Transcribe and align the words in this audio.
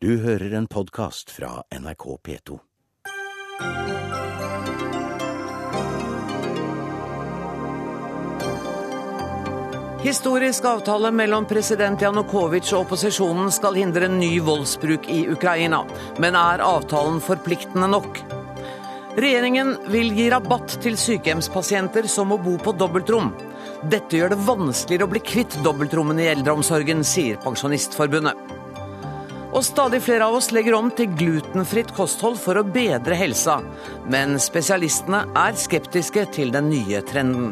Du 0.00 0.12
hører 0.22 0.52
en 0.54 0.66
podkast 0.70 1.32
fra 1.34 1.64
NRK 1.74 2.04
P2. 2.22 2.56
Historisk 10.04 10.68
avtale 10.70 11.10
mellom 11.10 11.48
president 11.50 11.98
Janukovitsj 11.98 12.76
og 12.76 12.84
opposisjonen 12.84 13.50
skal 13.50 13.74
hindre 13.74 14.06
ny 14.12 14.36
voldsbruk 14.46 15.08
i 15.10 15.24
Ukraina. 15.34 15.82
Men 16.22 16.38
er 16.38 16.62
avtalen 16.62 17.18
forpliktende 17.18 17.90
nok? 17.90 18.20
Regjeringen 19.18 19.74
vil 19.90 20.14
gi 20.14 20.28
rabatt 20.30 20.76
til 20.78 20.94
sykehjemspasienter 20.94 22.06
som 22.06 22.30
må 22.30 22.38
bo 22.46 22.54
på 22.62 22.76
dobbeltrom. 22.78 23.34
Dette 23.90 24.22
gjør 24.22 24.36
det 24.36 24.40
vanskeligere 24.46 25.10
å 25.10 25.12
bli 25.16 25.24
kvitt 25.26 25.58
dobbeltrommene 25.66 26.22
i 26.22 26.30
eldreomsorgen, 26.36 27.02
sier 27.02 27.42
Pensjonistforbundet. 27.42 28.57
Og 29.58 29.64
stadig 29.66 29.98
flere 30.06 30.22
av 30.22 30.36
oss 30.38 30.52
legger 30.54 30.76
om 30.78 30.86
til 30.94 31.08
glutenfritt 31.18 31.88
kosthold 31.96 32.36
for 32.38 32.60
å 32.60 32.62
bedre 32.62 33.16
helsa. 33.18 33.56
Men 34.06 34.36
spesialistene 34.38 35.24
er 35.34 35.56
skeptiske 35.58 36.22
til 36.36 36.52
den 36.54 36.68
nye 36.70 37.00
trenden. 37.08 37.48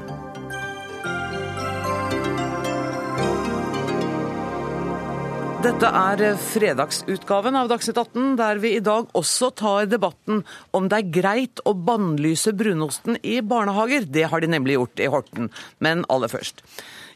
Dette 5.67 5.91
er 5.99 6.37
fredagsutgaven 6.39 7.59
av 7.59 7.73
Dagsnytt 7.73 7.99
18, 7.99 8.37
der 8.39 8.63
vi 8.63 8.77
i 8.77 8.85
dag 8.87 9.09
også 9.19 9.49
tar 9.59 9.89
debatten 9.91 10.45
om 10.79 10.87
det 10.87 11.01
er 11.01 11.11
greit 11.17 11.65
å 11.67 11.75
bannlyse 11.75 12.55
brunosten 12.55 13.19
i 13.27 13.41
barnehager. 13.43 14.07
Det 14.07 14.29
har 14.31 14.47
de 14.47 14.53
nemlig 14.55 14.79
gjort 14.79 15.03
i 15.03 15.11
Horten. 15.11 15.51
Men 15.83 16.07
aller 16.07 16.31
først. 16.31 16.63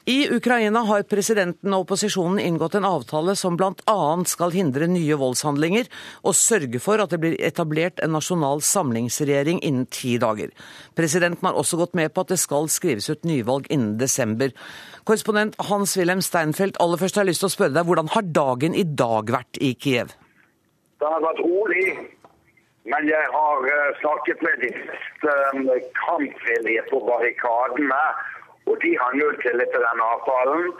I 0.08 0.30
Ukraina 0.32 0.80
har 0.88 1.02
presidenten 1.04 1.74
og 1.76 1.84
opposisjonen 1.84 2.38
inngått 2.40 2.78
en 2.78 2.86
avtale 2.88 3.34
som 3.36 3.58
bl.a. 3.60 3.96
skal 4.24 4.54
hindre 4.54 4.86
nye 4.88 5.18
voldshandlinger 5.20 5.90
og 6.24 6.36
sørge 6.38 6.80
for 6.80 7.02
at 7.04 7.12
det 7.12 7.18
blir 7.20 7.36
etablert 7.36 8.00
en 8.00 8.14
nasjonal 8.16 8.64
samlingsregjering 8.64 9.60
innen 9.60 9.84
ti 9.92 10.14
dager. 10.22 10.54
Presidenten 10.96 11.44
har 11.44 11.58
også 11.60 11.82
gått 11.82 11.98
med 12.00 12.14
på 12.14 12.24
at 12.24 12.32
det 12.32 12.40
skal 12.40 12.70
skrives 12.72 13.10
ut 13.12 13.28
nyvalg 13.28 13.68
innen 13.68 13.98
desember. 14.00 14.56
Korrespondent 15.04 15.60
Hans-Wilhelm 15.68 16.24
Steinfeld, 16.24 16.80
aller 16.80 17.00
først 17.00 17.20
har 17.20 17.28
jeg 17.28 17.34
lyst 17.34 17.44
til 17.44 17.50
å 17.50 17.56
spørre 17.58 17.76
deg, 17.76 17.84
hvordan 17.84 18.10
har 18.16 18.32
dagen 18.40 18.74
i 18.74 18.86
dag 18.88 19.28
vært 19.36 19.60
i 19.60 19.74
Kiev? 19.76 20.16
Det 21.00 21.12
har 21.12 21.20
vært 21.24 21.44
rolig, 21.44 21.86
men 22.88 23.04
jeg 23.08 23.30
har 23.36 23.68
eh, 23.68 23.94
snakket 24.00 24.48
med 24.48 24.64
de 24.64 24.74
mest 24.80 25.28
eh, 25.28 25.88
kampvillige 26.00 26.88
på 26.88 27.04
barrikadene 27.04 28.04
og 28.68 28.74
de 28.84 28.90
har 29.02 29.18
null 29.20 29.36
tillit 29.44 29.70
til 29.74 29.86
denne 29.88 30.08
avtalen. 30.14 30.72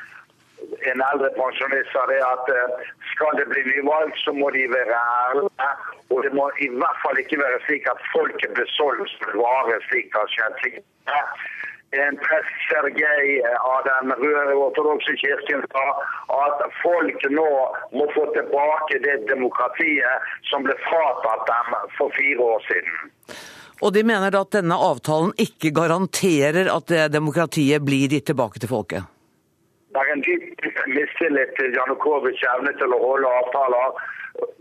En 0.91 1.03
eldre 1.11 1.31
pensjonist 1.36 1.92
sa 1.95 2.03
det 2.11 2.19
at 2.25 2.50
eh, 2.53 2.91
skal 3.12 3.39
det 3.39 3.47
bli 3.53 3.62
nyvalg, 3.69 4.12
så 4.25 4.34
må 4.37 4.50
de 4.56 4.67
være 4.72 4.98
ærlige. 5.25 5.70
Og 6.12 6.22
det 6.25 6.33
må 6.37 6.50
i 6.67 6.69
hvert 6.81 7.00
fall 7.05 7.19
ikke 7.22 7.41
være 7.41 7.62
slik 7.67 7.89
at 7.92 8.05
folket 8.12 8.53
blir 8.56 8.69
solgt 8.77 9.17
som 9.17 9.41
vare, 9.41 9.81
slik 9.89 10.12
det 10.12 10.20
har 10.20 10.31
skjedd. 10.34 10.84
En 12.00 12.19
prest 12.22 12.59
Sergej 12.69 13.41
av 13.72 13.81
den 13.89 14.12
røde 14.22 14.55
ortodokse 14.65 15.17
kirken 15.22 15.65
sa 15.72 15.87
at 16.37 16.61
folk 16.83 17.25
nå 17.34 17.48
må 17.97 18.05
få 18.15 18.28
tilbake 18.37 19.00
det 19.06 19.17
demokratiet 19.33 20.28
som 20.53 20.62
ble 20.69 20.77
fratatt 20.84 21.48
dem 21.50 21.75
for 21.97 22.15
fire 22.19 22.53
år 22.53 22.62
siden. 22.69 23.11
Og 23.81 23.95
de 23.97 24.05
mener 24.05 24.33
da 24.33 24.42
at 24.45 24.53
denne 24.59 24.77
avtalen 24.77 25.33
ikke 25.41 25.73
garanterer 25.77 26.69
at 26.73 26.92
demokratiet 27.12 27.81
blir 27.84 28.12
gitt 28.12 28.28
tilbake 28.28 28.61
til 28.61 28.70
folket? 28.70 29.09
Det 29.91 29.98
er 29.98 30.12
en 30.12 30.22
dyp 30.22 30.67
mistillit 30.95 31.55
til 31.59 31.72
Janukovitsj 31.75 32.45
evne 32.53 32.75
til 32.78 32.92
å 32.95 33.00
holde 33.00 33.31
avtaler 33.41 33.97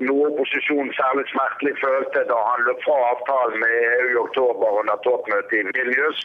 noe 0.08 0.27
opposisjonen 0.30 0.91
særlig 0.99 1.25
smertelig 1.31 1.73
følte 1.83 2.23
da 2.31 2.38
han 2.49 2.66
løp 2.67 2.80
fra 2.85 2.97
avtalen 3.11 3.58
med 3.63 3.73
EU 3.97 4.08
i 4.13 4.19
oktober 4.25 4.80
under 4.81 4.97
toppmøtet 5.05 5.58
i 5.59 5.66
Vilnius. 5.67 6.19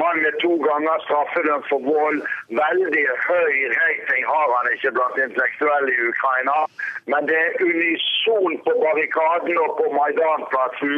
Mannen 0.00 0.28
er 0.30 0.36
to 0.44 0.52
ganger 0.68 1.04
straffedømt 1.06 1.70
for 1.70 1.80
vold. 1.92 2.18
Veldig 2.62 3.06
høy 3.28 3.54
rating 3.78 4.22
har 4.32 4.48
han 4.56 4.72
ikke 4.74 4.94
blant 4.98 5.22
intellektuelle 5.26 5.90
i 5.96 6.04
Ukraina. 6.12 6.58
Men 7.12 7.30
det 7.30 7.38
er 7.46 7.58
unison 7.70 8.52
på 8.66 8.72
barrikaden 8.84 9.56
og 9.64 9.70
på 9.80 9.86
Maidan-plassen 9.98 10.94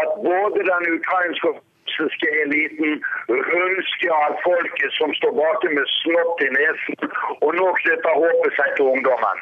at 0.00 0.10
både 0.28 0.60
den 0.72 0.84
ukrainske 0.96 1.54
russiske 1.92 2.28
eliten 2.44 3.04
rundskjal 3.28 4.32
folket 4.44 4.92
som 4.98 5.14
står 5.14 5.32
bak 5.40 5.60
med 5.76 5.86
snott 6.00 6.44
i 6.46 6.50
nesen, 6.58 6.96
og 7.44 7.50
nå 7.58 7.66
knytter 7.80 8.20
håpet 8.22 8.52
seg 8.58 8.76
til 8.76 8.84
ungdommen. 8.94 9.38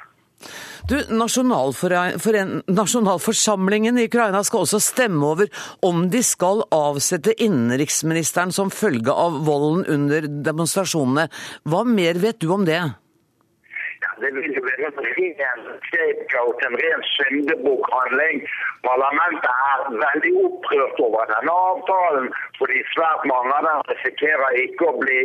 Du, 0.90 0.98
Nasjonalforsamlingen 1.14 3.98
i 3.98 4.04
Ukraina 4.08 4.40
skal 4.42 4.64
også 4.64 4.80
stemme 4.82 5.22
over 5.22 5.46
om 5.86 6.10
de 6.10 6.18
skal 6.26 6.66
avsette 6.74 7.30
innenriksministeren 7.38 8.50
som 8.54 8.70
følge 8.74 9.12
av 9.14 9.46
volden 9.46 9.86
under 9.86 10.26
demonstrasjonene. 10.50 11.30
Hva 11.62 11.86
mer 11.86 12.18
vet 12.18 12.42
du 12.42 12.50
om 12.50 12.66
det? 12.66 12.82
En 14.28 14.36
ren 14.36 15.62
scapegoat, 15.88 16.58
en 16.66 16.76
ren 16.82 17.02
syndebukhandling. 17.16 18.36
Parlamentet 18.88 19.54
er 19.70 19.78
veldig 20.04 20.32
opprørt 20.46 21.00
over 21.06 21.24
denne 21.32 21.54
avtalen, 21.70 22.26
fordi 22.58 22.82
svært 22.94 23.22
mange 23.32 23.52
av 23.58 23.62
dem 23.68 23.80
risikerer 23.92 24.58
ikke 24.64 24.88
å 24.90 24.98
bli 25.00 25.20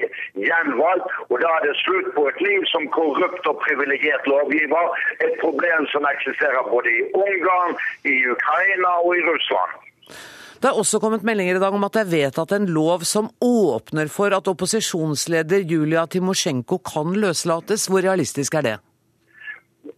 gjenvalgt. 0.47 1.11
Og 1.29 1.35
da 1.44 1.50
er 1.57 1.67
det 1.67 1.75
slutt 1.84 2.11
på 2.17 2.28
et 2.31 2.39
liv 2.47 2.67
som 2.73 2.88
korrupt 2.95 3.51
og 3.51 3.59
privilegert 3.66 4.29
lovgiver. 4.31 4.94
Et 5.28 5.35
problem 5.44 5.89
som 5.94 6.07
eksisterer 6.16 6.72
både 6.72 6.94
i 6.94 7.03
Ungarn, 7.25 7.75
i 8.07 8.16
Ukraina 8.35 8.95
og 9.03 9.17
i 9.19 9.25
Russland. 9.28 9.81
Det 10.61 10.72
er 10.72 10.79
også 10.81 10.97
kommet 11.03 11.25
meldinger 11.28 11.59
i 11.59 11.61
dag 11.61 11.75
om 11.75 11.84
at 11.85 11.94
det 11.94 12.01
er 12.05 12.11
vedtatt 12.13 12.55
en 12.55 12.66
lov 12.73 13.03
som 13.05 13.28
åpner 13.44 14.07
for 14.09 14.34
at 14.34 14.47
opposisjonsleder 14.50 15.67
Julia 15.67 16.07
Timosjenko 16.09 16.79
kan 16.81 17.11
løslates. 17.22 17.89
Hvor 17.91 18.01
realistisk 18.01 18.55
er 18.57 18.66
det? 18.66 18.75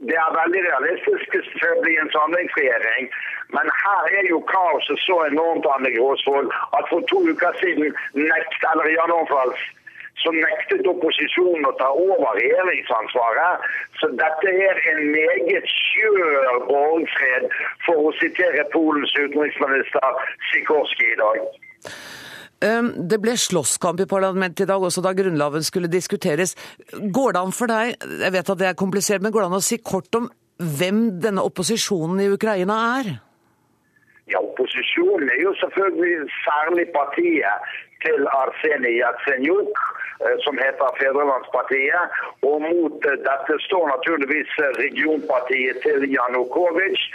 Det 0.09 0.17
er 0.25 0.37
veldig 0.41 0.61
realistisk 0.67 1.33
hvis 1.33 1.49
det 1.61 1.73
blir 1.83 1.97
en 2.01 2.13
samlingsregjering. 2.17 3.09
Men 3.55 3.71
her 3.83 4.03
er 4.19 4.25
jo 4.33 4.39
kaoset 4.51 4.99
så 5.05 5.17
enormt 5.31 5.67
Anne 5.75 5.91
Gråsvold, 5.95 6.51
at 6.77 6.89
for 6.91 7.01
to 7.11 7.23
uker 7.31 7.59
siden 7.61 7.95
nekt, 8.31 8.61
eller 8.71 8.89
i 8.91 8.97
januar 8.99 9.55
så 10.23 10.33
nektet 10.33 10.87
opposisjonen 10.89 11.67
å 11.69 11.73
ta 11.79 11.89
over 11.93 12.39
regjeringsansvaret. 12.39 13.67
Så 14.01 14.09
dette 14.21 14.53
er 14.69 14.81
en 14.91 15.03
meget 15.13 15.67
skjør 15.71 16.63
borgfred, 16.71 17.49
for 17.85 18.09
å 18.09 18.15
sitere 18.21 18.65
Polens 18.73 19.13
utenriksminister 19.17 20.23
Sikorski 20.51 21.11
i 21.13 21.19
dag. 21.21 21.45
Det 22.57 23.19
ble 23.21 23.35
slåsskamp 23.37 23.99
i 24.01 24.09
parlamentet 24.09 24.65
i 24.65 24.69
dag, 24.69 24.81
også 24.81 25.03
da 25.05 25.13
Grunnloven 25.13 25.65
skulle 25.65 25.91
diskuteres. 25.91 26.55
Går 26.91 27.35
det 27.35 27.43
an 27.43 27.53
for 27.53 27.69
deg, 27.69 27.93
jeg 28.23 28.33
vet 28.33 28.49
at 28.49 28.59
det 28.59 28.67
er 28.71 28.79
komplisert, 28.79 29.21
men 29.21 29.33
går 29.35 29.45
det 29.45 29.51
an 29.51 29.59
å 29.59 29.65
si 29.67 29.77
kort 29.77 30.17
om 30.17 30.29
hvem 30.57 31.19
denne 31.21 31.43
opposisjonen 31.45 32.23
i 32.23 32.31
Ukraina 32.33 32.77
er? 32.97 33.11
Ja, 34.27 34.41
Opposisjonen 34.41 35.29
er 35.31 35.39
jo 35.39 35.53
selvfølgelig 35.61 36.31
særlig 36.43 36.87
partiet 36.95 37.69
til 38.03 38.25
Arsenij 38.27 38.97
Jatsenjuk, 38.99 39.83
som 40.45 40.57
heter 40.57 40.89
Fedrelandspartiet. 40.99 42.17
Og 42.49 42.61
mot 42.61 43.07
eh, 43.09 43.19
dette 43.27 43.57
står 43.67 43.85
naturligvis 43.93 44.51
eh, 44.63 44.73
regionpartiet 44.83 45.81
til 45.85 46.07
Janukovitsj. 46.17 47.05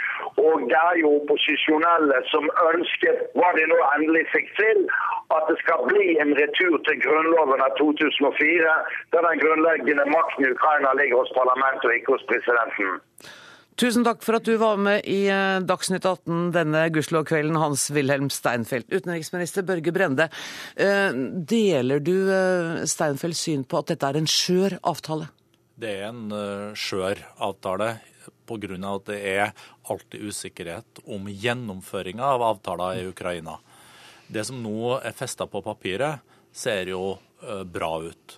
Og 0.45 0.65
det 0.71 0.79
er 0.89 0.95
jo 1.03 1.15
opposisjonelle 1.19 2.19
som 2.31 2.49
ønsker, 2.69 3.19
hva 3.37 3.51
de 3.57 3.67
nå 3.69 3.79
endelig 3.95 4.25
fikk 4.33 4.49
til, 4.59 4.83
at 5.35 5.43
det 5.49 5.57
skal 5.63 5.85
bli 5.89 6.17
en 6.23 6.33
retur 6.39 6.79
til 6.87 6.99
grunnloven 7.05 7.63
av 7.65 7.77
2004, 7.79 8.75
der 9.13 9.29
den 9.29 9.41
grunnleggende 9.43 10.09
makten 10.15 10.47
i 10.47 10.53
Ukraina 10.55 10.93
ligger 10.99 11.23
hos 11.23 11.37
parlamentet 11.37 11.89
og 11.89 11.97
ikke 11.97 12.17
hos 12.17 12.29
presidenten. 12.31 12.99
Tusen 13.79 14.03
takk 14.05 14.21
for 14.21 14.37
at 14.37 14.45
du 14.45 14.53
var 14.61 14.77
med 14.77 15.07
i 15.09 15.25
eh, 15.31 15.59
Dagsnytt 15.65 16.05
18 16.05 16.51
denne 16.53 16.83
gudskjelov-kvelden, 16.93 17.57
Hans-Wilhelm 17.57 18.29
Steinfeld. 18.33 18.85
Utenriksminister 18.93 19.65
Børge 19.65 19.93
Brende, 19.95 20.27
eh, 20.77 21.09
deler 21.49 22.03
du 22.03 22.13
eh, 22.29 22.83
Steinfelds 22.89 23.41
syn 23.47 23.63
på 23.65 23.81
at 23.81 23.89
dette 23.89 24.11
er 24.11 24.19
en 24.19 24.29
skjør 24.29 24.77
avtale? 24.93 25.31
Det 25.73 25.89
er 26.03 26.11
en 26.11 26.29
skjør 26.77 27.23
avtale 27.41 27.95
pga. 28.45 28.77
at 28.93 29.05
det 29.09 29.19
er 29.31 29.53
alltid 29.89 30.21
usikkerhet 30.29 31.01
om 31.09 31.25
gjennomføringa 31.25 32.29
av 32.35 32.45
avtaler 32.51 33.01
i 33.01 33.07
Ukraina. 33.09 33.57
Det 34.27 34.45
som 34.45 34.61
nå 34.61 34.99
er 34.99 35.17
festa 35.17 35.47
på 35.49 35.63
papiret, 35.65 36.21
ser 36.53 36.93
jo 36.93 37.17
bra 37.65 37.91
ut. 38.05 38.37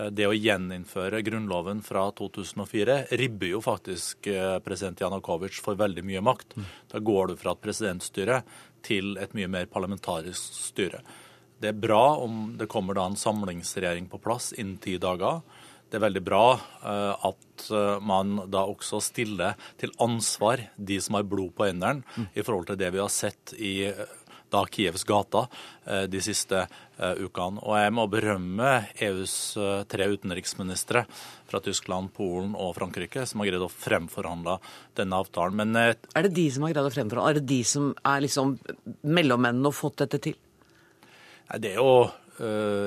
Eh, 0.00 0.10
det 0.14 0.28
å 0.28 0.36
gjeninnføre 0.36 1.22
grunnloven 1.26 1.82
fra 1.84 2.08
2004 2.16 3.00
ribber 3.20 3.54
jo 3.54 3.62
faktisk 3.64 4.30
eh, 4.32 4.58
president 4.64 5.00
Janukovitsj 5.04 5.62
for 5.64 5.80
veldig 5.80 6.04
mye 6.06 6.24
makt. 6.24 6.56
Da 6.90 7.02
går 7.04 7.32
du 7.32 7.40
fra 7.40 7.54
et 7.54 7.64
presidentstyre 7.64 8.42
til 8.86 9.16
et 9.20 9.34
mye 9.36 9.50
mer 9.50 9.68
parlamentarisk 9.72 10.60
styre. 10.70 11.02
Det 11.60 11.74
er 11.74 11.80
bra 11.80 12.16
om 12.22 12.54
det 12.56 12.70
kommer 12.72 12.96
da 12.96 13.04
en 13.10 13.18
samlingsregjering 13.20 14.08
på 14.08 14.20
plass 14.22 14.54
innen 14.56 14.78
ti 14.80 14.96
dager. 14.98 15.42
det 15.90 15.98
er 15.98 16.06
veldig 16.06 16.22
bra 16.22 16.60
at 17.26 17.64
man 18.00 18.46
da 18.48 18.62
også 18.62 19.00
stiller 19.02 19.58
til 19.76 19.90
ansvar 19.98 20.62
de 20.76 21.00
som 21.02 21.18
har 21.18 21.26
blod 21.26 21.50
på 21.52 21.66
hendene, 21.66 22.04
mm. 22.16 22.28
i 22.32 22.44
forhold 22.46 22.70
til 22.70 22.78
det 22.78 22.92
vi 22.94 23.02
har 23.02 23.10
sett 23.10 23.52
i 23.58 23.90
da 24.50 24.64
Kievs 24.66 25.04
gater 25.08 25.48
de 26.10 26.20
siste 26.22 26.64
ukene. 26.98 27.62
Og 27.64 27.76
jeg 27.78 27.94
må 27.96 28.04
berømme 28.10 28.70
EUs 29.02 29.34
tre 29.90 30.08
utenriksministre 30.12 31.04
fra 31.48 31.60
Tyskland, 31.64 32.12
Polen 32.14 32.52
og 32.58 32.74
Frankrike, 32.76 33.24
som 33.26 33.42
har 33.42 33.50
greid 33.50 33.64
å 33.64 33.70
fremforhandle 33.72 34.58
denne 34.98 35.20
avtalen. 35.22 35.62
Men, 35.62 35.76
er 35.78 36.26
det 36.26 36.34
de 36.36 36.46
som 36.52 36.66
har 36.66 36.74
greid 36.74 36.90
å 36.90 36.94
fremforhandle? 36.94 37.30
Er 37.30 37.40
det 37.40 37.48
de 37.50 37.60
som 37.66 37.92
er 38.06 38.24
liksom 38.26 38.56
mellommennene 39.06 39.70
og 39.72 39.78
fått 39.78 40.02
dette 40.04 40.22
til? 40.28 40.38
Det 41.50 41.72
er 41.72 41.80
jo 41.80 42.10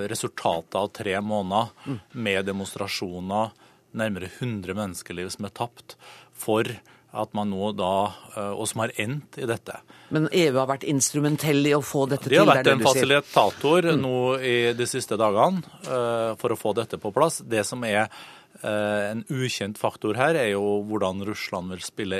resultatet 0.09 0.75
av 0.75 0.87
tre 0.87 1.19
måneder 1.21 1.69
mm. 1.85 1.99
med 2.11 2.45
demonstrasjoner, 2.45 3.51
nærmere 3.93 4.31
100 4.39 4.73
menneskeliv 4.77 5.29
som 5.29 5.45
er 5.45 5.53
tapt, 5.53 5.97
for 6.33 6.65
at 7.13 7.33
man 7.37 7.51
nå 7.53 7.71
da, 7.77 7.93
uh, 8.35 8.51
og 8.51 8.67
som 8.69 8.83
har 8.83 8.93
endt 9.01 9.37
i 9.41 9.47
dette. 9.49 9.79
Men 10.13 10.27
EU 10.31 10.53
har 10.57 10.69
vært 10.69 10.85
instrumentell 10.89 11.61
i 11.69 11.75
å 11.77 11.81
få 11.85 12.05
dette 12.11 12.27
til? 12.27 12.37
Det 12.37 12.41
har 12.41 12.49
vært 12.49 12.71
en 12.73 12.85
fasilitator 12.85 13.89
mm. 13.91 13.99
nå 14.01 14.21
i 14.41 14.55
de 14.77 14.87
siste 14.89 15.17
dagene 15.19 15.61
uh, 15.87 16.33
for 16.41 16.53
å 16.53 16.59
få 16.59 16.73
dette 16.77 16.99
på 17.01 17.13
plass. 17.15 17.41
Det 17.45 17.65
som 17.67 17.83
er 17.87 18.07
en 18.63 19.23
ukjent 19.33 19.79
faktor 19.81 20.15
her 20.15 20.37
er 20.39 20.51
jo 20.53 20.61
hvordan 20.87 21.23
Russland 21.27 21.73
vil 21.73 21.81
spille 21.83 22.19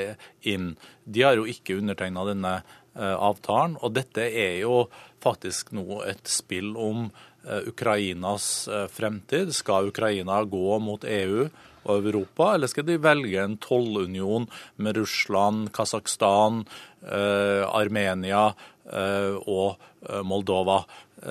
inn. 0.50 0.72
De 1.06 1.22
har 1.24 1.38
jo 1.38 1.46
ikke 1.48 1.78
undertegna 1.78 2.24
denne 2.26 2.50
avtalen, 2.98 3.78
og 3.80 3.94
dette 3.94 4.26
er 4.26 4.58
jo 4.58 4.82
faktisk 5.24 5.72
nå 5.76 6.02
et 6.08 6.26
spill 6.28 6.74
om 6.76 7.06
eh, 7.06 7.68
Ukrainas 7.70 8.68
eh, 8.68 8.86
fremtid. 8.92 9.54
Skal 9.56 9.90
Ukraina 9.92 10.42
gå 10.44 10.78
mot 10.82 11.04
EU 11.04 11.48
og 11.84 12.08
Europa, 12.08 12.52
eller 12.54 12.70
skal 12.70 12.86
de 12.88 12.98
velge 13.02 13.40
en 13.42 13.56
tollunion 13.62 14.48
med 14.76 14.98
Russland, 15.00 15.70
Kasakhstan, 15.76 16.64
eh, 17.06 17.64
Armenia 17.68 18.52
og 18.84 19.80
Moldova? 20.28 20.82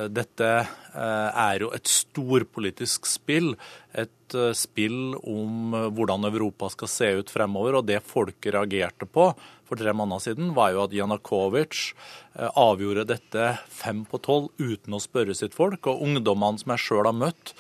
Dette 0.10 0.48
er 0.98 1.60
jo 1.62 1.68
et 1.76 1.86
storpolitisk 1.86 3.06
spill. 3.06 3.52
Et 3.94 4.36
spill 4.58 5.14
om 5.22 5.76
hvordan 5.94 6.26
Europa 6.32 6.72
skal 6.74 6.90
se 6.90 7.12
ut 7.20 7.30
fremover. 7.30 7.78
Og 7.78 7.86
det 7.86 8.00
folket 8.02 8.56
reagerte 8.56 9.06
på 9.06 9.28
for 9.70 9.78
tre 9.78 9.94
måneder 9.94 10.26
siden, 10.26 10.50
var 10.58 10.74
jo 10.74 10.82
at 10.88 10.98
Janukovitsj 10.98 11.94
Eh, 12.34 12.50
avgjorde 12.58 13.06
dette 13.06 13.50
fem 13.70 14.00
på 14.10 14.18
tolv 14.26 14.48
uten 14.58 14.96
å 14.98 15.02
spørre 15.02 15.36
sitt 15.38 15.54
folk. 15.54 15.86
Og 15.90 16.02
ungdommene 16.02 16.62
som 16.62 16.74
jeg 16.74 16.82
sjøl 16.82 17.06
har 17.06 17.18
møtt 17.18 17.54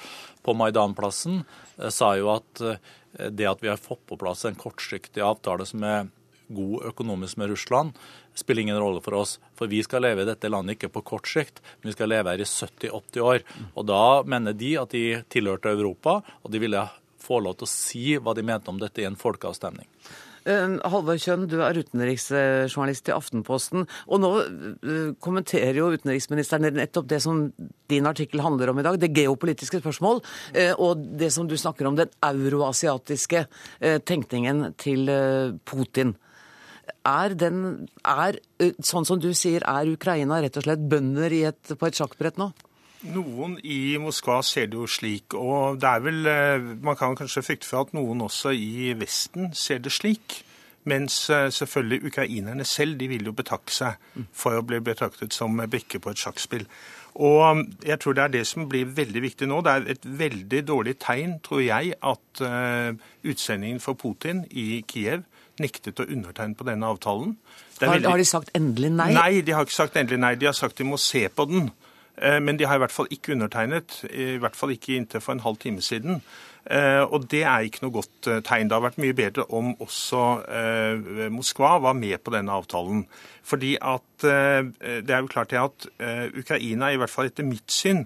på 0.43 0.55
Maidanplassen, 0.57 1.43
eh, 1.77 1.89
sa 1.89 2.13
jo 2.19 2.33
at 2.35 2.61
eh, 2.61 3.29
det 3.29 3.47
at 3.49 3.63
vi 3.63 3.71
har 3.71 3.81
fått 3.81 4.05
på 4.09 4.17
plass 4.19 4.45
en 4.45 4.59
kortsiktig 4.59 5.23
avtale 5.23 5.65
som 5.69 5.83
er 5.87 6.11
god 6.53 6.85
økonomisk 6.89 7.37
med 7.37 7.49
Russland, 7.53 7.93
spiller 8.35 8.61
ingen 8.65 8.79
rolle 8.79 9.01
for 9.01 9.15
oss. 9.17 9.37
For 9.57 9.71
vi 9.71 9.83
skal 9.85 10.03
leve 10.05 10.23
i 10.23 10.27
dette 10.27 10.49
landet 10.49 10.77
ikke 10.77 10.91
på 10.97 11.05
kort 11.13 11.29
sikt, 11.29 11.61
men 11.81 11.91
vi 11.91 11.95
skal 11.95 12.11
leve 12.11 12.33
her 12.33 12.41
i 12.41 12.49
70-80 12.49 13.23
år. 13.23 13.45
Og 13.73 13.87
da 13.89 14.03
mener 14.27 14.57
de 14.57 14.73
at 14.81 14.93
de 14.93 15.05
tilhørte 15.33 15.71
Europa, 15.73 16.19
og 16.41 16.53
de 16.53 16.61
ville 16.61 16.83
få 17.23 17.39
lov 17.43 17.57
til 17.57 17.69
å 17.69 17.71
si 17.71 18.05
hva 18.19 18.35
de 18.35 18.45
mente 18.45 18.71
om 18.71 18.81
dette 18.81 19.01
i 19.01 19.07
en 19.07 19.19
folkeavstemning. 19.19 19.87
Eh, 20.43 20.75
Halvor 20.91 21.19
Kjønn, 21.21 21.45
du 21.47 21.59
er 21.63 21.77
utenriksjournalist 21.79 23.07
i 23.09 23.15
Aftenposten. 23.15 23.85
Og 24.11 24.19
nå 24.19 24.31
eh, 24.43 25.13
kommenterer 25.23 25.79
jo 25.79 25.91
utenriksministeren 25.93 26.67
nettopp 26.75 27.07
det 27.11 27.21
som 27.23 27.45
din 27.91 28.09
artikkel 28.09 28.43
handler 28.43 28.73
om 28.73 28.81
i 28.81 28.85
dag, 28.85 28.99
det 28.99 29.13
geopolitiske 29.15 29.79
spørsmål, 29.83 30.19
eh, 30.59 30.73
og 30.75 31.05
det 31.19 31.31
som 31.35 31.47
du 31.47 31.55
snakker 31.59 31.87
om, 31.87 31.97
den 31.99 32.11
euroasiatiske 32.23 33.45
tenkningen 34.07 34.73
til 34.79 35.09
Putin. 35.67 36.13
Er 37.07 37.35
den, 37.39 37.87
er, 38.07 38.39
sånn 38.83 39.07
som 39.07 39.19
du 39.21 39.29
sier, 39.37 39.63
er 39.67 39.91
Ukraina 39.91 40.41
rett 40.43 40.59
og 40.59 40.65
slett 40.65 40.83
bønder 40.91 41.35
et, 41.43 41.75
på 41.79 41.87
et 41.87 41.99
sjakkbrett 41.99 42.39
nå? 42.41 42.51
Noen 43.11 43.57
i 43.67 43.97
Moskva 43.99 44.37
ser 44.47 44.69
det 44.71 44.79
jo 44.79 44.87
slik, 44.87 45.35
og 45.35 45.81
det 45.81 45.89
er 45.89 46.03
vel 46.05 46.29
eh, 46.29 46.71
Man 46.85 46.95
kan 46.95 47.17
kanskje 47.19 47.43
frykte 47.43 47.67
for 47.67 47.83
at 47.83 47.93
noen 47.97 48.23
også 48.23 48.53
i 48.55 48.93
Vesten 48.95 49.51
ser 49.57 49.83
det 49.83 49.91
slik. 49.91 50.39
Mens 50.87 51.29
eh, 51.29 51.49
selvfølgelig 51.51 52.11
ukrainerne 52.11 52.65
selv 52.67 52.97
de 52.99 53.07
vil 53.11 53.27
jo 53.27 53.35
betakke 53.35 53.71
seg 53.71 54.23
for 54.35 54.59
å 54.59 54.65
bli 54.67 54.79
betraktet 54.83 55.35
som 55.35 55.59
brikke 55.67 55.99
på 56.03 56.11
et 56.11 56.23
sjakkspill. 56.23 56.65
Og 57.13 57.61
jeg 57.85 57.99
tror 58.01 58.15
det 58.17 58.23
er 58.23 58.33
det 58.33 58.45
som 58.49 58.65
blir 58.69 58.89
veldig 58.89 59.21
viktig 59.21 59.47
nå. 59.47 59.61
Det 59.63 59.73
er 59.73 59.91
et 59.93 60.07
veldig 60.23 60.63
dårlig 60.67 60.95
tegn, 61.03 61.37
tror 61.45 61.61
jeg, 61.61 61.93
at 62.01 62.41
uh, 62.41 62.89
utsendingen 63.21 63.79
for 63.83 63.93
Putin 63.93 64.41
i 64.49 64.81
Kiev 64.89 65.21
nektet 65.61 66.01
å 66.01 66.07
undertegne 66.09 66.57
på 66.57 66.65
denne 66.65 66.89
avtalen. 66.89 67.35
Har, 67.77 67.93
veldig... 67.93 68.09
har, 68.09 68.17
de 68.17 68.25
sagt 68.25 68.49
endelig 68.57 68.89
nei? 68.95 69.11
Nei, 69.13 69.31
de 69.45 69.53
har 69.53 69.67
ikke 69.67 69.77
sagt 69.77 69.99
endelig 70.01 70.23
nei. 70.23 70.33
De 70.41 70.49
har 70.49 70.57
sagt 70.57 70.81
de 70.81 70.87
må 70.89 70.97
se 70.97 71.27
på 71.29 71.45
den. 71.51 71.69
Eh, 72.21 72.39
men 72.39 72.57
de 72.59 72.67
har 72.69 72.77
i 72.77 72.83
hvert 72.83 72.93
fall 72.93 73.09
ikke 73.11 73.33
undertegnet, 73.33 74.03
i 74.11 74.37
hvert 74.41 74.57
fall 74.57 74.73
ikke 74.75 74.97
inntil 74.99 75.23
for 75.23 75.33
en 75.33 75.45
halv 75.45 75.57
time 75.61 75.81
siden. 75.81 76.21
Eh, 76.63 77.01
og 77.01 77.25
det 77.31 77.41
er 77.43 77.65
ikke 77.65 77.83
noe 77.83 77.95
godt 77.97 78.29
eh, 78.29 78.43
tegn. 78.45 78.69
Det 78.69 78.77
har 78.77 78.85
vært 78.85 79.01
mye 79.01 79.17
bedre 79.17 79.47
om 79.51 79.73
også 79.83 80.21
Moskva 81.33 81.77
var 81.83 81.97
med 81.97 82.21
på 82.23 82.33
denne 82.35 82.53
avtalen. 82.53 83.07
Fordi 83.43 83.75
at 83.81 84.23
det 84.23 85.11
er 85.11 85.19
jo 85.19 85.31
klart 85.31 85.53
at 85.57 85.87
Ukraina, 86.37 86.91
i 86.93 86.99
hvert 87.01 87.11
fall 87.11 87.27
etter 87.27 87.43
mitt 87.47 87.71
syn, 87.71 88.05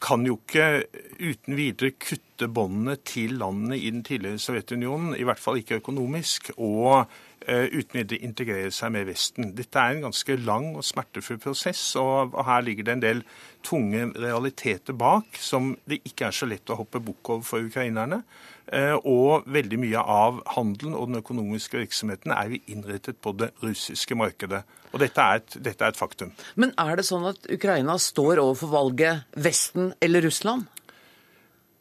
kan 0.00 0.22
jo 0.24 0.38
ikke 0.38 0.86
uten 1.18 1.56
videre 1.58 1.90
kutte 1.98 2.46
båndene 2.48 2.96
til 3.04 3.34
landene 3.40 3.76
i 3.76 3.90
den 3.90 4.04
tidligere 4.06 4.38
Sovjetunionen, 4.40 5.16
i 5.18 5.26
hvert 5.26 5.42
fall 5.42 5.58
ikke 5.58 5.80
økonomisk. 5.82 6.52
og 6.56 7.10
uten 7.48 8.02
å 8.02 8.18
integrere 8.18 8.70
seg 8.74 8.92
med 8.92 9.06
Vesten. 9.08 9.52
Dette 9.56 9.80
er 9.80 9.94
en 9.94 10.08
ganske 10.08 10.36
lang 10.42 10.74
og 10.76 10.84
smertefull 10.84 11.40
prosess, 11.40 11.80
og 11.96 12.36
her 12.44 12.64
ligger 12.66 12.84
det 12.84 12.94
en 12.96 13.04
del 13.04 13.22
tunge 13.64 14.04
realiteter 14.14 14.96
bak 14.96 15.38
som 15.40 15.72
det 15.88 16.02
ikke 16.06 16.28
er 16.28 16.36
så 16.36 16.48
lett 16.48 16.70
å 16.70 16.78
hoppe 16.78 17.00
bukk 17.02 17.32
over 17.34 17.48
for 17.48 17.64
ukrainerne. 17.64 18.22
Eh, 18.68 18.94
og 19.08 19.46
veldig 19.48 19.78
mye 19.80 20.00
av 20.02 20.42
handelen 20.52 20.96
og 20.98 21.08
den 21.08 21.22
økonomiske 21.22 21.80
virksomheten 21.80 22.34
er 22.34 22.52
jo 22.52 22.60
innrettet 22.68 23.20
på 23.24 23.32
det 23.40 23.50
russiske 23.64 24.16
markedet. 24.18 24.60
Og 24.92 25.00
dette 25.00 25.24
er, 25.24 25.40
et, 25.40 25.56
dette 25.64 25.84
er 25.84 25.94
et 25.94 26.00
faktum. 26.00 26.34
Men 26.60 26.74
er 26.80 26.98
det 27.00 27.06
sånn 27.08 27.24
at 27.30 27.48
Ukraina 27.52 27.96
står 28.00 28.42
overfor 28.42 28.72
valget 28.72 29.40
Vesten 29.40 29.94
eller 30.04 30.24
Russland? 30.28 30.68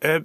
Eh, 0.06 0.22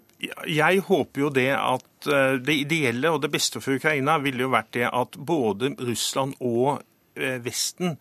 jeg 0.52 0.82
håper 0.84 1.22
jo 1.22 1.28
det 1.32 1.50
at 1.56 2.08
eh, 2.10 2.36
det 2.44 2.56
ideelle 2.66 3.12
og 3.14 3.22
det 3.24 3.30
beste 3.32 3.60
for 3.62 3.78
Ukraina 3.80 4.18
ville 4.20 4.44
jo 4.44 4.52
vært 4.52 4.74
det 4.76 4.88
at 4.90 5.16
både 5.16 5.72
Russland 5.80 6.36
og 6.44 6.82
eh, 7.16 7.38
Vesten 7.44 7.96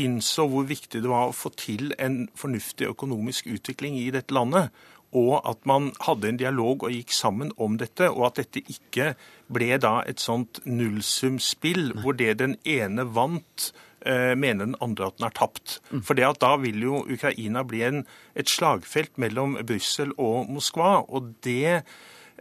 innså 0.00 0.48
hvor 0.50 0.66
viktig 0.66 1.02
det 1.02 1.10
var 1.10 1.30
å 1.30 1.36
få 1.36 1.52
til 1.54 1.92
en 1.98 2.24
fornuftig 2.38 2.88
økonomisk 2.90 3.46
utvikling 3.50 3.98
i 4.00 4.10
dette 4.14 4.34
landet. 4.34 4.74
Og 5.14 5.40
at 5.42 5.62
man 5.66 5.90
hadde 6.06 6.28
en 6.30 6.38
dialog 6.38 6.84
og 6.86 6.94
gikk 6.94 7.10
sammen 7.14 7.50
om 7.58 7.74
dette, 7.78 8.06
og 8.10 8.28
at 8.28 8.38
dette 8.38 8.62
ikke 8.70 9.12
ble 9.50 9.74
da 9.82 9.96
et 10.06 10.22
sånt 10.22 10.62
nullsumspill 10.66 11.96
hvor 12.02 12.14
det 12.18 12.36
den 12.42 12.54
ene 12.62 13.06
vant 13.10 13.72
mener 14.00 14.64
den 14.64 14.78
andre 14.80 15.10
at 15.10 15.18
den 15.18 15.26
er 15.28 15.34
tapt. 15.36 15.78
Mm. 15.90 16.04
For 16.06 16.18
det 16.18 16.28
at 16.28 16.40
da 16.42 16.54
vil 16.60 16.80
jo 16.82 17.02
Ukraina 17.04 17.64
bli 17.66 17.82
en, 17.86 18.04
et 18.38 18.48
slagfelt 18.48 19.18
mellom 19.20 19.58
Brussel 19.66 20.14
og 20.16 20.48
Moskva. 20.50 21.04
og 21.08 21.34
det 21.44 21.82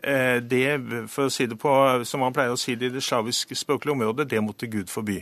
eh, 0.03 0.39
det, 0.39 0.65
for 1.11 1.27
å 1.27 1.33
si 1.33 1.47
det 1.49 1.59
på, 1.59 1.71
som 2.07 2.23
man 2.23 2.35
pleier 2.35 2.55
å 2.55 2.59
si 2.59 2.75
det 2.79 2.89
i 2.89 2.95
det 2.95 3.03
slaviske 3.03 3.57
språklige 3.59 3.97
området, 3.97 4.29
det 4.31 4.41
måtte 4.43 4.69
Gud 4.71 4.91
forby. 4.91 5.19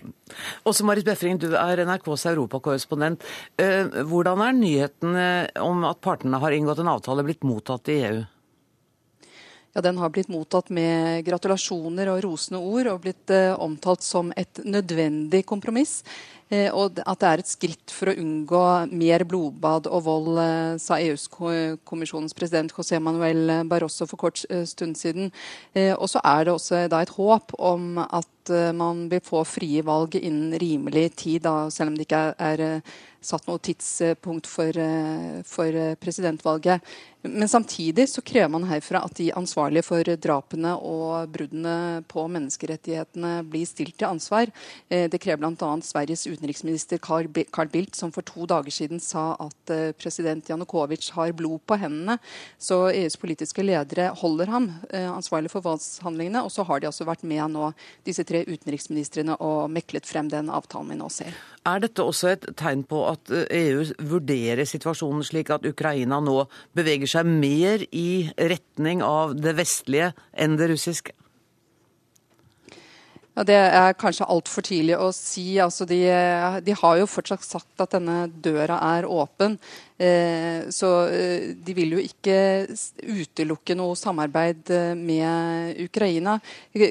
Også 0.68 0.86
Marit 0.86 1.08
Befring, 1.08 1.40
du 1.42 1.50
er 1.58 1.84
NRKs 1.86 2.28
europakorrespondent. 2.34 3.26
Eh, 3.58 4.04
hvordan 4.06 4.44
er 4.46 4.58
nyhetene 4.58 5.28
om 5.64 5.86
at 5.90 6.02
partene 6.06 6.42
har 6.44 6.56
inngått 6.56 6.84
en 6.84 6.94
avtale 6.94 7.26
blitt 7.26 7.48
mottatt 7.48 7.90
i 7.94 8.02
EU? 8.12 8.26
Ja, 9.78 9.82
Den 9.82 10.00
har 10.02 10.10
blitt 10.10 10.32
mottatt 10.34 10.72
med 10.74 11.22
gratulasjoner 11.28 12.10
og 12.10 12.24
rosende 12.26 12.58
ord 12.66 12.88
og 12.90 13.04
blitt 13.04 13.30
eh, 13.30 13.54
omtalt 13.62 14.02
som 14.02 14.32
et 14.34 14.58
nødvendig 14.66 15.44
kompromiss. 15.46 16.00
Eh, 16.50 16.72
og 16.74 16.98
at 17.04 17.20
det 17.22 17.28
er 17.30 17.44
et 17.44 17.52
skritt 17.52 17.94
for 17.94 18.10
å 18.10 18.16
unngå 18.18 18.64
mer 18.90 19.22
blodbad 19.30 19.86
og 19.86 20.02
vold, 20.08 20.40
eh, 20.42 20.80
sa 20.82 20.98
EU-kommisjonens 20.98 22.34
president 22.34 22.74
José 22.74 22.98
Manuel 22.98 23.68
Barroso 23.70 24.08
for 24.10 24.18
kort 24.18 24.42
eh, 24.50 24.66
stund 24.66 24.98
siden. 24.98 25.30
Eh, 25.76 25.94
og 25.94 26.10
så 26.10 26.26
er 26.26 26.48
det 26.48 26.56
også 26.56 26.82
da 26.90 27.04
et 27.06 27.14
håp 27.14 27.54
om 27.60 28.00
at 28.02 28.32
at 28.48 28.76
man 28.76 29.06
vil 29.12 29.22
få 29.24 29.44
frie 29.48 29.84
valg 29.86 30.16
innen 30.20 30.56
rimelig 30.60 31.10
tid, 31.20 31.44
da, 31.46 31.68
selv 31.74 31.92
om 31.92 32.00
det 32.00 32.08
ikke 32.08 32.24
er, 32.40 32.64
er 32.64 32.82
satt 33.28 33.48
noe 33.50 33.60
tidspunkt 33.60 34.48
for, 34.48 34.78
for 35.50 35.78
presidentvalget. 36.00 36.86
Men 37.28 37.50
samtidig 37.50 38.10
så 38.10 38.22
krever 38.22 38.48
man 38.48 38.68
herfra 38.70 39.02
at 39.04 39.16
de 39.18 39.32
ansvarlige 39.36 39.86
for 39.86 40.10
drapene 40.22 40.74
og 40.86 41.32
bruddene 41.34 42.04
på 42.08 42.24
menneskerettighetene 42.32 43.42
blir 43.50 43.66
stilt 43.68 43.98
til 43.98 44.10
ansvar. 44.12 44.52
Eh, 44.90 45.08
det 45.12 45.20
krever 45.24 45.42
bl.a. 45.42 45.72
Sveriges 45.84 46.28
utenriksminister 46.28 47.02
Carl 47.02 47.28
Bildt, 47.74 47.96
som 47.98 48.14
for 48.16 48.26
to 48.28 48.46
dager 48.50 48.74
siden 48.74 49.02
sa 49.04 49.32
at 49.44 49.74
eh, 49.74 49.92
president 49.98 50.50
Janukovitsj 50.50 51.12
har 51.18 51.34
blod 51.38 51.66
på 51.68 51.80
hendene. 51.82 52.20
Så 52.62 52.86
EUs 52.94 53.18
politiske 53.20 53.66
ledere 53.66 54.12
holder 54.22 54.54
ham 54.54 54.70
eh, 54.92 55.10
ansvarlig 55.10 55.52
for 55.52 55.66
voldshandlingene. 55.66 56.46
Og 56.46 56.54
så 56.54 56.64
har 56.70 56.80
de 56.80 56.92
altså 56.92 57.08
vært 57.08 57.26
med 57.28 57.44
nå, 57.56 57.72
disse 58.08 58.24
tre 58.28 58.37
utenriksministrene, 58.46 59.38
og 59.42 59.72
meklet 59.74 60.08
frem 60.08 60.30
den 60.32 60.52
avtalen 60.54 60.94
vi 60.94 61.00
nå 61.00 61.10
ser. 61.14 61.36
Er 61.68 61.82
dette 61.84 62.06
også 62.06 62.32
et 62.36 62.46
tegn 62.60 62.86
på 62.88 63.02
at 63.10 63.32
EU 63.34 63.84
vurderer 64.14 64.68
situasjonen 64.70 65.26
slik 65.26 65.52
at 65.56 65.66
Ukraina 65.68 66.22
nå 66.24 66.44
beveger 66.78 67.10
seg 67.18 67.28
mer 67.28 67.84
i 67.92 68.30
retning 68.38 69.02
av 69.06 69.36
det 69.40 69.58
vestlige 69.58 70.14
enn 70.38 70.60
det 70.60 70.70
russiske? 70.76 71.17
Ja, 73.38 73.44
Det 73.46 73.54
er 73.54 73.94
kanskje 73.94 74.26
altfor 74.26 74.66
tidlig 74.66 74.96
å 74.98 75.12
si. 75.14 75.60
Altså, 75.62 75.86
de, 75.86 76.00
de, 76.66 76.74
har 76.74 76.96
jo 76.98 77.06
fortsatt 77.06 77.44
sagt 77.46 77.84
at 77.84 77.94
denne 77.94 78.24
døra 78.34 78.80
er 78.96 79.06
åpen. 79.06 79.60
Eh, 80.02 80.66
så 80.74 80.90
eh, 81.06 81.54
de 81.54 81.76
vil 81.78 81.94
jo 81.94 82.02
ikke 82.02 82.66
utelukke 83.06 83.78
noe 83.78 83.94
samarbeid 83.98 84.74
eh, 84.74 84.98
med 84.98 85.78
Ukraina. 85.86 86.40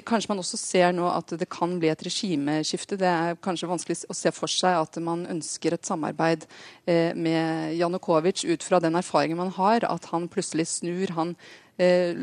Kanskje 0.07 0.31
man 0.31 0.45
også 0.45 0.61
ser 0.61 0.95
nå 0.95 1.11
at 1.11 1.35
det 1.35 1.51
kan 1.51 1.75
bli 1.83 1.91
et 1.91 2.07
regimeskifte. 2.07 2.99
Det 3.03 3.11
er 3.11 3.43
kanskje 3.43 3.73
vanskelig 3.73 3.99
å 4.07 4.15
se 4.15 4.31
for 4.35 4.51
seg 4.51 4.79
at 4.85 5.03
man 5.03 5.27
ønsker 5.35 5.75
et 5.75 5.87
samarbeid 5.91 6.47
eh, 6.87 7.11
med 7.11 7.75
Janukovitsj 7.75 8.47
ut 8.55 8.71
fra 8.71 8.79
den 8.83 8.95
erfaringen 9.03 9.43
man 9.43 9.55
har, 9.59 9.83
at 9.83 10.11
han 10.15 10.31
plutselig 10.31 10.71
snur. 10.77 11.11
han 11.19 11.35
eh, 11.35 11.66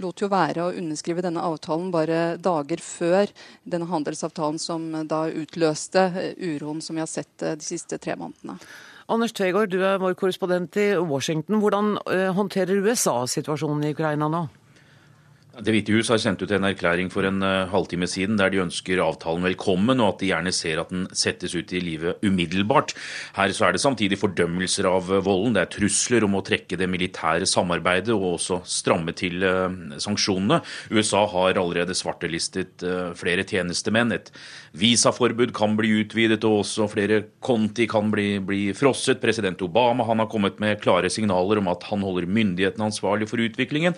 lot 0.02 0.22
jo 0.22 0.30
være 0.32 0.64
å 0.64 0.74
underskrive 0.74 1.22
denne 1.22 1.44
avtalen 1.46 1.92
bare 1.94 2.38
dager 2.42 2.82
før 2.82 3.30
denne 3.64 3.90
handelsavtalen 3.90 4.58
som 4.62 4.88
da 5.06 5.28
utløste 5.30 6.08
eh, 6.18 6.34
uroen 6.56 6.82
som 6.82 6.98
vi 6.98 7.04
har 7.04 7.12
sett 7.12 7.44
eh, 7.44 7.58
de 7.60 7.66
siste 7.66 8.00
tre 8.02 8.18
månedene. 8.18 8.58
Anders 9.14 9.36
Tvegård, 9.36 9.70
du 9.70 9.84
er 9.84 10.00
vår 10.02 10.16
korrespondent 10.18 10.78
i 10.80 10.94
Washington. 10.98 11.60
Hvordan 11.62 11.98
eh, 12.10 12.32
håndterer 12.34 12.82
USA 12.82 13.20
situasjonen 13.28 13.86
i 13.86 13.94
Ukraina 13.94 14.32
nå? 14.32 14.48
Det 15.54 15.70
hvite 15.70 15.94
hus 15.94 16.08
har 16.10 16.18
sendt 16.18 16.42
ut 16.42 16.50
en 16.56 16.66
erklæring 16.66 17.12
for 17.14 17.28
en 17.30 17.36
uh, 17.46 17.70
halvtime 17.70 18.08
siden 18.10 18.40
der 18.40 18.50
de 18.50 18.64
ønsker 18.64 18.98
avtalen 19.04 19.44
velkommen, 19.46 20.00
og 20.02 20.16
at 20.16 20.24
de 20.24 20.32
gjerne 20.32 20.54
ser 20.56 20.80
at 20.82 20.90
den 20.90 21.04
settes 21.14 21.54
ut 21.54 21.70
i 21.78 21.82
livet 21.84 22.26
umiddelbart. 22.26 22.96
Her 23.36 23.54
så 23.54 23.68
er 23.68 23.76
det 23.76 23.84
samtidig 23.84 24.18
fordømmelser 24.18 24.90
av 24.90 25.12
uh, 25.14 25.20
volden. 25.22 25.54
Det 25.54 25.62
er 25.62 25.72
trusler 25.76 26.26
om 26.26 26.40
å 26.40 26.42
trekke 26.42 26.80
det 26.82 26.90
militære 26.90 27.46
samarbeidet 27.46 28.16
og 28.16 28.32
også 28.32 28.64
stramme 28.66 29.14
til 29.14 29.46
uh, 29.46 29.70
sanksjonene. 30.02 30.64
USA 30.90 31.22
har 31.36 31.62
allerede 31.62 31.94
svartelistet 32.02 32.82
flere 33.22 33.46
tjenestemenn. 33.46 34.18
Et 34.18 34.34
visaforbud 34.74 35.54
kan 35.54 35.78
bli 35.78 36.00
utvidet, 36.02 36.42
og 36.50 36.64
også 36.64 36.90
flere 36.90 37.28
konti 37.46 37.86
kan 37.86 38.10
bli, 38.10 38.40
bli 38.42 38.66
frosset. 38.74 39.22
President 39.22 39.62
Obama 39.62 40.10
har 40.10 40.26
kommet 40.34 40.58
med 40.64 40.82
klare 40.82 41.14
signaler 41.14 41.62
om 41.62 41.70
at 41.70 41.92
han 41.94 42.02
holder 42.02 42.26
myndighetene 42.42 42.90
ansvarlig 42.90 43.30
for 43.30 43.46
utviklingen. 43.46 43.94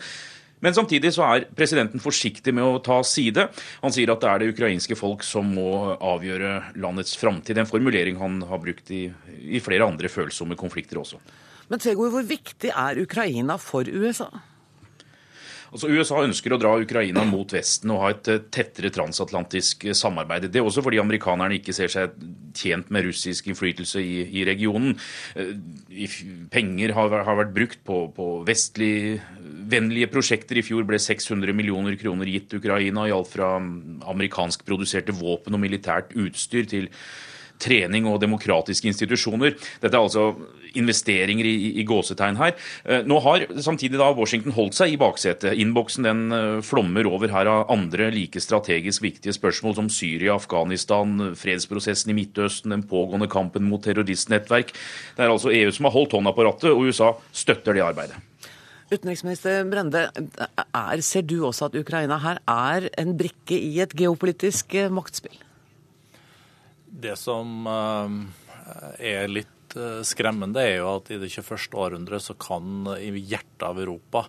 Men 0.66 0.74
samtidig 0.74 1.12
så 1.14 1.22
er 1.28 1.46
presidenten 1.54 2.02
forsiktig 2.02 2.54
med 2.58 2.66
å 2.66 2.80
ta 2.82 2.98
side. 3.06 3.48
Han 3.84 3.94
sier 3.94 4.10
at 4.10 4.24
det 4.24 4.32
er 4.32 4.42
det 4.42 4.50
ukrainske 4.56 4.98
folk 4.98 5.22
som 5.26 5.52
må 5.54 5.94
avgjøre 5.94 6.56
landets 6.82 7.14
framtid. 7.22 7.60
En 7.62 7.70
formulering 7.70 8.18
han 8.18 8.40
har 8.50 8.64
brukt 8.64 8.90
i, 8.90 9.06
i 9.46 9.62
flere 9.62 9.86
andre 9.86 10.10
følsomme 10.10 10.58
konflikter 10.58 11.04
også. 11.04 11.22
Men 11.70 11.82
Tvegård, 11.82 12.12
hvor 12.14 12.26
viktig 12.26 12.74
er 12.74 13.02
Ukraina 13.02 13.60
for 13.62 13.86
USA? 13.86 14.32
Altså 15.76 15.90
USA 15.92 16.22
ønsker 16.24 16.54
å 16.56 16.60
dra 16.60 16.70
Ukraina 16.80 17.26
mot 17.28 17.52
Vesten 17.52 17.92
og 17.92 18.00
ha 18.00 18.12
et 18.14 18.30
eh, 18.32 18.44
tettere 18.54 18.94
transatlantisk 18.96 19.84
eh, 19.90 19.98
samarbeid. 19.98 20.48
Det 20.48 20.62
er 20.62 20.68
også 20.68 20.86
fordi 20.86 21.02
amerikanerne 21.02 21.58
ikke 21.58 21.76
ser 21.76 21.92
seg 21.92 22.14
tjent 22.56 22.88
med 22.96 23.04
russisk 23.10 23.50
innflytelse 23.52 24.00
i, 24.00 24.22
i 24.40 24.46
regionen. 24.48 24.96
Eh, 25.36 25.52
penger 26.54 26.96
har, 26.96 27.18
har 27.28 27.40
vært 27.42 27.54
brukt 27.58 27.84
på, 27.84 28.06
på 28.16 28.30
vestligvennlige 28.48 30.14
prosjekter. 30.16 30.62
I 30.62 30.64
fjor 30.64 30.88
ble 30.88 31.02
600 31.02 31.52
millioner 31.58 32.00
kroner 32.00 32.32
gitt 32.32 32.56
Ukraina 32.56 33.10
i 33.10 33.16
alt 33.16 33.34
fra 33.36 33.58
amerikanskproduserte 33.60 35.18
våpen 35.20 35.60
og 35.60 35.66
militært 35.66 36.16
utstyr 36.16 36.72
til 36.72 36.88
trening 37.62 38.08
og 38.10 38.22
demokratiske 38.24 38.90
institusjoner. 38.92 39.56
Dette 39.82 39.94
er 39.96 40.02
altså 40.02 40.34
investeringer 40.76 41.48
i, 41.48 41.56
i 41.80 41.86
gåsetegn 41.88 42.40
her. 42.40 42.54
Eh, 42.84 43.06
nå 43.08 43.20
har 43.24 43.46
samtidig 43.64 44.00
da 44.02 44.12
Washington 44.16 44.56
holdt 44.56 44.78
seg 44.78 44.94
i 44.94 45.00
baksetet. 45.00 45.56
Innboksen 45.62 46.08
den 46.08 46.24
eh, 46.36 46.60
flommer 46.66 47.08
over 47.10 47.32
her 47.32 47.50
av 47.52 47.72
andre 47.74 48.10
like 48.14 48.42
strategisk 48.44 49.06
viktige 49.06 49.36
spørsmål 49.36 49.78
som 49.80 49.90
Syria, 49.94 50.36
Afghanistan, 50.36 51.32
fredsprosessen 51.40 52.12
i 52.12 52.20
Midtøsten, 52.20 52.76
den 52.76 52.86
pågående 52.90 53.30
kampen 53.32 53.68
mot 53.70 53.84
terroristnettverk. 53.86 54.76
Det 55.16 55.26
er 55.26 55.32
altså 55.32 55.54
EU 55.56 55.72
som 55.76 55.90
har 55.90 55.96
holdt 55.96 56.18
hånda 56.18 56.36
på 56.36 56.48
rattet, 56.48 56.72
og 56.74 56.90
USA 56.90 57.14
støtter 57.36 57.78
det 57.78 57.86
arbeidet. 57.86 58.20
Utenriksminister 58.92 59.64
Brende, 59.66 60.06
er, 60.14 61.02
ser 61.02 61.26
du 61.26 61.40
også 61.48 61.72
at 61.72 61.78
Ukraina 61.80 62.20
her 62.22 62.38
er 62.46 62.86
en 63.02 63.16
brikke 63.18 63.58
i 63.58 63.80
et 63.82 63.96
geopolitisk 63.98 64.76
eh, 64.78 64.92
maktspill? 64.94 65.45
Det 66.96 67.16
som 67.20 67.68
eh, 67.68 68.14
er 69.12 69.32
litt 69.32 69.76
eh, 69.76 70.02
skremmende, 70.08 70.64
er 70.64 70.80
jo 70.80 70.92
at 70.96 71.12
i 71.12 71.20
det 71.20 71.30
21. 71.34 71.76
århundret 71.76 72.24
så 72.24 72.36
kan 72.40 72.88
i 72.96 73.12
hjertet 73.20 73.66
av 73.68 73.82
Europa 73.82 74.26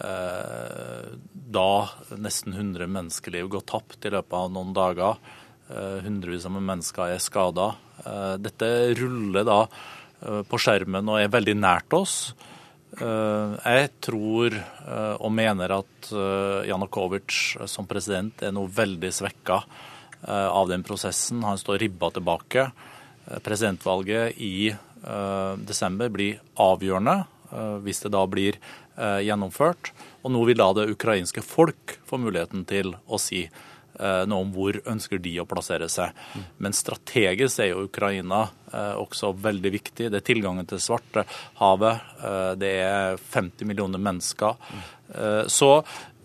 eh, 0.00 1.10
da 1.58 1.72
nesten 2.16 2.56
100 2.56 2.88
menneskeliv 2.88 3.50
gå 3.52 3.60
tapt 3.68 4.08
i 4.08 4.14
løpet 4.14 4.38
av 4.40 4.50
noen 4.54 4.72
dager. 4.76 5.20
Hundrevis 5.68 6.46
av 6.48 6.54
mennesker 6.56 7.10
er 7.12 7.18
skada. 7.20 7.66
Dette 8.40 8.68
ruller 8.96 9.44
da 9.44 9.58
på 10.48 10.60
skjermen 10.64 11.10
og 11.12 11.18
er 11.20 11.28
veldig 11.28 11.54
nært 11.60 11.92
oss. 11.92 12.14
Jeg 12.96 13.90
tror 14.00 14.56
og 15.20 15.34
mener 15.36 15.74
at 15.76 16.08
Janukovitsj 16.70 17.68
som 17.68 17.84
president 17.90 18.40
er 18.48 18.56
noe 18.56 18.72
veldig 18.72 19.12
svekka 19.12 19.60
av 20.26 20.68
den 20.68 20.82
prosessen. 20.82 21.44
Han 21.44 21.58
står 21.58 21.78
ribba 21.78 22.10
tilbake. 22.10 22.70
Eh, 23.26 23.38
presidentvalget 23.44 24.38
i 24.40 24.70
eh, 24.70 25.54
desember 25.56 26.08
blir 26.12 26.40
avgjørende 26.54 27.24
hvis 27.80 28.02
det 28.02 28.10
da 28.12 28.26
blir 28.28 28.58
gjennomført. 29.24 29.88
Og 30.20 30.34
nå 30.34 30.42
vil 30.44 30.58
da 30.60 30.66
det 30.76 30.90
ukrainske 30.92 31.40
folk 31.40 31.94
få 32.04 32.18
muligheten 32.20 32.66
til 32.68 32.90
å 33.08 33.16
si 33.16 33.46
noe 33.98 34.44
om 34.44 34.52
hvor 34.54 34.76
ønsker 34.86 35.18
de 35.22 35.32
å 35.42 35.46
plassere 35.48 35.88
seg. 35.90 36.14
Men 36.62 36.76
strategisk 36.76 37.64
er 37.64 37.72
jo 37.72 37.86
Ukraina 37.88 38.44
også 39.00 39.32
veldig 39.42 39.72
viktig. 39.74 40.06
Det 40.12 40.20
er 40.20 40.26
tilgangen 40.26 40.68
til 40.70 40.78
Svartehavet. 40.82 42.12
Det 42.60 42.72
er 42.84 43.18
50 43.32 43.66
millioner 43.66 44.02
mennesker. 44.02 44.54
Så 45.48 45.72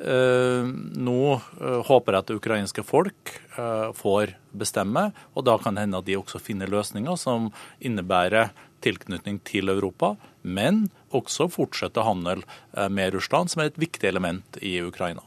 Eh, 0.04 0.68
nå 1.00 1.20
eh, 1.62 1.82
håper 1.88 2.16
jeg 2.16 2.24
at 2.24 2.30
det 2.32 2.36
ukrainske 2.42 2.84
folk 2.84 3.32
eh, 3.56 3.90
får 3.96 4.34
bestemme, 4.52 5.06
og 5.32 5.46
da 5.48 5.56
kan 5.62 5.78
det 5.78 5.86
hende 5.86 6.02
at 6.02 6.10
de 6.10 6.18
også 6.20 6.42
finner 6.44 6.72
løsninger 6.72 7.16
som 7.20 7.48
innebærer 7.80 8.52
tilknytning 8.84 9.40
til 9.48 9.72
Europa, 9.72 10.16
men 10.44 10.90
også 11.16 11.48
fortsette 11.54 12.04
handel 12.04 12.44
med 12.92 13.14
Russland, 13.16 13.54
som 13.54 13.64
er 13.64 13.72
et 13.72 13.80
viktig 13.80 14.10
element 14.10 14.60
i 14.60 14.76
Ukraina. 14.84 15.24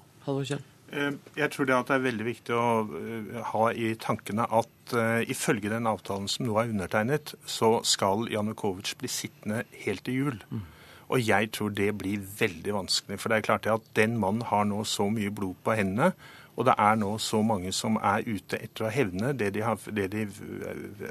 Jeg 0.93 1.51
tror 1.51 1.67
det, 1.67 1.75
er 1.91 2.05
veldig 2.05 2.25
viktig 2.29 2.55
å 2.55 3.43
ha 3.51 3.65
i 3.75 3.89
tankene 3.99 4.47
at 4.55 4.95
uh, 4.95 5.19
ifølge 5.27 5.73
den 5.73 5.89
avtalen 5.91 6.29
som 6.31 6.47
nå 6.47 6.55
er 6.61 6.71
undertegnet, 6.71 7.35
så 7.43 7.81
skal 7.83 8.29
Janukovitsj 8.31 8.95
bli 9.01 9.11
sittende 9.11 9.65
helt 9.83 10.05
til 10.07 10.21
jul. 10.21 10.39
Mm. 10.51 10.63
Og 11.09 11.23
jeg 11.23 11.51
tror 11.55 11.75
det 11.75 11.93
blir 11.99 12.23
veldig 12.39 12.75
vanskelig. 12.75 13.21
For 13.21 13.31
det 13.31 13.39
er 13.39 13.47
klart 13.47 13.69
at 13.71 13.93
den 13.99 14.17
mannen 14.19 14.47
har 14.47 14.67
nå 14.67 14.83
så 14.87 15.09
mye 15.11 15.31
blod 15.31 15.59
på 15.65 15.77
hendene. 15.79 16.13
Og 16.57 16.65
det 16.67 16.75
er 16.81 16.97
nå 16.97 17.11
så 17.21 17.43
mange 17.45 17.73
som 17.77 17.99
er 18.01 18.25
ute 18.27 18.59
etter 18.59 18.87
å 18.87 18.93
hevne 18.93 19.35
det 19.37 19.53
de 19.55 19.63
har, 19.65 19.81
det 19.93 20.07
de, 20.15 20.25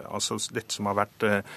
altså 0.09 0.39
dette 0.55 0.73
som 0.73 0.89
har 0.89 0.97
vært 1.03 1.25
eh, 1.27 1.51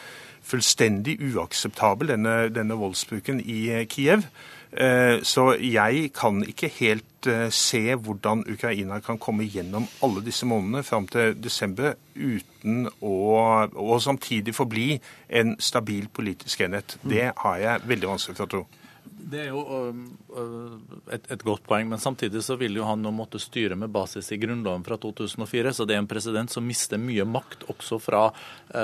fullstendig 0.44 1.16
uakseptabel, 1.32 2.12
denne, 2.12 2.36
denne 2.52 2.76
voldsbruken 2.78 3.40
i 3.40 3.62
eh, 3.72 3.86
Kiev. 3.88 4.28
Eh, 4.72 5.22
så 5.24 5.54
jeg 5.56 6.10
kan 6.12 6.42
ikke 6.44 6.68
helt 6.78 7.26
eh, 7.26 7.48
se 7.50 7.94
hvordan 7.94 8.44
Ukraina 8.52 8.98
kan 9.00 9.18
komme 9.18 9.46
gjennom 9.48 9.86
alle 10.04 10.20
disse 10.24 10.46
månedene 10.46 10.84
fram 10.84 11.06
til 11.08 11.32
desember 11.40 11.94
uten 12.14 12.84
å 13.00 13.14
og 13.72 14.02
samtidig 14.04 14.54
forbli 14.54 14.98
en 15.28 15.56
stabil 15.60 16.08
politisk 16.12 16.60
enhet. 16.66 16.98
Det 17.02 17.30
har 17.36 17.56
jeg 17.62 17.88
veldig 17.88 18.12
vanskelig 18.12 18.36
for 18.36 18.44
å 18.44 18.52
tro. 18.56 18.66
Det 19.08 19.40
er 19.42 19.48
jo 19.52 19.62
et, 21.12 21.26
et, 21.28 21.42
godt 21.44 21.64
poeng, 21.68 21.88
men 21.90 22.00
samtidig 22.00 22.42
så 22.44 22.56
vil 22.60 22.78
jo 22.78 22.86
han 22.88 23.02
nå 23.04 23.12
måtte 23.14 23.40
styre 23.42 23.76
med 23.78 23.92
basis 23.92 24.30
i 24.32 24.38
Grunnloven 24.40 24.86
fra 24.86 24.98
2004, 25.00 25.74
så 25.76 25.86
det 25.88 25.96
er 25.96 26.02
en 26.02 26.10
president 26.10 26.52
som 26.52 26.66
mister 26.66 27.00
mye 27.00 27.26
makt 27.28 27.66
også 27.72 28.00
fra 28.02 28.22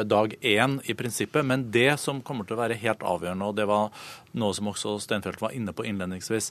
dag 0.04 0.36
én 0.40 0.78
i 0.84 0.96
prinsippet. 0.98 1.46
Men 1.46 1.68
det 1.74 1.94
som 2.02 2.22
kommer 2.24 2.48
til 2.48 2.58
å 2.58 2.62
være 2.62 2.80
helt 2.82 3.04
avgjørende, 3.04 3.48
og 3.48 3.58
det 3.58 3.68
var 3.70 4.10
noe 4.34 4.56
som 4.56 4.70
også 4.72 4.96
Stenfeldt 5.02 5.42
var 5.42 5.54
inne 5.56 5.74
på 5.76 5.86
innledningsvis, 5.86 6.50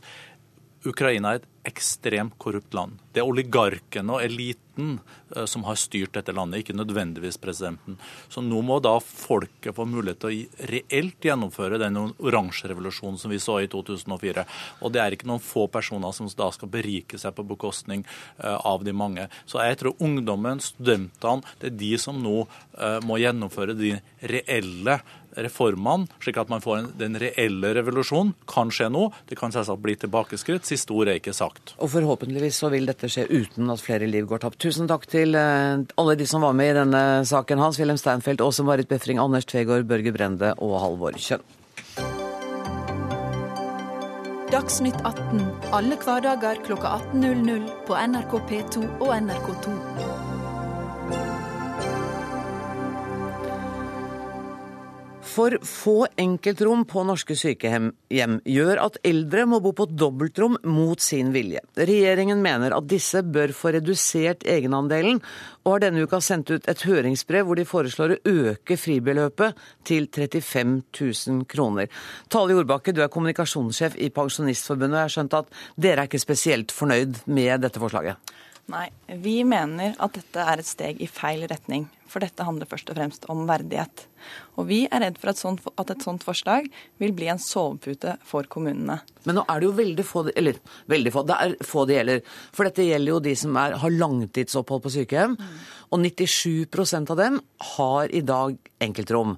Ukraina 0.88 1.34
er 1.34 1.42
et 1.42 1.50
ekstremt 1.64 2.36
korrupt 2.42 2.74
land. 2.76 2.98
Det 3.16 3.22
er 3.22 3.30
oligarkene 3.30 4.18
og 4.18 4.24
eliten 4.26 4.98
eh, 5.36 5.46
som 5.48 5.64
har 5.64 5.78
styrt 5.80 6.16
dette 6.18 6.34
landet, 6.36 6.64
ikke 6.64 6.76
nødvendigvis 6.76 7.40
presidenten. 7.40 7.96
Så 8.32 8.44
nå 8.44 8.60
må 8.66 8.82
da 8.84 8.98
folket 9.00 9.76
få 9.78 9.86
mulighet 9.88 10.20
til 10.24 10.34
å 10.34 10.68
reelt 10.74 11.24
gjennomføre 11.24 11.80
den 11.80 12.00
oransje 12.02 12.68
revolusjonen 12.72 13.20
som 13.22 13.32
vi 13.32 13.40
så 13.44 13.62
i 13.64 13.70
2004. 13.72 14.44
Og 14.84 14.94
det 14.94 15.04
er 15.04 15.16
ikke 15.16 15.30
noen 15.32 15.44
få 15.44 15.70
personer 15.72 16.12
som 16.16 16.28
da 16.36 16.50
skal 16.52 16.72
berike 16.74 17.20
seg 17.22 17.36
på 17.38 17.48
bekostning 17.54 18.04
eh, 18.04 18.58
av 18.58 18.84
de 18.84 18.96
mange. 18.96 19.30
Så 19.48 19.64
jeg 19.64 19.80
tror 19.80 20.00
ungdommen, 20.04 20.60
studentene, 20.64 21.48
det 21.64 21.72
er 21.72 21.80
de 21.80 21.94
som 22.02 22.20
nå 22.20 22.42
eh, 22.44 23.00
må 23.08 23.22
gjennomføre 23.24 23.78
de 23.80 23.96
reelle 24.34 25.00
reformene, 25.36 26.08
slik 26.24 26.40
at 26.42 26.52
man 26.52 26.64
får 26.64 26.78
en, 26.80 26.90
den 27.00 27.18
reelle 27.22 27.74
revolusjonen. 27.78 28.34
Kan 28.50 28.72
skje 28.74 28.90
nå. 28.94 29.08
Det 29.30 29.38
kan 29.40 29.54
selvsagt 29.54 29.84
bli 29.84 29.96
tilbakeskritt. 30.00 30.68
Siste 30.68 30.96
ord 30.96 31.12
er 31.12 31.22
ikke 31.22 31.36
sagt. 31.36 31.76
Og 31.80 31.92
forhåpentligvis 31.94 32.62
så 32.64 32.72
vil 32.74 32.90
dette 32.90 33.10
skje 33.12 33.28
uten 33.32 33.72
at 33.74 33.84
flere 33.84 34.10
liv 34.10 34.28
går 34.30 34.44
tapt. 34.46 34.62
Tusen 34.64 34.90
takk 34.92 35.08
til 35.12 35.38
uh, 35.38 35.82
alle 36.00 36.18
de 36.20 36.28
som 36.30 36.46
var 36.46 36.56
med 36.58 36.74
i 36.74 36.78
denne 36.82 37.04
saken. 37.30 37.62
Hans-Wilhelm 37.64 38.00
Steinfeld, 38.02 38.44
Åse 38.44 38.66
Marit 38.68 38.92
Befring, 38.92 39.22
Anders 39.22 39.50
Tvegård, 39.50 39.88
Børge 39.90 40.16
Brende 40.16 40.54
og 40.60 40.80
Halvor 40.84 41.18
Kjønn. 41.18 41.44
Dagsnytt 44.54 45.00
18 45.02 45.40
alle 45.74 45.96
hverdager 45.98 46.60
kl 46.62 46.76
18.00 46.78 47.64
på 47.88 47.98
NRK 47.98 48.36
P2 48.52 48.84
og 49.02 49.16
NRK2. 49.16 50.13
For 55.34 55.56
få 55.66 55.96
enkeltrom 56.22 56.84
på 56.86 57.02
norske 57.08 57.34
sykehjem 57.38 57.88
gjør 58.14 58.82
at 58.84 59.00
eldre 59.08 59.48
må 59.50 59.58
bo 59.64 59.72
på 59.74 59.88
dobbeltrom 59.90 60.60
mot 60.70 61.02
sin 61.02 61.32
vilje. 61.34 61.64
Regjeringen 61.74 62.44
mener 62.44 62.76
at 62.76 62.86
disse 62.92 63.24
bør 63.26 63.54
få 63.58 63.72
redusert 63.74 64.46
egenandelen, 64.46 65.24
og 65.66 65.72
har 65.72 65.86
denne 65.88 66.04
uka 66.06 66.20
sendt 66.22 66.52
ut 66.54 66.70
et 66.70 66.86
høringsbrev 66.86 67.48
hvor 67.48 67.58
de 67.58 67.66
foreslår 67.66 68.14
å 68.14 68.20
øke 68.52 68.78
fribeløpet 68.78 69.58
til 69.90 70.06
35 70.12 70.76
000 71.02 71.48
kroner. 71.50 71.90
Tale 72.30 72.54
Jordbakke, 72.54 72.94
du 72.94 73.02
er 73.02 73.10
kommunikasjonssjef 73.14 73.98
i 73.98 74.12
Pensjonistforbundet, 74.14 74.94
og 74.94 75.02
jeg 75.02 75.10
har 75.10 75.18
skjønt 75.18 75.40
at 75.40 75.54
dere 75.88 76.04
er 76.04 76.12
ikke 76.12 76.22
spesielt 76.22 76.76
fornøyd 76.76 77.24
med 77.26 77.66
dette 77.66 77.82
forslaget? 77.82 78.38
Nei, 78.72 78.86
vi 79.20 79.42
mener 79.48 79.98
at 79.98 80.14
dette 80.16 80.46
er 80.54 80.62
et 80.62 80.70
steg 80.70 81.02
i 81.04 81.10
feil 81.10 81.48
retning. 81.50 81.90
For 82.14 82.22
dette 82.22 82.46
handler 82.46 82.70
først 82.70 82.92
og 82.94 82.98
fremst 83.00 83.26
om 83.34 83.48
verdighet. 83.50 84.06
Og 84.62 84.68
vi 84.70 84.84
er 84.86 85.02
redd 85.02 85.18
for 85.18 85.32
at, 85.32 85.40
sånt, 85.42 85.64
at 85.82 85.90
et 85.90 86.06
sånt 86.06 86.24
forslag 86.24 86.68
vil 87.02 87.16
bli 87.18 87.32
en 87.34 87.42
sovepute 87.42 88.16
for 88.28 88.46
kommunene. 88.52 89.00
Men 89.26 89.40
nå 89.40 89.46
er 89.50 89.60
det 89.60 89.68
jo 89.68 89.74
veldig 89.80 90.06
få, 90.06 90.26
eller 90.38 90.60
veldig 90.94 91.14
få, 91.16 91.26
det 91.26 91.40
er 91.42 91.58
få 91.66 91.88
det 91.90 91.98
gjelder. 91.98 92.24
For 92.54 92.70
dette 92.70 92.86
gjelder 92.86 93.16
jo 93.16 93.20
de 93.26 93.36
som 93.44 93.60
er, 93.64 93.78
har 93.82 93.98
langtidsopphold 93.98 94.86
på 94.86 94.94
sykehjem. 95.00 95.38
Og 95.90 96.06
97% 96.06 97.14
av 97.16 97.22
dem 97.24 97.42
har 97.74 98.14
i 98.14 98.22
dag 98.26 98.74
enkeltrom. 98.84 99.38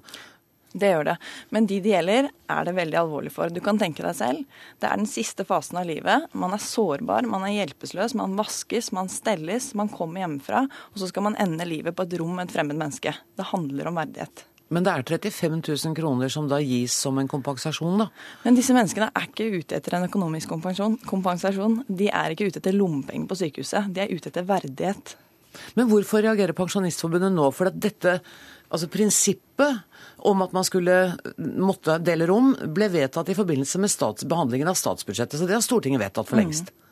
Det 0.76 0.90
gjør 0.92 1.06
det. 1.08 1.16
Men 1.54 1.68
de 1.70 1.78
det 1.80 1.92
gjelder, 1.94 2.28
er 2.52 2.66
det 2.68 2.74
veldig 2.76 2.98
alvorlig 3.00 3.32
for. 3.32 3.52
Du 3.52 3.62
kan 3.64 3.78
tenke 3.80 4.04
deg 4.04 4.16
selv. 4.18 4.58
Det 4.80 4.88
er 4.88 5.00
den 5.00 5.08
siste 5.08 5.46
fasen 5.48 5.80
av 5.80 5.88
livet. 5.88 6.26
Man 6.36 6.52
er 6.52 6.62
sårbar, 6.62 7.28
man 7.30 7.46
er 7.48 7.54
hjelpeløs, 7.54 8.16
man 8.18 8.36
vaskes, 8.36 8.92
man 8.96 9.08
stelles, 9.12 9.72
man 9.78 9.92
kommer 9.92 10.24
hjemmefra. 10.24 10.66
Og 10.92 11.00
så 11.00 11.08
skal 11.12 11.28
man 11.30 11.38
ende 11.40 11.68
livet 11.68 11.96
på 11.96 12.04
et 12.04 12.18
rom 12.20 12.36
med 12.36 12.50
et 12.50 12.58
fremmed 12.58 12.76
menneske. 12.76 13.14
Det 13.36 13.50
handler 13.54 13.88
om 13.88 13.98
verdighet. 14.02 14.44
Men 14.74 14.82
det 14.82 14.90
er 14.90 15.04
35 15.06 15.60
000 15.62 15.94
kroner 15.94 16.30
som 16.32 16.48
da 16.50 16.58
gis 16.58 16.94
som 16.98 17.18
en 17.20 17.28
kompensasjon, 17.30 18.00
da? 18.02 18.08
Men 18.42 18.56
disse 18.58 18.74
menneskene 18.74 19.12
er 19.14 19.28
ikke 19.28 19.46
ute 19.60 19.76
etter 19.78 19.94
en 19.94 20.08
økonomisk 20.08 20.56
kompensasjon. 20.56 21.84
De 21.86 22.08
er 22.10 22.34
ikke 22.34 22.48
ute 22.50 22.58
etter 22.58 22.74
lommepenger 22.74 23.30
på 23.30 23.38
sykehuset. 23.38 23.92
De 23.94 24.02
er 24.02 24.10
ute 24.10 24.32
etter 24.32 24.48
verdighet. 24.48 25.14
Men 25.78 25.88
hvorfor 25.90 26.24
reagerer 26.24 26.56
Pensjonistforbundet 26.56 27.32
nå? 27.32 27.46
For 27.54 27.70
at 27.70 27.78
dette 27.80 28.18
Altså 28.68 28.88
Prinsippet 28.90 29.84
om 30.26 30.42
at 30.42 30.52
man 30.56 30.64
skulle 30.66 30.96
måtte 31.36 31.98
dele 32.02 32.26
rom, 32.26 32.54
ble 32.74 32.88
vedtatt 32.90 33.28
i 33.30 33.36
forbindelse 33.38 33.78
med 33.78 34.26
behandlingen 34.26 34.68
av 34.68 34.78
statsbudsjettet. 34.78 35.38
Så 35.38 35.46
det 35.46 35.54
har 35.54 35.64
Stortinget 35.64 36.02
vedtatt 36.02 36.28
for 36.28 36.40
lengst. 36.40 36.72
Mm. 36.72 36.82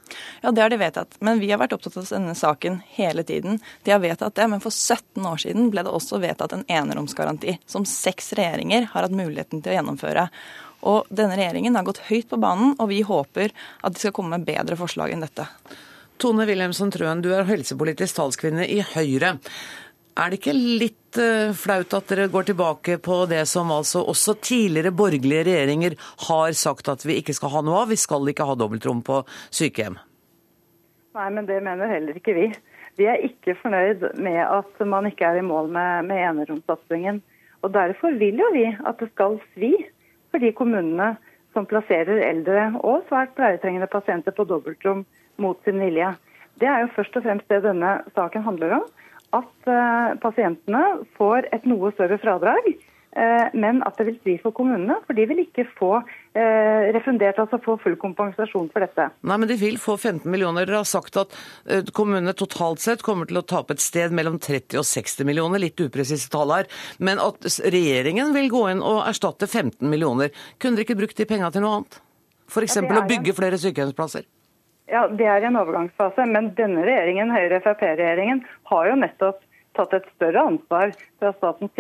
Ja, 0.43 0.52
det 0.52 0.62
har 0.62 0.71
de 0.71 0.76
vedtatt. 0.76 1.16
Men 1.19 1.40
vi 1.40 1.50
har 1.50 1.59
vært 1.59 1.73
opptatt 1.73 1.97
av 1.97 2.07
denne 2.09 2.35
saken 2.38 2.81
hele 2.95 3.25
tiden. 3.26 3.59
De 3.83 3.95
har 3.95 4.02
vedtatt 4.02 4.37
det, 4.37 4.47
men 4.52 4.62
for 4.62 4.71
17 4.71 5.25
år 5.26 5.40
siden 5.47 5.71
ble 5.73 5.83
det 5.87 5.95
også 5.95 6.21
vedtatt 6.23 6.52
en 6.54 6.66
eneromsgaranti, 6.69 7.57
som 7.66 7.87
seks 7.88 8.35
regjeringer 8.38 8.90
har 8.93 9.09
hatt 9.09 9.16
muligheten 9.16 9.64
til 9.64 9.72
å 9.72 9.79
gjennomføre. 9.79 10.29
Og 10.85 11.09
denne 11.09 11.38
regjeringen 11.40 11.79
har 11.79 11.87
gått 11.87 12.05
høyt 12.11 12.29
på 12.31 12.38
banen, 12.40 12.77
og 12.79 12.90
vi 12.92 13.01
håper 13.07 13.55
at 13.81 13.96
de 13.96 14.03
skal 14.03 14.14
komme 14.14 14.37
med 14.37 14.46
bedre 14.48 14.77
forslag 14.79 15.14
enn 15.14 15.25
dette. 15.25 15.48
Tone 16.20 16.44
Wilhelmsen 16.46 16.92
Trøen, 16.94 17.25
du 17.25 17.33
er 17.35 17.48
helsepolitisk 17.48 18.20
talskvinne 18.20 18.68
i 18.70 18.79
Høyre. 18.92 19.35
Er 20.14 20.31
det 20.31 20.38
ikke 20.38 20.53
litt 20.55 21.18
uh, 21.18 21.50
flaut 21.59 21.94
at 21.96 22.11
dere 22.12 22.29
går 22.31 22.46
tilbake 22.46 23.00
på 23.03 23.16
det 23.27 23.42
som 23.50 23.72
altså 23.74 24.05
også 24.07 24.37
tidligere 24.38 24.94
borgerlige 24.94 25.42
regjeringer 25.48 25.96
har 26.29 26.55
sagt 26.55 26.90
at 26.92 27.03
vi 27.03 27.16
ikke 27.18 27.35
skal 27.35 27.50
ha 27.57 27.62
noe 27.66 27.81
av? 27.83 27.90
Vi 27.90 27.98
skal 27.98 28.31
ikke 28.31 28.46
ha 28.46 28.55
dobbeltrom 28.55 29.03
på 29.03 29.24
sykehjem. 29.50 29.98
Nei, 31.18 31.27
men 31.35 31.50
det 31.50 31.59
mener 31.66 31.90
heller 31.90 32.14
ikke 32.18 32.37
vi. 32.38 32.46
Vi 32.94 33.11
er 33.11 33.27
ikke 33.27 33.57
fornøyd 33.59 34.07
med 34.22 34.38
at 34.44 34.87
man 34.87 35.11
ikke 35.11 35.27
er 35.27 35.40
i 35.40 35.46
mål 35.46 35.72
med, 35.74 36.07
med 36.07 36.22
eneromssatsingen. 36.31 37.18
Og 37.66 37.74
Derfor 37.74 38.14
vil 38.20 38.38
jo 38.38 38.55
vi 38.55 38.68
at 38.70 39.03
det 39.03 39.11
skal 39.16 39.40
svi 39.55 39.74
for 40.31 40.42
de 40.42 40.55
kommunene 40.55 41.16
som 41.55 41.66
plasserer 41.66 42.22
eldre 42.22 42.68
og 42.87 43.07
svært 43.09 43.35
pleietrengende 43.35 43.90
pasienter 43.90 44.35
på 44.35 44.46
dobbeltrom 44.46 45.03
mot 45.42 45.59
sin 45.66 45.83
vilje. 45.83 46.12
Det 46.62 46.70
er 46.70 46.85
jo 46.85 46.94
først 46.94 47.16
og 47.18 47.27
fremst 47.27 47.50
det 47.50 47.64
denne 47.66 47.96
saken 48.14 48.46
handler 48.46 48.79
om 48.79 48.92
at 49.35 49.70
eh, 49.70 50.16
pasientene 50.23 50.83
får 51.18 51.51
et 51.55 51.64
noe 51.68 51.92
større 51.94 52.18
fradrag. 52.23 52.75
Eh, 53.14 53.53
men 53.55 53.79
at 53.87 53.94
det 54.01 54.09
vil 54.09 54.16
svi 54.25 54.33
for 54.42 54.51
kommunene, 54.57 54.97
for 55.07 55.14
de 55.14 55.27
vil 55.31 55.44
ikke 55.44 55.68
få 55.79 55.90
eh, 56.01 56.90
refundert, 56.97 57.38
altså 57.38 57.61
få 57.62 57.77
full 57.83 57.94
kompensasjon 58.01 58.66
for 58.75 58.83
dette. 58.83 59.07
Nei, 59.23 59.37
men 59.38 59.51
de 59.51 59.59
vil 59.61 59.79
få 59.79 59.94
15 59.94 60.27
millioner. 60.27 60.66
Dere 60.66 60.81
har 60.83 60.88
sagt 60.90 61.20
at 61.23 61.37
kommunene 61.94 62.35
totalt 62.35 62.83
sett 62.83 63.05
kommer 63.07 63.31
til 63.31 63.38
å 63.38 63.47
tape 63.47 63.77
et 63.77 63.85
sted 63.85 64.14
mellom 64.14 64.40
30 64.42 64.83
og 64.83 64.88
60 64.90 65.31
millioner, 65.31 65.62
litt 65.62 65.79
upresise 65.79 66.27
tall 66.33 66.57
her. 66.57 66.70
Men 66.99 67.23
at 67.23 67.47
regjeringen 67.62 68.35
vil 68.35 68.51
gå 68.51 68.66
inn 68.73 68.83
og 68.83 69.05
erstatte 69.07 69.47
15 69.47 69.87
millioner. 69.87 70.35
Kunne 70.59 70.81
dere 70.81 70.88
ikke 70.88 70.99
brukt 71.05 71.20
de 71.20 71.31
penga 71.31 71.55
til 71.55 71.62
noe 71.62 71.79
annet? 71.79 72.01
F.eks. 72.51 72.81
Ja, 72.83 72.88
å 72.99 73.07
bygge 73.09 73.35
flere 73.37 73.59
sykehjemsplasser? 73.62 74.27
Ja, 74.87 75.09
Det 75.09 75.25
er 75.25 75.40
i 75.40 75.49
en 75.49 75.57
overgangsfase, 75.57 76.27
men 76.29 76.53
denne 76.59 76.85
regjeringen, 76.85 77.33
Høyre-Frp-regjeringen, 77.33 78.44
har 78.70 78.88
jo 78.90 78.97
nettopp 79.01 79.40
tatt 79.75 79.94
et 79.97 80.07
større 80.14 80.42
ansvar 80.51 80.92
fra 81.18 81.33
statens 81.35 81.73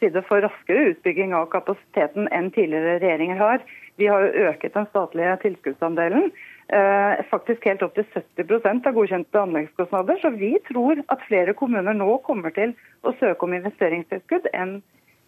side 0.00 0.22
for 0.26 0.42
raskere 0.42 0.88
utbygging 0.92 1.34
av 1.36 1.50
kapasiteten 1.52 2.26
enn 2.34 2.50
tidligere 2.54 2.98
regjeringer 3.02 3.38
har. 3.38 3.62
Vi 3.98 4.08
har 4.10 4.24
jo 4.24 4.48
øket 4.48 4.74
den 4.74 4.88
statlige 4.90 5.36
tilskuddsandelen. 5.44 6.32
Eh, 6.68 7.22
faktisk 7.30 7.64
helt 7.68 7.82
opp 7.86 7.94
til 7.96 8.08
70% 8.12 8.88
av 8.88 8.96
godkjente 8.96 9.40
anleggskostnader. 9.40 10.18
Så 10.22 10.32
vi 10.34 10.52
tror 10.68 11.00
at 11.08 11.24
flere 11.28 11.54
kommuner 11.56 11.96
nå 11.96 12.18
kommer 12.26 12.54
til 12.54 12.74
å 13.06 13.14
søke 13.20 13.46
om 13.46 13.56
investeringstilskudd 13.56 14.50
enn 14.52 14.80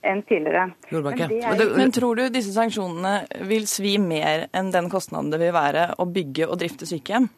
enn 0.06 0.22
tidligere. 0.28 0.70
Men, 0.90 1.06
er... 1.20 1.76
Men, 1.76 1.92
tror 1.92 2.16
du 2.16 2.28
disse 2.32 2.54
sanksjonene 2.54 3.44
vil 3.50 3.66
svi 3.68 3.96
mer 4.00 4.46
enn 4.56 4.72
den 4.74 4.88
kostnaden 4.92 5.30
det 5.32 5.40
vil 5.42 5.54
være 5.56 5.90
å 6.00 6.08
bygge 6.08 6.48
og 6.48 6.60
drifte 6.62 6.88
sykehjem? 6.88 7.28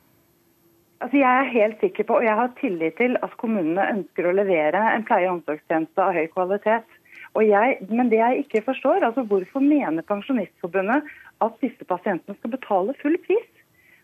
Altså 1.03 1.18
jeg 1.18 1.38
er 1.38 1.48
helt 1.51 1.81
sikker 1.83 2.07
på, 2.07 2.20
og 2.20 2.27
jeg 2.27 2.38
har 2.38 2.53
tillit 2.61 2.94
til, 3.01 3.16
at 3.27 3.33
kommunene 3.40 3.88
ønsker 3.96 4.29
å 4.29 4.35
levere 4.38 4.83
en 4.92 5.07
pleie- 5.07 5.27
og 5.27 5.40
omsorgstjeneste 5.40 6.05
av 6.05 6.14
høy 6.14 6.29
kvalitet. 6.31 6.98
Jeg, 7.42 7.79
men 7.88 8.11
det 8.12 8.20
jeg 8.20 8.44
ikke 8.44 8.61
forstår, 8.68 9.03
altså 9.09 9.25
hvorfor 9.27 9.64
mener 9.64 10.05
Pensjonistforbundet 10.07 11.09
at 11.42 11.59
disse 11.64 11.87
pasientene 11.88 12.37
skal 12.37 12.53
betale 12.55 12.94
full 13.01 13.16
pris? 13.25 13.51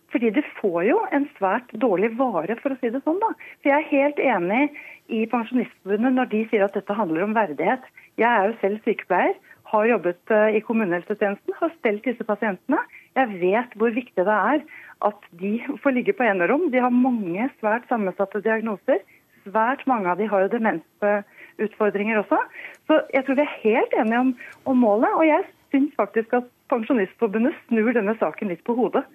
Fordi 0.09 0.31
de 0.33 0.43
får 0.57 0.87
jo 0.89 0.99
en 1.13 1.27
svært 1.37 1.75
dårlig 1.77 2.15
vare, 2.17 2.57
for 2.63 2.73
å 2.73 2.79
si 2.81 2.89
det 2.91 3.03
sånn. 3.05 3.21
da. 3.21 3.35
For 3.61 3.71
Jeg 3.71 3.77
er 3.77 3.91
helt 3.93 4.23
enig 4.25 4.63
i 5.09 5.25
Pensjonistforbundet 5.31 6.15
når 6.15 6.31
de 6.33 6.43
sier 6.51 6.65
at 6.67 6.77
dette 6.77 6.97
handler 6.97 7.25
om 7.25 7.37
verdighet. 7.37 7.85
Jeg 8.21 8.29
er 8.29 8.49
jo 8.49 8.59
selv 8.63 8.81
sykepleier, 8.85 9.37
har 9.69 9.89
jobbet 9.89 10.33
eh, 10.33 10.57
i 10.57 10.63
kommunehelsetjenesten, 10.65 11.57
har 11.61 11.73
stelt 11.77 12.07
disse 12.07 12.25
pasientene. 12.25 12.81
Jeg 13.19 13.41
vet 13.43 13.75
hvor 13.77 13.93
viktig 13.93 14.25
det 14.25 14.37
er 14.55 14.63
at 15.09 15.29
de 15.41 15.53
får 15.83 15.95
ligge 15.97 16.15
på 16.17 16.27
enerom. 16.27 16.69
De 16.73 16.81
har 16.83 16.95
mange 16.95 17.49
svært 17.59 17.89
sammensatte 17.91 18.43
diagnoser. 18.45 19.03
Svært 19.45 19.85
mange 19.91 20.11
av 20.11 20.21
de 20.21 20.29
har 20.29 20.45
jo 20.45 20.53
demensutfordringer 20.57 22.23
også. 22.23 22.41
Så 22.89 23.01
jeg 23.15 23.25
tror 23.25 23.39
vi 23.39 23.45
er 23.45 23.59
helt 23.63 23.97
enige 24.01 24.23
om, 24.25 24.35
om 24.73 24.83
målet. 24.85 25.13
Og 25.15 25.27
jeg 25.29 25.47
syns 25.73 25.95
faktisk 26.01 26.35
at 26.41 26.49
Pensjonistforbundet 26.69 27.57
snur 27.69 27.95
denne 27.97 28.13
saken 28.21 28.51
litt 28.53 28.65
på 28.67 28.77
hodet. 28.77 29.07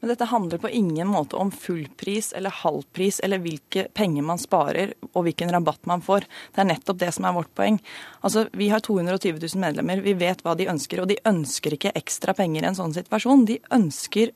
Men 0.00 0.12
dette 0.12 0.28
handler 0.30 0.58
på 0.58 0.70
ingen 0.70 1.08
måte 1.08 1.36
om 1.36 1.50
fullpris 1.50 2.32
eller 2.32 2.54
halvpris 2.54 3.20
eller 3.20 3.38
hvilke 3.42 3.88
penger 3.94 4.22
man 4.22 4.38
sparer 4.38 4.92
og 5.10 5.24
hvilken 5.26 5.50
rabatt 5.50 5.88
man 5.90 6.04
får. 6.04 6.26
Det 6.54 6.62
er 6.62 6.68
nettopp 6.70 7.00
det 7.00 7.10
som 7.16 7.26
er 7.26 7.34
vårt 7.34 7.54
poeng. 7.58 7.80
Altså, 8.20 8.46
Vi 8.52 8.68
har 8.68 8.80
220 8.80 9.40
000 9.42 9.60
medlemmer, 9.60 10.02
vi 10.02 10.14
vet 10.14 10.44
hva 10.46 10.54
de 10.54 10.68
ønsker. 10.70 11.02
Og 11.02 11.08
de 11.10 11.18
ønsker 11.26 11.74
ikke 11.74 11.94
ekstra 11.98 12.34
penger 12.34 12.62
i 12.62 12.70
en 12.70 12.78
sånn 12.78 12.94
situasjon. 12.94 13.44
De 13.50 13.58
ønsker 13.74 14.30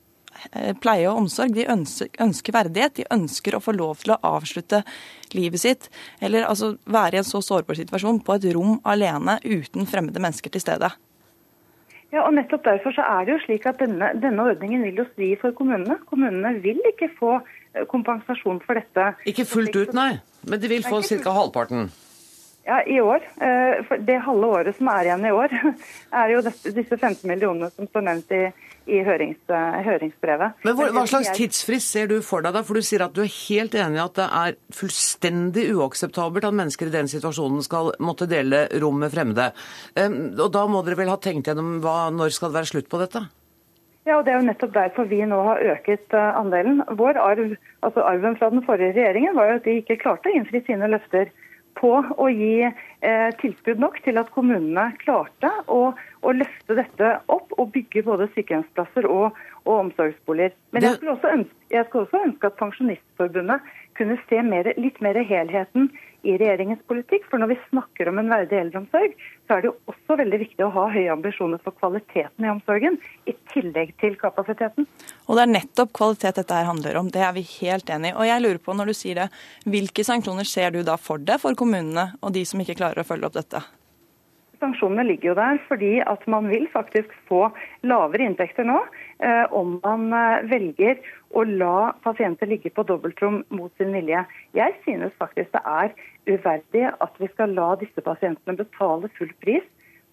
eh, 0.51 0.75
pleie 0.83 1.07
og 1.07 1.23
omsorg. 1.23 1.55
De 1.55 1.69
ønsker, 1.71 2.53
verdighet. 2.59 2.99
De 2.99 3.07
ønsker 3.15 3.55
å 3.55 3.63
få 3.63 3.77
lov 3.79 4.03
til 4.03 4.17
å 4.17 4.21
avslutte 4.33 4.83
livet 5.37 5.63
sitt. 5.63 5.89
Eller 6.19 6.49
altså 6.49 6.75
være 6.91 7.21
i 7.21 7.23
en 7.23 7.31
så 7.31 7.39
sårbar 7.39 7.79
situasjon 7.79 8.19
på 8.27 8.35
et 8.35 8.51
rom 8.59 8.81
alene 8.83 9.39
uten 9.47 9.87
fremmede 9.87 10.19
mennesker 10.19 10.51
til 10.51 10.67
stede. 10.67 10.91
Ja, 12.13 12.27
og 12.27 12.35
nettopp 12.37 12.67
Derfor 12.67 12.93
så 12.93 13.05
er 13.09 13.25
det 13.25 13.33
jo 13.33 13.41
slik 13.47 13.67
at 13.69 13.81
denne, 13.81 14.13
denne 14.21 14.45
ordningen 14.45 14.85
vil 14.85 15.01
jo 15.01 15.09
svi 15.15 15.33
for 15.41 15.57
kommunene. 15.57 15.97
Kommunene 16.11 16.59
vil 16.61 16.81
ikke 16.93 17.09
få 17.17 17.39
eh, 17.39 17.87
kompensasjon 17.89 18.61
for 18.67 18.77
dette. 18.77 19.15
Ikke 19.29 19.49
fullt 19.49 19.77
ut, 19.79 19.95
nei. 19.97 20.19
Men 20.49 20.61
de 20.61 20.69
vil 20.69 20.85
få 20.85 21.01
ca. 21.07 21.33
halvparten. 21.33 21.89
Ja, 22.67 22.83
i 22.87 23.01
år. 23.01 23.25
Eh, 23.43 23.81
for 23.89 24.05
det 24.07 24.19
halve 24.27 24.51
året 24.59 24.77
som 24.77 24.91
er 24.93 25.09
igjen 25.09 25.25
i 25.27 25.33
år, 25.35 25.57
er 26.21 26.35
jo 26.35 26.45
disse 26.45 26.99
15 26.99 27.25
millionene 27.31 27.73
som 27.73 27.89
står 27.89 28.07
nevnt 28.11 28.37
i, 28.37 28.45
i 28.87 29.03
hørings, 29.07 29.41
eh, 29.49 29.79
høringsbrevet. 29.87 30.63
Men 30.65 30.79
hva, 30.79 30.89
hva, 30.95 31.05
slags 31.11 31.33
tidsfrist 31.37 31.93
ser 31.95 32.09
du 32.11 32.17
for 32.27 32.45
deg 32.45 32.57
da? 32.57 32.65
For 32.67 32.79
du 32.79 32.87
sier 32.87 33.05
at 33.07 33.15
du 33.17 33.23
er 33.25 33.31
helt 33.33 33.77
enig 33.79 34.01
i 34.01 34.05
at 34.05 34.17
det 34.19 34.29
er 34.43 34.57
fullstendig 34.75 35.69
uakseptabelt 35.77 36.49
at 36.49 36.59
mennesker 36.63 36.91
i 36.91 36.97
den 36.97 37.11
situasjonen 37.11 37.63
skal 37.67 37.93
måtte 38.03 38.31
dele 38.31 38.67
rom 38.83 38.99
med 39.03 39.13
fremmede. 39.15 39.53
Og 39.99 40.49
da 40.55 40.67
må 40.71 40.83
dere 40.87 40.99
vel 41.03 41.13
ha 41.13 41.21
tenkt 41.23 41.51
gjennom 41.51 41.79
hva, 41.85 42.11
når 42.15 42.35
skal 42.35 42.51
det 42.51 42.61
være 42.61 42.73
slutt 42.75 42.91
på 42.93 43.01
dette? 43.03 43.27
Ja, 44.07 44.17
og 44.19 44.25
Det 44.25 44.33
er 44.33 44.41
jo 44.41 44.47
nettopp 44.49 44.73
derfor 44.75 45.07
vi 45.07 45.21
nå 45.23 45.39
har 45.47 45.63
øket 45.77 46.15
eh, 46.19 46.39
andelen. 46.39 46.83
Vår 46.99 47.19
arv, 47.23 47.55
altså 47.87 48.03
Arven 48.03 48.35
fra 48.39 48.51
den 48.51 48.65
forrige 48.67 48.97
regjeringen 48.97 49.37
var 49.39 49.51
jo 49.51 49.59
at 49.61 49.69
de 49.69 49.77
ikke 49.79 50.01
klarte 50.03 50.31
å 50.31 50.35
innfri 50.35 50.63
sine 50.67 50.89
løfter 50.91 51.31
på 51.79 51.93
å 52.01 52.29
gi 52.33 52.65
eh, 52.65 53.29
tilskudd 53.41 53.81
nok 53.83 53.99
til 54.05 54.21
at 54.21 54.31
kommunene 54.35 54.91
klarte 55.03 55.51
å, 55.67 55.81
å, 55.95 56.35
løfte 56.37 56.77
dette 56.79 57.13
opp 57.33 57.55
og 57.59 57.73
bygge 57.75 58.05
både 58.07 58.29
sykehjemsplasser 58.35 59.09
og, 59.11 59.39
og 59.65 59.75
omsorgsboliger. 59.79 60.55
Men 60.75 60.87
jeg 60.87 61.01
skulle, 61.01 61.19
ønske, 61.39 61.59
jeg 61.75 61.89
skulle, 61.89 62.07
også 62.09 62.23
ønske, 62.29 62.51
at 62.51 62.59
Pensjonistforbundet 62.61 63.73
kunne 63.99 64.19
se 64.29 64.43
mer, 64.47 64.73
litt 64.81 65.01
mer 65.05 65.21
helheten 65.21 65.91
i 66.23 66.37
regjeringens 66.39 66.83
politikk. 66.91 67.27
For 67.31 67.43
når 67.43 67.53
vi 67.53 67.59
snakker 67.69 68.11
om 68.11 68.21
en 68.23 68.31
verdig 68.33 68.59
eldreomsorg, 68.61 69.17
så 69.47 69.57
er 69.57 69.65
det 69.65 69.71
jo 69.71 69.75
også 69.91 70.19
veldig 70.23 70.41
viktig 70.45 70.67
å 70.67 70.71
ha 70.77 70.87
høye 70.95 71.13
ambisjoner 71.15 71.63
for 71.65 71.77
kvaliteten 71.81 72.47
i 72.47 72.53
omsorgen, 72.53 72.99
i 73.27 73.35
tillegg 73.53 73.95
til 74.03 74.17
kapasiteten. 74.21 74.89
Og 75.27 75.39
det 75.39 75.45
er 75.45 75.55
nettopp 75.57 75.93
kvalitet 75.99 76.41
dette 76.41 76.59
her 76.61 76.71
handler 76.71 76.99
om. 77.01 77.11
Det 77.13 77.23
er 77.27 77.37
vi 77.37 77.45
helt 77.59 77.93
enig 77.93 78.13
i. 78.13 78.17
Og 78.17 78.29
jeg 78.29 78.47
lurer 78.47 78.63
på, 78.63 78.77
når 78.79 78.93
du 78.93 78.97
sier 78.97 79.23
det, 79.23 79.29
hvilke 79.69 80.07
sanksjoner 80.07 80.49
ser 80.49 80.75
du 80.75 80.83
da 80.87 80.99
for 81.01 81.23
deg 81.23 81.43
for 81.43 81.59
kommunene 81.59 82.13
og 82.21 82.35
de 82.37 82.47
som 82.49 82.63
ikke 82.63 82.79
klarer 82.81 83.03
å 83.03 83.09
følge 83.09 83.29
opp 83.29 83.39
dette? 83.39 83.63
Sanksjonene 84.63 85.03
ligger 85.09 85.33
jo 85.33 85.39
der 85.41 85.59
fordi 85.67 85.97
at 86.07 86.23
man 86.31 86.47
vil 86.47 86.69
faktisk 86.71 87.11
få 87.27 87.49
lavere 87.89 88.29
inntekter 88.29 88.67
nå 88.69 88.79
eh, 88.79 89.43
om 89.51 89.81
man 89.83 90.07
eh, 90.15 90.45
velger 90.53 91.01
å 91.33 91.45
la 91.49 91.93
pasienter 92.05 92.51
ligge 92.51 92.73
på 92.75 92.85
dobbeltrom 92.89 93.43
mot 93.55 93.73
sin 93.81 93.93
vilje. 93.95 94.25
Jeg 94.57 94.75
synes 94.85 95.15
faktisk 95.21 95.53
det 95.55 95.63
er 95.65 95.95
uverdig 96.29 96.89
at 96.93 97.21
vi 97.21 97.29
skal 97.33 97.55
la 97.57 97.73
disse 97.81 98.05
pasientene 98.05 98.59
betale 98.59 99.11
full 99.19 99.33
pris 99.45 99.65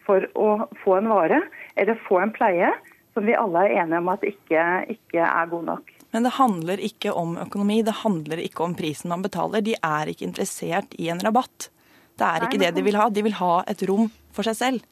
for 0.07 0.25
å 0.39 0.49
få 0.83 0.97
en 0.99 1.09
vare 1.11 1.41
eller 1.75 1.99
få 2.07 2.21
en 2.23 2.33
pleie 2.35 2.71
som 3.13 3.25
vi 3.27 3.35
alle 3.35 3.65
er 3.67 3.81
enige 3.83 3.99
om 3.99 4.11
at 4.13 4.23
ikke, 4.25 4.67
ikke 4.95 5.25
er 5.25 5.49
god 5.51 5.65
nok. 5.73 5.91
Men 6.13 6.25
det 6.25 6.37
handler 6.37 6.81
ikke 6.81 7.13
om 7.13 7.35
økonomi, 7.37 7.81
det 7.85 7.99
handler 8.01 8.41
ikke 8.41 8.63
om 8.65 8.77
prisen 8.77 9.11
man 9.11 9.25
betaler. 9.25 9.65
De 9.65 9.75
er 9.75 10.09
ikke 10.09 10.25
interessert 10.25 10.95
i 10.97 11.11
en 11.13 11.21
rabatt. 11.21 11.69
Det 12.17 12.27
er 12.27 12.45
ikke 12.47 12.61
det 12.61 12.71
de 12.75 12.85
vil 12.85 12.97
ha. 12.99 13.09
De 13.13 13.23
vil 13.25 13.37
ha 13.37 13.59
et 13.69 13.83
rom 13.89 14.09
for 14.35 14.47
seg 14.47 14.57
selv. 14.57 14.87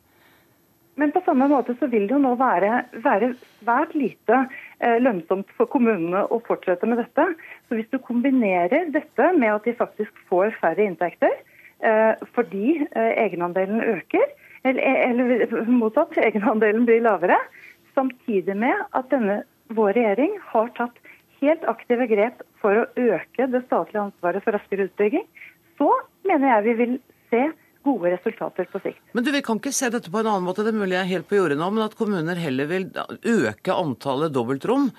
Men 0.98 1.12
på 1.14 1.22
samme 1.26 1.46
måte 1.50 1.76
så 1.78 1.90
vil 1.92 2.08
det 2.10 2.16
jo 2.16 2.22
nå 2.22 2.34
være, 2.40 2.88
være 3.04 3.34
svært 3.60 3.94
lite 3.98 4.40
lønnsomt 4.80 5.50
for 5.58 5.70
kommunene 5.72 6.26
å 6.30 6.40
fortsette 6.46 6.88
med 6.90 7.00
dette. 7.02 7.26
Så 7.68 7.78
hvis 7.78 7.90
du 7.94 7.98
kombinerer 8.04 8.92
dette 8.94 9.32
med 9.38 9.54
at 9.56 9.66
de 9.66 9.76
faktisk 9.78 10.14
får 10.30 10.54
færre 10.62 10.86
inntekter 10.86 11.34
eh, 11.34 12.14
fordi 12.36 12.78
eh, 12.86 13.14
egenandelen 13.26 13.82
øker, 13.82 14.26
eller, 14.68 14.84
eller 15.10 15.72
motsatt, 15.82 16.18
egenandelen 16.22 16.86
blir 16.90 17.02
lavere, 17.06 17.40
samtidig 17.98 18.58
med 18.58 18.86
at 18.98 19.10
denne 19.14 19.42
vår 19.74 19.96
regjering 19.98 20.38
har 20.54 20.70
tatt 20.78 21.00
helt 21.42 21.66
aktive 21.70 22.08
grep 22.10 22.42
for 22.62 22.84
å 22.84 22.88
øke 22.98 23.50
det 23.52 23.64
statlige 23.66 24.08
ansvaret 24.08 24.46
for 24.46 24.56
raskere 24.56 24.88
utbygging, 24.88 25.26
så 25.78 25.90
mener 26.26 26.54
jeg 26.54 26.66
vi 26.68 26.76
vil 26.82 26.94
se 27.32 27.44
gode 27.88 28.12
resultater 28.14 28.68
på 28.72 28.82
sikt. 28.84 29.02
Men 29.18 29.26
du, 29.26 29.32
Vi 29.34 29.42
kan 29.46 29.62
ikke 29.62 29.74
se 29.76 29.90
dette 29.94 30.12
på 30.14 30.22
en 30.22 30.30
annen 30.30 30.46
måte, 30.46 30.66
det 30.66 30.74
er 30.74 30.80
mulig 30.80 30.98
jeg 30.98 31.04
er 31.06 31.14
helt 31.16 31.30
på 31.30 31.40
jordet 31.40 31.60
nå, 31.60 31.70
men 31.74 31.86
at 31.86 31.98
kommuner 32.00 32.40
heller 32.42 32.70
vil 32.70 32.88
øke 33.24 33.76
antallet 33.76 34.36
dobbeltrom. 34.36 34.90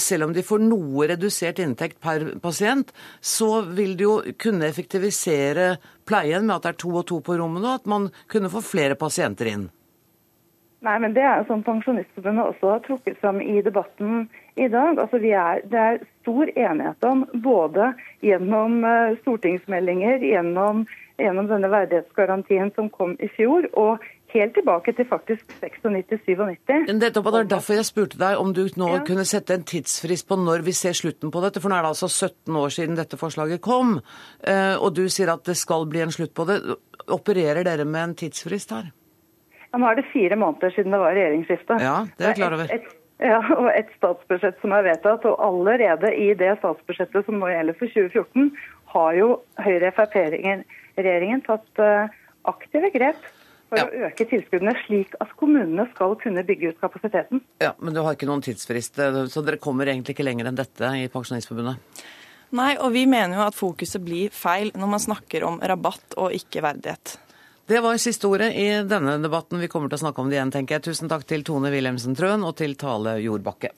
Selv 0.00 0.28
om 0.28 0.36
de 0.36 0.46
får 0.46 0.64
noe 0.64 1.10
redusert 1.12 1.62
inntekt 1.62 2.00
per 2.02 2.26
pasient, 2.42 2.94
så 3.20 3.60
vil 3.68 3.96
de 3.98 4.08
jo 4.08 4.14
kunne 4.40 4.68
effektivisere 4.68 5.74
pleien 6.08 6.46
med 6.46 6.56
at 6.58 6.66
det 6.66 6.74
er 6.74 6.80
to 6.84 6.94
og 6.94 7.06
to 7.10 7.20
på 7.24 7.36
rommene, 7.40 7.68
og 7.68 7.82
at 7.82 7.90
man 7.90 8.08
kunne 8.30 8.52
få 8.52 8.64
flere 8.64 8.98
pasienter 8.98 9.52
inn. 9.52 9.68
Nei, 10.80 10.96
men 10.98 11.12
Det 11.12 11.22
er 11.22 11.42
som 11.44 11.60
Pensjonistforbundet 11.62 12.54
også 12.54 12.70
har 12.72 12.84
trukket 12.86 13.18
fram 13.20 13.40
i 13.44 13.60
debatten 13.60 14.22
i 14.56 14.68
dag. 14.72 14.96
Altså, 14.96 15.20
er, 15.20 15.60
det 15.68 15.80
er 15.80 15.98
stor 16.22 16.48
enighet 16.56 17.04
om, 17.04 17.26
både 17.44 17.90
gjennom 18.24 18.80
eh, 18.88 19.18
stortingsmeldinger, 19.20 20.24
gjennom 20.24 20.86
gjennom 21.20 21.48
denne 21.50 21.70
verdighetsgarantien 21.72 22.72
som 22.76 22.90
kom 22.92 23.16
i 23.20 23.28
fjor, 23.36 23.68
og 23.78 24.04
helt 24.34 24.54
tilbake 24.54 24.92
til 24.94 25.06
faktisk 25.08 25.54
96-97. 25.62 26.92
Det 27.00 27.10
er 27.10 27.48
derfor 27.50 27.78
jeg 27.78 27.88
spurte 27.88 28.20
deg 28.20 28.38
om 28.38 28.52
du 28.54 28.62
nå 28.78 28.90
ja. 28.92 29.00
kunne 29.06 29.26
sette 29.28 29.56
en 29.56 29.66
tidsfrist 29.66 30.28
på 30.28 30.38
når 30.38 30.64
vi 30.66 30.74
ser 30.76 30.94
slutten 30.96 31.32
på 31.34 31.42
dette. 31.44 31.62
For 31.62 31.72
nå 31.72 31.78
er 31.78 31.86
det 31.86 31.92
altså 31.94 32.08
17 32.08 32.60
år 32.62 32.76
siden 32.76 32.98
dette 32.98 33.18
forslaget 33.20 33.62
kom, 33.64 33.98
eh, 34.46 34.76
og 34.78 34.94
du 34.96 35.06
sier 35.10 35.32
at 35.34 35.44
det 35.48 35.58
skal 35.58 35.88
bli 35.90 36.04
en 36.04 36.14
slutt 36.14 36.34
på 36.36 36.46
det. 36.48 36.60
Opererer 37.10 37.66
dere 37.66 37.84
med 37.88 38.02
en 38.04 38.16
tidsfrist 38.22 38.74
her? 38.76 38.90
Ja, 39.70 39.78
Nå 39.78 39.86
er 39.90 40.00
det 40.00 40.08
fire 40.12 40.38
måneder 40.38 40.72
siden 40.74 40.94
det 40.94 41.02
var 41.02 41.14
regjeringsskifte. 41.14 41.78
Ja, 41.82 42.00
det 42.18 42.26
er 42.26 42.32
jeg 42.32 42.40
klar 42.42 42.56
over. 42.56 42.72
Et, 42.74 42.88
ja, 43.20 43.38
og 43.60 43.68
et 43.74 43.90
statsbudsjett 43.98 44.58
som 44.62 44.74
er 44.74 44.86
vedtatt, 44.86 45.26
og 45.28 45.42
allerede 45.44 46.10
i 46.16 46.30
det 46.38 46.54
statsbudsjettet 46.58 47.26
som 47.26 47.38
nå 47.38 47.50
gjelder 47.52 47.76
for 47.78 47.92
2014, 47.92 48.50
har 48.94 49.18
jo 49.18 49.28
Høyre-Frp-regjeringen 49.60 51.44
tatt 51.46 51.82
eh, 51.82 52.16
aktive 52.50 52.90
grep 52.94 53.20
for 53.70 53.78
ja. 53.78 53.86
å 53.86 54.08
øke 54.08 54.26
tilskuddene, 54.30 54.74
slik 54.84 55.14
at 55.22 55.32
kommunene 55.38 55.86
skal 55.92 56.16
kunne 56.20 56.44
bygge 56.46 56.72
ut 56.72 56.80
kapasiteten. 56.82 57.42
Ja, 57.62 57.74
Men 57.78 57.94
du 57.94 58.02
har 58.02 58.16
ikke 58.16 58.28
noen 58.30 58.42
tidsfrist, 58.44 58.98
eh, 58.98 59.22
så 59.30 59.44
dere 59.46 59.60
kommer 59.62 59.90
egentlig 59.90 60.16
ikke 60.16 60.26
lenger 60.26 60.50
enn 60.50 60.58
dette 60.58 60.92
i 60.98 61.06
Pensjonistforbundet? 61.12 62.04
Nei, 62.58 62.72
og 62.82 62.90
vi 62.96 63.04
mener 63.06 63.38
jo 63.38 63.46
at 63.46 63.54
fokuset 63.54 64.02
blir 64.02 64.32
feil 64.34 64.72
når 64.74 64.94
man 64.96 65.02
snakker 65.02 65.46
om 65.46 65.60
rabatt 65.62 66.16
og 66.18 66.34
ikke 66.34 66.64
verdighet. 66.66 67.14
Det 67.70 67.78
var 67.78 68.00
siste 68.02 68.26
ordet 68.26 68.48
i 68.58 68.66
denne 68.82 69.14
debatten. 69.22 69.60
Vi 69.62 69.68
kommer 69.70 69.86
til 69.86 70.00
å 70.00 70.02
snakke 70.02 70.24
om 70.24 70.30
det 70.32 70.40
igjen, 70.40 70.50
tenker 70.50 70.80
jeg. 70.80 70.88
Tusen 70.88 71.10
takk 71.12 71.22
til 71.30 71.44
Tone 71.46 71.70
Wilhelmsen 71.70 72.16
Trøen 72.18 72.42
og 72.42 72.56
til 72.58 72.74
Tale 72.74 73.20
Jordbakke. 73.22 73.70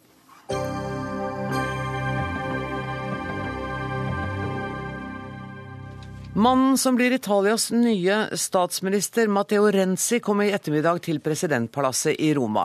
Mannen 6.35 6.79
som 6.79 6.97
blir 6.97 7.13
Italias 7.13 7.71
nye 7.71 8.37
statsminister, 8.41 9.29
Matteo 9.29 9.67
Renzi, 9.71 10.17
kommer 10.25 10.47
i 10.49 10.55
ettermiddag 10.57 11.03
til 11.05 11.19
presidentpalasset 11.21 12.17
i 12.25 12.31
Roma. 12.33 12.63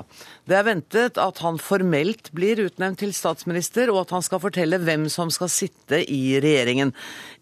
Det 0.47 0.55
er 0.55 0.63
ventet 0.63 1.19
at 1.19 1.41
han 1.43 1.59
formelt 1.59 2.29
blir 2.31 2.61
utnevnt 2.63 3.01
til 3.03 3.11
statsminister, 3.11 3.91
og 3.91 4.05
at 4.05 4.13
han 4.15 4.23
skal 4.23 4.39
fortelle 4.39 4.79
hvem 4.79 5.09
som 5.11 5.27
skal 5.35 5.51
sitte 5.51 5.99
i 5.99 6.37
regjeringen. 6.39 6.93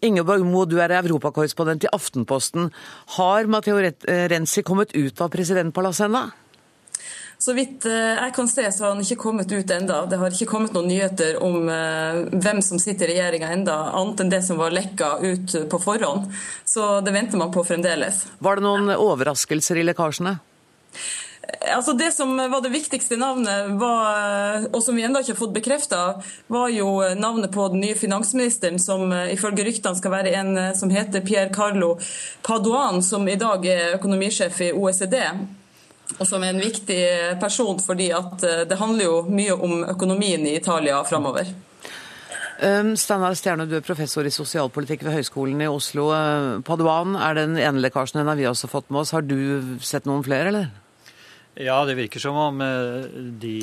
Ingeborg 0.02 0.42
Moe, 0.48 0.66
du 0.66 0.80
er 0.82 0.96
europakorrespondent 0.98 1.86
i 1.86 1.92
Aftenposten. 1.94 2.72
Har 3.20 3.46
Matteo 3.46 3.78
Renzi 3.78 4.66
kommet 4.66 4.98
ut 4.98 5.22
av 5.22 5.30
presidentpalasset 5.30 6.08
ennå? 6.08 6.24
Så 7.38 7.52
vidt 7.52 7.84
eh, 7.84 8.16
jeg 8.16 8.32
kan 8.34 8.48
se, 8.48 8.64
så 8.72 8.84
har 8.84 8.94
han 8.94 9.04
ikke 9.04 9.20
kommet 9.20 9.52
ut 9.52 9.70
enda. 9.70 10.00
Det 10.08 10.16
har 10.20 10.32
ikke 10.32 10.48
kommet 10.48 10.72
noen 10.72 10.88
nyheter 10.88 11.36
om 11.44 11.68
eh, 11.68 12.22
hvem 12.32 12.62
som 12.64 12.80
sitter 12.80 13.12
i 13.12 13.18
regjeringa 13.18 13.52
enda, 13.52 13.76
annet 13.98 14.24
enn 14.24 14.32
det 14.32 14.42
som 14.46 14.60
var 14.60 14.72
lekka 14.72 15.18
ut 15.20 15.56
på 15.70 15.80
forhånd. 15.82 16.30
Så 16.64 17.00
det 17.04 17.12
venter 17.12 17.40
man 17.40 17.52
på 17.52 17.64
fremdeles. 17.66 18.24
Var 18.40 18.56
det 18.56 18.64
noen 18.64 18.94
overraskelser 18.96 19.82
i 19.82 19.84
lekkasjene? 19.84 20.38
Altså 21.76 21.92
Det 21.94 22.08
som 22.10 22.32
var 22.36 22.62
det 22.64 22.72
viktigste 22.72 23.18
navnet, 23.20 23.76
var, 23.78 24.64
og 24.72 24.80
som 24.82 24.96
vi 24.96 25.04
ennå 25.06 25.20
ikke 25.22 25.34
har 25.34 25.38
fått 25.38 25.54
bekrefta, 25.54 26.00
var 26.50 26.72
jo 26.72 26.88
navnet 27.20 27.52
på 27.54 27.68
den 27.70 27.84
nye 27.84 27.98
finansministeren, 28.00 28.80
som 28.80 29.12
eh, 29.12 29.34
ifølge 29.36 29.68
ryktene 29.68 30.00
skal 30.00 30.16
være 30.16 30.32
en 30.40 30.56
som 30.78 30.90
heter 30.90 31.20
Pierre 31.28 31.52
Carlo 31.52 31.98
Paduan, 32.48 33.04
som 33.04 33.28
i 33.28 33.36
dag 33.36 33.68
er 33.68 33.94
økonomisjef 34.00 34.64
i 34.70 34.72
OECD. 34.72 35.20
Og 36.18 36.24
som 36.28 36.42
er 36.44 36.54
en 36.54 36.62
viktig 36.62 37.00
person, 37.42 37.80
fordi 37.82 38.10
at 38.14 38.44
det 38.70 38.78
handler 38.80 39.08
jo 39.08 39.16
mye 39.28 39.54
om 39.54 39.80
økonomien 39.90 40.46
i 40.46 40.56
Italia 40.58 41.02
framover. 41.08 41.50
Um, 42.56 42.94
Steinar 42.96 43.34
Stjerne, 43.36 43.66
du 43.68 43.74
er 43.76 43.84
professor 43.84 44.24
i 44.24 44.32
sosialpolitikk 44.32 45.02
ved 45.04 45.18
Høgskolen 45.18 45.60
i 45.60 45.68
Oslo. 45.68 46.08
Paduan 46.64 47.18
er 47.20 47.36
den 47.36 47.58
ene 47.60 47.82
lekkasjen, 47.84 48.22
den 48.22 48.30
har 48.30 48.38
vi 48.38 48.48
også 48.48 48.70
fått 48.72 48.88
med 48.88 49.02
oss. 49.02 49.12
Har 49.12 49.26
du 49.26 49.76
sett 49.84 50.08
noen 50.08 50.24
flere, 50.24 50.48
eller? 50.52 50.70
Ja, 51.56 51.76
det 51.88 51.96
virker 51.96 52.20
som 52.20 52.36
om 52.36 52.58
de 53.40 53.58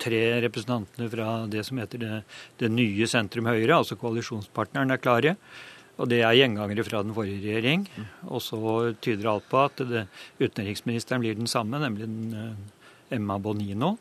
tre 0.00 0.22
representantene 0.44 1.10
fra 1.12 1.28
det 1.48 1.66
som 1.68 1.78
heter 1.80 2.00
det, 2.00 2.18
det 2.60 2.72
nye 2.72 3.08
sentrum 3.08 3.48
Høyre, 3.48 3.78
altså 3.78 3.96
koalisjonspartneren, 4.00 4.92
er 4.92 5.00
klare. 5.00 5.36
Og 5.94 6.08
det 6.10 6.20
er 6.26 6.34
gjengangere 6.34 6.84
fra 6.86 7.02
den 7.06 7.14
forrige 7.14 7.40
regjering. 7.42 7.84
Og 8.26 8.42
så 8.42 8.58
tyder 9.04 9.30
alt 9.30 9.46
på 9.50 9.60
at 9.62 9.82
det, 9.86 10.06
utenriksministeren 10.42 11.22
blir 11.22 11.36
den 11.38 11.50
samme, 11.50 11.78
nemlig 11.82 12.08
den, 12.08 12.56
Emma 13.14 13.36
Bonino 13.38 13.94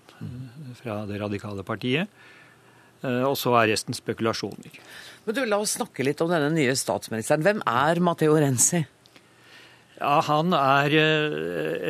fra 0.80 1.04
det 1.06 1.20
radikale 1.22 1.66
partiet. 1.68 2.10
Og 3.04 3.36
så 3.38 3.52
er 3.60 3.74
resten 3.74 3.96
spekulasjoner. 3.96 4.80
Men 5.26 5.36
du, 5.36 5.44
La 5.46 5.60
oss 5.62 5.76
snakke 5.78 6.06
litt 6.08 6.22
om 6.24 6.32
denne 6.32 6.50
nye 6.56 6.74
statsministeren. 6.80 7.44
Hvem 7.44 7.64
er 7.68 8.00
Matteo 8.04 8.38
Renzi? 8.40 8.82
Ja, 10.00 10.18
Han 10.26 10.56
er 10.56 10.96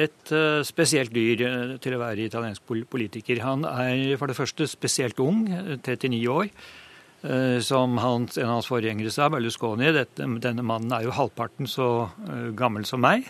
et 0.04 0.34
spesielt 0.68 1.13
dyr 1.16 1.78
til 1.82 1.96
å 1.96 2.02
være 2.02 2.28
italiensk 2.28 2.66
politiker. 2.89 3.44
Han 3.46 3.63
er 3.70 4.18
for 4.20 4.30
det 4.30 4.38
første 4.38 4.68
spesielt 4.68 5.22
ung, 5.24 5.46
39 5.48 6.26
år. 6.34 6.50
Som 7.63 7.97
hans, 8.03 8.36
en 8.36 8.49
av 8.49 8.57
hans 8.57 8.67
forgjengere 8.67 9.12
sa, 9.13 9.29
Berlusconi, 9.31 9.93
dette, 9.95 10.25
denne 10.43 10.65
mannen 10.67 10.91
er 10.91 11.05
jo 11.05 11.13
halvparten 11.15 11.69
så 11.71 12.09
gammel 12.59 12.83
som 12.83 12.99
meg. 12.99 13.29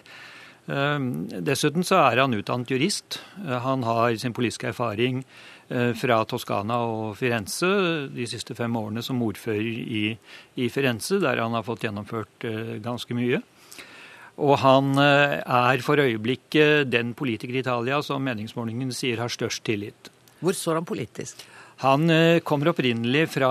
Dessuten 0.66 1.86
så 1.86 2.00
er 2.08 2.24
han 2.24 2.34
utdannet 2.34 2.72
jurist. 2.74 3.20
Han 3.38 3.86
har 3.86 4.16
sin 4.18 4.34
politiske 4.34 4.72
erfaring 4.72 5.22
fra 6.00 6.18
Toskana 6.26 6.80
og 6.88 7.14
Firenze 7.20 7.70
de 8.10 8.26
siste 8.30 8.58
fem 8.58 8.74
årene 8.82 9.04
som 9.06 9.22
ordfører 9.22 9.62
i, 9.62 10.04
i 10.58 10.70
Firenze, 10.74 11.22
der 11.22 11.44
han 11.44 11.54
har 11.54 11.66
fått 11.68 11.86
gjennomført 11.86 12.50
ganske 12.82 13.14
mye. 13.18 13.44
Og 14.42 14.58
han 14.64 14.98
er 14.98 15.86
for 15.86 16.02
øyeblikket 16.02 16.90
den 16.90 17.14
politiker 17.14 17.54
i 17.54 17.62
Italia 17.62 18.02
som 18.02 18.26
meningsmålingen 18.26 18.90
sier 18.96 19.22
har 19.22 19.30
størst 19.30 19.62
tillit. 19.68 20.10
Hvor 20.42 20.58
står 20.58 20.82
han 20.82 20.88
politisk? 20.90 21.46
Han 21.84 22.08
kommer 22.48 22.70
opprinnelig 22.72 23.26
fra 23.34 23.50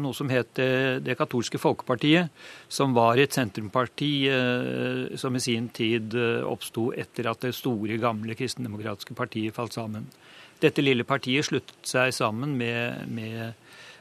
noe 0.00 0.16
som 0.16 0.30
het 0.32 0.56
Det 0.56 1.16
katolske 1.18 1.60
folkepartiet, 1.60 2.32
som 2.72 2.94
var 2.96 3.20
et 3.20 3.36
sentrumparti 3.36 4.12
som 5.20 5.36
i 5.36 5.42
sin 5.44 5.66
tid 5.68 6.16
oppsto 6.48 6.86
etter 6.96 7.28
at 7.28 7.44
det 7.44 7.52
store, 7.52 7.98
gamle 8.00 8.36
kristendemokratiske 8.38 9.16
partiet 9.18 9.52
falt 9.52 9.76
sammen. 9.76 10.08
Dette 10.64 10.80
lille 10.80 11.04
partiet 11.04 11.44
sluttet 11.44 11.92
seg 11.92 12.14
sammen 12.16 12.56
med, 12.56 13.04
med 13.12 13.52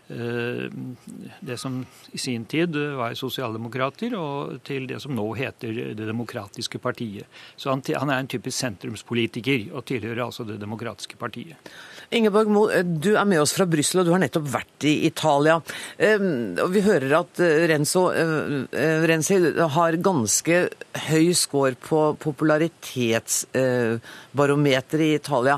det 0.08 1.58
som 1.58 1.86
i 2.12 2.18
sin 2.20 2.46
tid 2.46 2.76
var 2.98 3.14
sosialdemokrater, 3.16 4.16
og 4.20 4.64
til 4.68 4.88
det 4.90 5.00
som 5.02 5.16
nå 5.16 5.34
heter 5.38 5.96
Det 5.96 6.06
demokratiske 6.06 6.80
partiet. 6.84 7.26
Så 7.56 7.70
han, 7.72 7.82
han 7.96 8.10
er 8.12 8.18
en 8.20 8.28
typisk 8.28 8.58
sentrumspolitiker, 8.60 9.72
og 9.74 9.86
tilhører 9.88 10.26
altså 10.26 10.44
Det 10.48 10.62
demokratiske 10.62 11.16
partiet. 11.18 11.56
Ingeborg 12.14 12.48
Moe, 12.52 12.84
du 12.84 13.16
er 13.16 13.26
med 13.26 13.42
oss 13.42 13.54
fra 13.56 13.66
Brussel, 13.70 14.00
og 14.02 14.06
du 14.08 14.12
har 14.14 14.20
nettopp 14.22 14.54
vært 14.54 14.84
i 14.90 15.06
Italia. 15.08 15.56
Og 16.04 16.70
vi 16.76 16.82
hører 16.86 17.20
at 17.24 17.34
Renzo, 17.72 18.04
Renzi 18.14 19.36
har 19.78 20.04
ganske 20.04 20.56
høy 21.08 21.34
score 21.38 21.76
på 21.80 22.00
popularitetsbarometeret 22.22 25.06
i 25.08 25.16
Italia. 25.18 25.56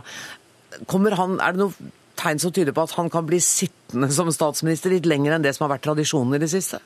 Han, 0.86 1.40
er 1.40 1.52
det 1.56 1.62
noe 1.62 1.72
tegn 2.20 2.42
som 2.42 2.54
tyder 2.56 2.76
på 2.76 2.86
at 2.86 2.96
han 2.98 3.10
kan 3.14 3.26
bli 3.28 3.40
sittende 3.44 4.10
som 4.14 4.32
statsminister 4.34 4.94
litt 4.94 5.08
lenger 5.10 5.36
enn 5.36 5.46
det 5.46 5.56
som 5.56 5.68
har 5.68 5.76
vært 5.76 5.88
tradisjonen 5.90 6.38
i 6.38 6.42
det 6.44 6.52
siste? 6.54 6.82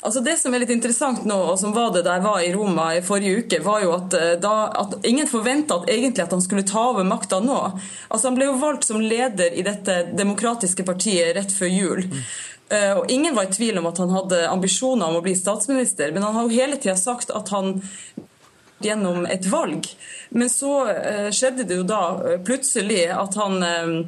Altså 0.00 0.20
Det 0.20 0.36
som 0.38 0.54
er 0.54 0.62
litt 0.62 0.72
interessant 0.72 1.24
nå, 1.26 1.36
og 1.52 1.56
som 1.58 1.72
var 1.74 1.90
det 1.94 2.04
da 2.06 2.16
jeg 2.16 2.24
var 2.24 2.42
i 2.42 2.50
Roma 2.54 2.84
i 2.94 3.02
forrige 3.04 3.42
uke, 3.42 3.58
var 3.64 3.82
jo 3.82 3.94
at, 3.96 4.14
da, 4.42 4.52
at 4.70 4.94
ingen 5.08 5.26
forventa 5.30 5.80
egentlig 5.90 6.22
at 6.22 6.34
han 6.36 6.44
skulle 6.44 6.66
ta 6.66 6.84
over 6.92 7.06
makta 7.06 7.40
nå. 7.42 7.58
Altså 8.06 8.28
Han 8.28 8.38
ble 8.38 8.46
jo 8.46 8.60
valgt 8.62 8.86
som 8.86 9.02
leder 9.02 9.56
i 9.58 9.64
dette 9.66 10.04
demokratiske 10.14 10.86
partiet 10.86 11.34
rett 11.36 11.54
før 11.54 11.72
jul. 11.72 12.04
Mm. 12.06 12.22
Uh, 12.68 12.94
og 13.00 13.10
Ingen 13.10 13.34
var 13.34 13.48
i 13.48 13.56
tvil 13.56 13.80
om 13.80 13.88
at 13.90 13.98
han 13.98 14.14
hadde 14.14 14.44
ambisjoner 14.52 15.08
om 15.08 15.18
å 15.18 15.24
bli 15.24 15.34
statsminister, 15.38 16.12
men 16.14 16.22
han 16.22 16.36
har 16.36 16.46
jo 16.46 16.60
hele 16.60 16.78
tida 16.78 16.94
sagt 17.00 17.34
at 17.34 17.50
han 17.50 17.80
gjennom 18.84 19.26
et 19.26 19.50
valg. 19.50 19.88
Men 20.30 20.52
så 20.52 20.76
uh, 20.86 21.28
skjedde 21.34 21.66
det 21.66 21.80
jo 21.80 21.88
da 21.88 22.02
uh, 22.22 22.34
plutselig 22.46 23.08
at 23.16 23.34
han 23.40 23.58
Eh, 23.64 24.06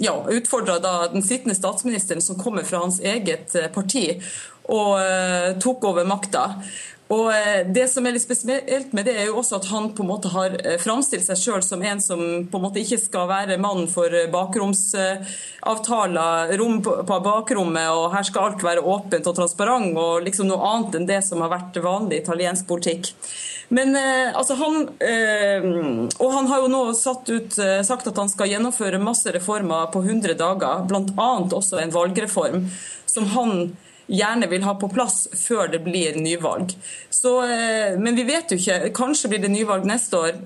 ja, 0.00 0.14
utfordra 0.28 0.78
den 1.12 1.22
sittende 1.22 1.54
statsministeren, 1.54 2.22
som 2.22 2.38
kommer 2.38 2.66
fra 2.66 2.82
hans 2.84 3.00
eget 3.00 3.54
parti, 3.74 4.06
og 4.70 5.00
eh, 5.02 5.58
tok 5.62 5.84
over 5.90 6.06
makta. 6.08 6.46
Og 7.10 7.34
Det 7.74 7.88
som 7.90 8.06
er 8.06 8.14
litt 8.14 8.22
spesielt 8.22 8.92
med 8.94 9.04
det, 9.08 9.16
er 9.18 9.26
jo 9.26 9.40
også 9.40 9.58
at 9.58 9.66
han 9.72 9.90
på 9.96 10.02
en 10.04 10.12
måte 10.12 10.28
har 10.30 10.50
framstilt 10.78 11.26
seg 11.26 11.38
sjøl 11.40 11.62
som 11.66 11.82
en 11.82 12.00
som 12.02 12.46
på 12.46 12.58
en 12.58 12.62
måte 12.62 12.80
ikke 12.84 12.98
skal 13.02 13.26
være 13.26 13.58
mann 13.58 13.88
for 13.90 14.06
bakromsavtaler, 14.30 16.54
rom 16.60 16.78
på 16.84 17.18
bakrommet, 17.26 17.90
og 17.90 18.14
her 18.14 18.22
skal 18.28 18.44
alt 18.52 18.62
være 18.62 18.86
åpent 18.94 19.26
og 19.26 19.34
transparent, 19.40 19.98
og 19.98 20.22
liksom 20.22 20.46
noe 20.52 20.62
annet 20.70 20.94
enn 21.00 21.10
det 21.10 21.18
som 21.26 21.42
har 21.42 21.50
vært 21.50 21.82
vanlig 21.82 22.22
italiensk 22.22 22.70
politikk. 22.70 23.10
Men 23.70 23.94
eh, 23.96 24.30
altså 24.34 24.56
han 24.58 24.80
eh, 24.98 25.66
Og 26.18 26.32
han 26.34 26.48
har 26.50 26.64
jo 26.64 26.70
nå 26.72 26.80
ut, 26.90 27.58
eh, 27.62 27.82
sagt 27.86 28.08
at 28.10 28.18
han 28.18 28.30
skal 28.32 28.50
gjennomføre 28.50 28.98
masse 29.02 29.30
reformer 29.34 29.92
på 29.94 30.02
100 30.02 30.34
dager, 30.40 30.82
bl.a. 30.90 31.30
også 31.46 31.78
en 31.78 31.94
valgreform 31.94 32.66
som 33.10 33.30
han 33.36 33.70
gjerne 34.10 34.48
vil 34.50 34.64
ha 34.66 34.74
på 34.78 34.90
plass 34.92 35.24
før 35.38 35.70
det 35.72 35.84
blir 35.86 36.18
nyvalg. 36.18 36.74
Så, 37.10 37.36
men 37.98 38.18
vi 38.18 38.26
vet 38.28 38.50
jo 38.50 38.58
ikke. 38.58 38.90
Kanskje 38.96 39.30
blir 39.32 39.44
det 39.44 39.52
nyvalg 39.54 39.86
neste 39.88 40.18
år. 40.18 40.40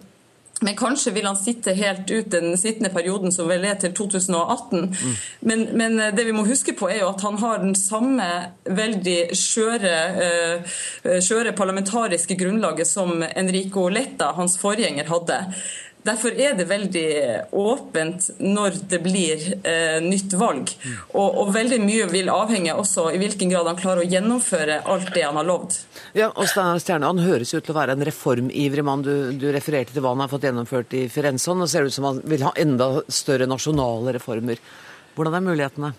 Men 0.61 0.77
kanskje 0.77 1.11
vil 1.11 1.27
han 1.27 1.37
sitte 1.37 1.75
helt 1.75 2.11
ut 2.11 2.31
den 2.31 2.55
sittende 2.59 2.89
perioden 2.95 3.33
som 3.35 3.49
vel 3.51 3.67
er 3.67 3.75
til 3.81 3.93
2018. 3.97 4.85
Mm. 4.87 5.17
Men, 5.41 5.65
men, 5.77 6.03
det 6.17 6.25
vi 6.25 6.33
må 6.33 6.47
huske 6.47 6.73
på 6.79 6.89
er 6.89 7.03
jo 7.03 7.11
at 7.11 7.25
han 7.27 7.37
har 7.43 7.61
den 7.61 7.75
samme 7.77 8.29
veldig 8.65 9.19
skjøre, 9.37 9.95
uh, 10.15 10.77
skjøre 11.21 11.57
parlamentariske 11.59 12.39
grunnlaget 12.41 12.89
som 12.89 13.21
Enrico 13.27 13.89
Letta, 13.93 14.33
hans 14.39 14.57
forgjenger, 14.63 15.11
hadde. 15.11 15.41
Derfor 16.05 16.35
er 16.37 16.53
det 16.53 16.67
veldig 16.69 17.09
åpent 17.57 18.27
når 18.43 18.77
det 18.91 18.99
blir 19.01 19.45
eh, 19.65 20.03
nytt 20.05 20.35
valg. 20.37 20.69
Og, 21.15 21.25
og, 21.25 21.53
veldig 21.55 21.79
mye 21.81 22.09
vil 22.13 22.29
avhenge 22.33 22.75
også 22.77 23.07
i 23.15 23.21
hvilken 23.23 23.53
grad 23.53 23.71
han 23.71 23.81
klarer 23.81 24.05
å 24.05 24.11
gjennomføre 24.13 24.83
alt 24.85 25.15
det 25.15 25.25
han 25.25 25.39
har 25.41 25.49
lovd. 25.49 25.79
Ja, 26.13 26.29
og 26.29 26.51
Stjerne, 26.51 27.09
Han 27.09 27.25
høres 27.25 27.55
ut 27.55 27.65
til 27.65 27.73
å 27.73 27.79
være 27.79 27.97
en 27.97 28.05
reformivrig 28.05 28.85
mann. 28.85 29.05
Du, 29.07 29.33
du 29.33 29.49
refererte 29.55 29.97
til 29.97 30.05
hva 30.05 30.13
han 30.13 30.27
har 30.27 30.33
fått 30.33 30.45
gjennomført 30.45 30.93
i 30.99 31.07
Firenze. 31.09 31.57
Nå 31.57 31.71
ser 31.73 31.87
det 31.87 31.95
ut 31.95 31.97
som 31.97 32.11
han 32.11 32.21
vil 32.29 32.45
ha 32.45 32.53
enda 32.61 32.91
større 33.09 33.49
nasjonale 33.49 34.19
reformer. 34.19 34.61
Hvordan 35.17 35.39
er 35.39 35.49
mulighetene? 35.49 35.95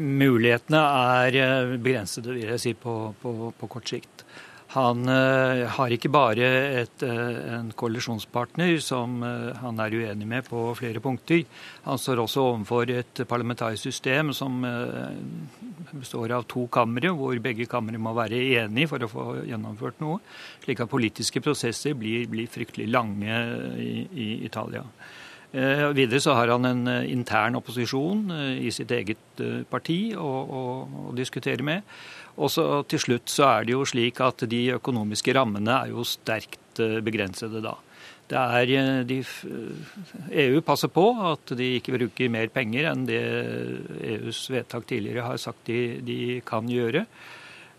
Mulighetene 0.00 0.80
er 1.18 1.36
eh, 1.40 1.76
begrensede, 1.76 2.32
vil 2.32 2.56
jeg 2.56 2.64
si, 2.64 2.72
på, 2.76 2.96
på, 3.20 3.52
på 3.60 3.68
kort 3.76 3.92
sikt. 3.92 4.24
Han 4.72 5.04
uh, 5.04 5.66
har 5.68 5.92
ikke 5.92 6.08
bare 6.12 6.46
et, 6.80 7.02
uh, 7.04 7.58
en 7.58 7.68
koalisjonspartner 7.76 8.78
som 8.80 9.18
uh, 9.20 9.50
han 9.60 9.80
er 9.84 9.96
uenig 9.98 10.28
med 10.28 10.46
på 10.48 10.62
flere 10.78 11.02
punkter. 11.04 11.42
Han 11.84 12.00
står 12.00 12.22
også 12.22 12.44
overfor 12.46 12.92
et 12.94 13.22
parlamentarisk 13.28 13.90
system 13.90 14.32
som 14.36 14.62
består 15.92 16.32
av 16.38 16.46
to 16.48 16.64
kamre, 16.72 17.10
hvor 17.12 17.36
begge 17.44 17.66
kamre 17.68 18.00
må 18.00 18.14
være 18.16 18.38
enige 18.62 18.88
for 18.94 19.04
å 19.04 19.10
få 19.10 19.26
gjennomført 19.50 20.00
noe. 20.00 20.22
Slik 20.64 20.80
at 20.80 20.92
politiske 20.92 21.42
prosesser 21.44 21.98
blir, 21.98 22.24
blir 22.32 22.48
fryktelig 22.48 22.88
lange 22.88 23.42
i, 23.76 23.92
i 24.08 24.30
Italia. 24.46 24.86
Videre 25.52 26.16
så 26.24 26.32
har 26.32 26.48
han 26.48 26.64
en 26.64 26.88
intern 27.04 27.58
opposisjon 27.58 28.30
i 28.56 28.70
sitt 28.72 28.94
eget 28.96 29.42
parti 29.68 30.14
å, 30.16 30.30
å, 30.40 30.62
å 31.10 31.16
diskutere 31.18 31.66
med. 31.66 31.84
Og 32.40 32.52
så 32.52 32.66
til 32.88 33.02
slutt 33.02 33.32
så 33.32 33.48
er 33.50 33.66
det 33.68 33.74
jo 33.74 33.86
slik 33.88 34.20
at 34.24 34.44
de 34.48 34.62
økonomiske 34.78 35.34
rammene 35.36 35.74
er 35.84 35.92
jo 35.92 36.04
sterkt 36.06 36.80
eh, 36.80 37.00
begrensede 37.04 37.60
da. 37.64 37.74
Det 38.32 38.38
er, 38.40 38.72
eh, 38.78 39.02
de, 39.08 39.18
EU 40.30 40.56
eh, 40.56 40.62
e 40.62 40.64
passer 40.64 40.92
på 40.92 41.04
at 41.32 41.52
de 41.58 41.74
ikke 41.76 41.98
bruker 41.98 42.32
mer 42.32 42.48
penger 42.54 42.88
enn 42.92 43.04
det 43.08 43.20
EUs 44.14 44.46
vedtak 44.54 44.88
tidligere 44.88 45.28
har 45.28 45.40
sagt 45.40 45.68
de, 45.68 46.00
de 46.00 46.18
kan 46.46 46.68
gjøre. 46.68 47.06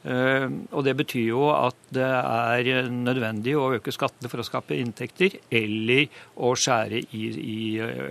Og 0.04 0.82
Det 0.84 0.92
betyr 1.00 1.30
jo 1.30 1.46
at 1.56 1.78
det 1.96 2.04
er 2.04 2.90
nødvendig 2.92 3.54
å 3.56 3.70
øke 3.78 3.94
skattene 3.96 4.28
for 4.28 4.44
å 4.44 4.44
skape 4.44 4.76
inntekter, 4.76 5.38
eller 5.48 6.12
å 6.36 6.50
skjære 6.60 7.00
i, 7.16 7.22
i 7.40 7.62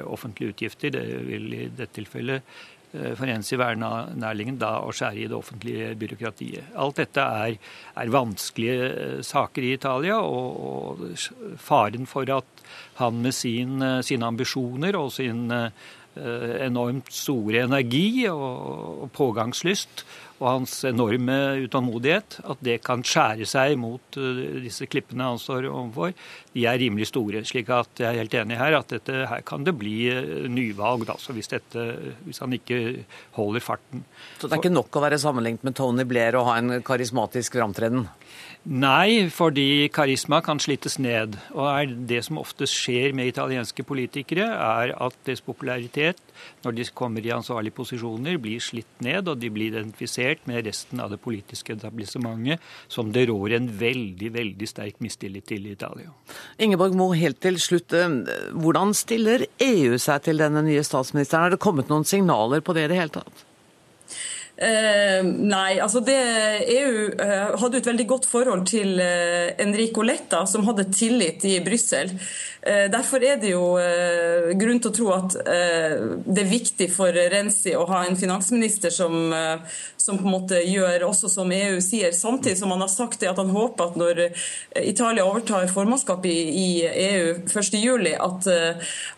offentlige 0.01 0.55
utgifter. 0.55 0.95
Det 0.97 1.03
vil 1.29 1.53
i 1.53 1.67
dette 1.69 1.93
tilfellet 1.99 2.49
eh, 2.95 3.13
for 3.19 3.31
ens 3.31 3.53
i 3.53 3.59
værnærlingen 3.61 4.59
da 4.61 4.75
å 4.85 4.93
skjære 4.95 5.25
i 5.25 5.29
det 5.31 5.39
offentlige 5.39 5.93
byråkratiet. 6.01 6.75
Alt 6.79 7.01
dette 7.03 7.25
er, 7.45 7.57
er 8.03 8.13
vanskelige 8.13 8.91
eh, 8.91 9.17
saker 9.27 9.67
i 9.67 9.73
Italia, 9.79 10.21
og, 10.21 11.01
og 11.03 11.59
faren 11.61 12.09
for 12.11 12.29
at 12.33 12.63
han 13.01 13.23
med 13.25 13.35
sin, 13.37 13.81
sine 14.05 14.29
ambisjoner 14.29 14.97
og 14.99 15.11
sin 15.15 15.49
enormt 16.13 17.09
store 17.17 17.63
energi 17.65 18.27
og, 18.29 19.07
og 19.07 19.13
pågangslyst 19.17 20.03
og 20.43 20.49
hans 20.49 20.75
enorme 20.89 21.37
utålmodighet, 21.65 22.41
at 22.51 22.63
det 22.67 22.81
kan 22.85 23.05
skjære 23.07 23.47
seg 23.49 23.77
mot 23.81 24.19
eh, 24.19 24.59
disse 24.65 24.89
klippene 24.91 25.31
han 25.31 25.41
står 25.41 25.69
overfor, 25.71 26.15
de 26.53 26.67
er 26.67 26.81
rimelig 26.83 27.09
store. 27.13 27.45
slik 27.47 27.71
at 27.73 28.03
jeg 28.03 28.11
er 28.11 28.19
helt 28.19 28.35
enig 28.43 28.59
her 28.59 28.77
at 28.81 28.91
dette, 28.93 29.23
her 29.31 29.45
kan 29.47 29.65
det 29.65 29.77
bli 29.79 29.97
eh, 30.11 30.49
nyvalg 30.51 31.07
altså 31.15 31.37
hvis, 31.37 31.53
dette, 31.53 31.87
hvis 32.27 32.43
han 32.43 32.59
ikke 32.59 32.83
holder 33.39 33.65
farten. 33.65 34.05
Så 34.41 34.49
det 34.49 34.59
er 34.59 34.65
ikke 34.65 34.75
nok 34.75 34.99
å 34.99 35.05
være 35.07 35.23
sammenlignet 35.23 35.65
med 35.67 35.79
Tony 35.79 36.07
Blair 36.09 36.39
og 36.41 36.51
ha 36.51 36.59
en 36.59 36.81
karismatisk 36.85 37.61
framtreden? 37.61 38.09
Nei, 38.63 39.27
fordi 39.35 39.89
karisma 39.91 40.39
kan 40.47 40.61
slites 40.63 40.95
ned. 41.03 41.35
Og 41.51 41.95
det 42.07 42.21
som 42.23 42.39
ofte 42.39 42.69
skjer 42.71 43.11
med 43.11 43.33
italienske 43.33 43.83
politikere, 43.83 44.47
er 44.55 44.93
at 44.95 45.17
deres 45.27 45.43
popularitet, 45.43 46.21
når 46.63 46.77
de 46.77 46.87
kommer 46.95 47.27
i 47.27 47.35
ansvarlige 47.35 47.75
posisjoner, 47.75 48.39
blir 48.39 48.63
slitt 48.63 49.03
ned, 49.03 49.27
og 49.27 49.41
de 49.43 49.51
blir 49.51 49.73
identifisert 49.73 50.32
med 50.49 50.67
resten 50.67 51.01
av 51.01 51.13
det 51.13 51.21
politiske 51.23 51.77
etablissementet, 51.77 52.61
som 52.89 53.13
det 53.13 53.27
rår 53.29 53.57
en 53.59 53.69
veldig, 53.79 54.33
veldig 54.33 54.69
sterk 54.69 55.01
mistillit 55.05 55.47
til 55.51 55.67
i 55.67 55.77
Italia. 55.77 56.13
Ingeborg 56.63 56.97
Moe, 56.97 57.17
helt 57.19 57.41
til 57.45 57.61
slutt. 57.61 57.93
Eh, 57.93 58.19
hvordan 58.57 58.95
stiller 58.97 59.47
EU 59.61 59.99
seg 59.99 60.29
til 60.29 60.43
denne 60.43 60.65
nye 60.67 60.85
statsministeren? 60.87 61.49
Har 61.49 61.57
det 61.57 61.63
kommet 61.63 61.93
noen 61.93 62.09
signaler 62.09 62.65
på 62.65 62.77
det 62.77 62.87
i 62.87 62.93
det 62.93 63.01
hele 63.01 63.17
tatt? 63.21 63.47
Eh, 64.63 65.25
nei, 65.25 65.79
altså 65.81 66.03
det 66.05 66.19
EU 66.71 67.07
eh, 67.17 67.55
hadde 67.59 67.79
et 67.81 67.87
veldig 67.89 68.05
godt 68.11 68.27
forhold 68.29 68.67
til 68.69 69.01
eh, 69.01 69.55
Enrico 69.63 70.05
Letta, 70.05 70.45
som 70.47 70.67
hadde 70.69 70.91
tillit 70.93 71.43
i 71.49 71.57
Brussel. 71.65 72.13
Eh, 72.67 72.91
derfor 72.91 73.25
er 73.27 73.41
det 73.43 73.49
jo 73.51 73.75
eh, 73.83 74.53
grunn 74.55 74.79
til 74.79 74.93
å 74.93 74.95
tro 74.95 75.09
at 75.17 75.35
eh, 75.41 75.97
det 76.23 76.45
er 76.45 76.51
viktig 76.51 76.87
for 76.95 77.11
Renzi 77.11 77.73
å 77.75 77.89
ha 77.91 78.05
en 78.07 78.15
finansminister 78.19 78.93
som, 78.95 79.35
som, 79.99 80.21
på 80.21 80.29
en 80.29 80.37
måte 80.37 80.61
gjør 80.63 81.09
også 81.09 81.31
som 81.33 81.51
EU 81.51 81.81
sier, 81.83 82.15
samtidig 82.15 82.61
som 82.61 82.71
han 82.71 82.85
har 82.85 82.93
sagt 82.93 83.19
det 83.19 83.33
at 83.33 83.41
han 83.41 83.51
håper 83.51 83.91
at 83.91 83.99
når 83.99 84.23
Italia 84.79 85.25
overtar 85.27 85.67
formannskapet 85.75 86.31
i, 86.31 86.45
i 86.63 86.69
EU 87.09 87.33
1.7, 87.49 88.13
at, 88.15 88.47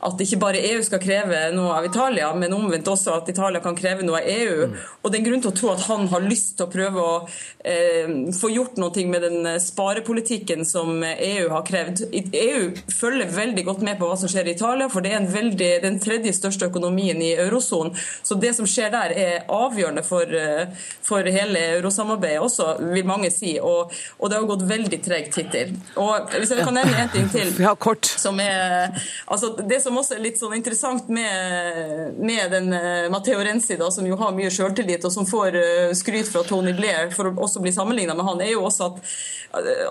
at 0.08 0.24
ikke 0.24 0.40
bare 0.40 0.64
EU 0.70 0.80
skal 0.86 1.02
kreve 1.02 1.42
noe 1.52 1.76
av 1.82 1.88
Italia, 1.90 2.32
men 2.38 2.56
omvendt 2.56 2.88
også 2.88 3.18
at 3.18 3.28
Italia 3.28 3.60
kan 3.64 3.76
kreve 3.76 4.06
noe 4.08 4.22
av 4.22 4.30
EU. 4.30 4.70
Mm. 4.72 4.80
Og 5.02 5.12
det 5.12 5.20
er 5.20 5.28
grunn 5.28 5.44
til 5.44 5.52
å 5.52 5.58
tro 5.58 5.72
at 5.74 5.84
han 5.90 6.08
har 6.14 6.24
lyst 6.24 6.56
til 6.56 6.64
å 6.64 6.72
prøve 6.72 7.04
å 7.04 7.14
eh, 7.60 8.08
få 8.32 8.52
gjort 8.54 8.80
noe 8.80 9.06
med 9.10 9.28
den 9.28 9.52
sparepolitikken 9.60 10.64
som 10.68 11.04
EU 11.04 11.52
har 11.52 11.68
krevd. 11.68 12.06
EU 12.14 12.72
følger 12.88 13.33
veldig 13.36 13.64
godt 13.66 13.82
med 13.86 13.98
på 14.00 14.08
hva 14.08 14.16
som 14.18 14.30
skjer 14.30 14.48
i 14.48 14.54
Italia, 14.54 14.88
for 14.92 15.04
det 15.04 15.12
er 15.14 15.28
veldig, 15.30 15.70
den 15.84 15.98
tredje 16.02 16.32
største 16.36 16.68
økonomien 16.70 17.20
i 17.22 17.32
eurosonen. 17.34 17.94
Så 18.22 18.38
det 18.40 18.54
som 18.56 18.68
skjer 18.68 18.92
der 18.94 19.14
er 19.14 19.44
avgjørende 19.52 20.04
for, 20.06 20.24
eh, 20.24 20.70
for 21.04 21.26
hele 21.26 21.62
eurosamarbeidet 21.78 22.42
også, 22.44 22.68
vil 22.94 23.06
mange 23.08 23.30
si. 23.34 23.56
Og, 23.60 23.92
og 24.18 24.30
det 24.30 24.38
har 24.38 24.48
gått 24.48 24.66
veldig 24.68 25.00
tregt 25.04 25.38
hittil. 25.40 25.74
Og 26.00 26.34
hvis 26.34 26.54
jeg 26.54 26.64
kan 26.64 26.76
nevne 26.78 27.04
en 27.04 27.12
ting 27.12 27.28
til 27.32 27.52
ja, 27.66 27.74
kort. 27.74 28.06
som 28.06 28.40
er 28.40 28.94
altså 29.26 29.54
Det 29.68 29.80
som 29.82 29.96
også 29.96 30.16
er 30.16 30.24
litt 30.24 30.38
sånn 30.40 30.54
interessant 30.56 31.08
med, 31.12 32.18
med 32.18 32.52
den 32.54 32.72
eh, 32.76 33.10
Matteo 33.12 33.40
Renzi, 33.44 33.78
da, 33.80 33.90
som 33.94 34.06
jo 34.06 34.18
har 34.20 34.34
mye 34.36 34.52
sjøltillit, 34.52 35.04
og 35.04 35.12
som 35.14 35.28
får 35.28 35.58
eh, 35.60 35.94
skryt 35.96 36.30
fra 36.30 36.44
Tony 36.46 36.74
Blair 36.76 37.12
for 37.14 37.30
å 37.30 37.34
også 37.46 37.62
bli 37.64 37.72
sammenligna 37.74 38.16
med 38.16 38.28
han, 38.28 38.42
er 38.44 38.54
jo 38.54 38.64
også, 38.68 38.90
at, 38.90 39.14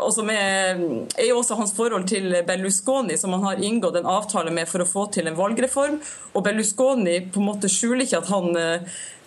også 0.02 0.26
med, 0.28 0.84
er 1.18 1.30
jo 1.30 1.40
også 1.42 1.58
hans 1.60 1.74
forhold 1.76 2.08
til 2.10 2.30
Berlusconi, 2.48 3.18
som 3.20 3.33
han 3.34 3.48
har 3.48 3.64
inngått 3.64 4.00
en 4.00 4.10
avtale 4.10 4.54
med 4.54 4.70
for 4.70 4.84
å 4.84 4.90
få 4.90 5.08
til 5.14 5.30
en 5.30 5.40
valgreform. 5.40 6.00
Og 6.34 6.46
Berlusconi 6.46 7.20
på 7.34 7.42
en 7.42 7.50
måte 7.50 7.72
skjuler 7.72 8.08
ikke 8.08 8.24
at 8.24 8.32
han 8.34 8.64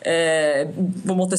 Eh, 0.07 0.69
på, 1.07 1.13
en 1.13 1.19
måte, 1.19 1.37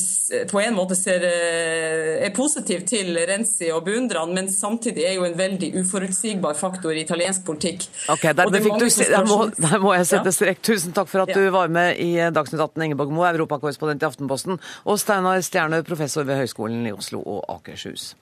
på 0.51 0.59
en 0.59 0.73
måte 0.75 0.95
ser, 0.95 1.23
eh, 1.23 2.25
er 2.25 2.33
positiv 2.35 2.81
til 2.89 3.15
Renzi 3.29 3.69
og 3.71 3.85
beundrer 3.85 4.19
han, 4.19 4.33
men 4.35 4.49
samtidig 4.51 5.05
er 5.07 5.13
jo 5.15 5.23
en 5.23 5.37
veldig 5.39 5.69
uforutsigbar 5.79 6.57
faktor 6.59 6.91
i 6.91 7.05
italiensk 7.05 7.45
politikk. 7.47 7.85
Ok, 8.11 8.25
der, 8.35 8.51
du, 8.51 8.59
der, 8.59 9.23
må, 9.29 9.39
der 9.55 9.79
må, 9.79 9.93
jeg 9.95 10.09
sette 10.11 10.35
strek. 10.35 10.59
Tusen 10.67 10.91
takk 10.91 11.07
for 11.07 11.23
at 11.23 11.31
ja. 11.31 11.39
du 11.39 11.47
var 11.55 11.71
med 11.71 11.95
i 12.03 12.17
Dagsnytt 12.35 12.59
18, 12.59 12.89
Ingeborg 12.89 13.15
Moe, 13.15 13.29
europakorrespondent 13.31 14.03
i 14.03 14.09
Aftenposten, 14.09 14.59
og 14.83 14.99
Steinar 14.99 15.39
Stjerne, 15.47 15.79
professor 15.87 16.27
ved 16.27 16.41
Høgskolen 16.41 16.89
i 16.89 16.95
Oslo 16.97 17.23
og 17.23 17.45
Akershus. 17.55 18.17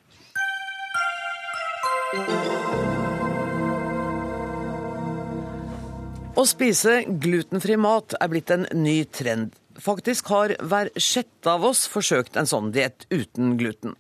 Å 6.46 6.48
spise 6.54 7.00
glutenfri 7.10 7.74
mat 7.82 8.14
er 8.22 8.30
blitt 8.30 8.52
en 8.54 8.68
ny 8.78 9.00
trend 9.10 9.56
Faktisk 9.82 10.28
har 10.30 10.52
hver 10.62 10.92
sjette 11.02 11.50
av 11.50 11.64
oss 11.66 11.88
forsøkt 11.90 12.38
en 12.38 12.46
sånn 12.46 12.68
diett 12.76 13.08
uten 13.10 13.56
gluten. 13.58 13.96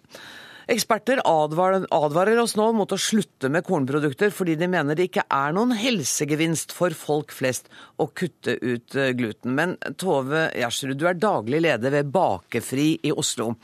Eksperter 0.69 1.23
advarer, 1.25 2.37
oss 2.43 2.53
nå 2.57 2.67
mot 2.77 2.93
å 2.93 2.99
slutte 3.01 3.49
med 3.49 3.65
kornprodukter, 3.65 4.29
fordi 4.29 4.55
de 4.61 4.69
mener 4.69 4.93
det 4.93 5.07
ikke 5.09 5.25
er 5.25 5.57
noen 5.57 5.73
helsegevinst 5.73 6.75
for 6.77 6.93
folk 6.93 7.33
flest 7.33 7.67
å 7.97 8.07
kutte 8.13 8.59
ut 8.61 8.93
eh, 8.93 9.11
gluten. 9.17 9.57
Men 9.57 9.75
Tove 9.97 10.45
Gjersrud, 10.53 10.95
du 11.01 11.09
er 11.09 11.17
daglig 11.17 11.63
leder 11.65 11.97
ved 11.97 12.13
Bakefri 12.13 12.91
i 13.09 13.13
Oslo. 13.13 13.55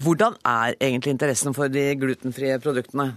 Hvordan 0.00 0.40
er 0.40 0.80
egentlig 0.80 1.18
interessen 1.18 1.52
for 1.56 1.68
de 1.72 1.84
glutenfrie 2.00 2.56
produktene? 2.64 3.12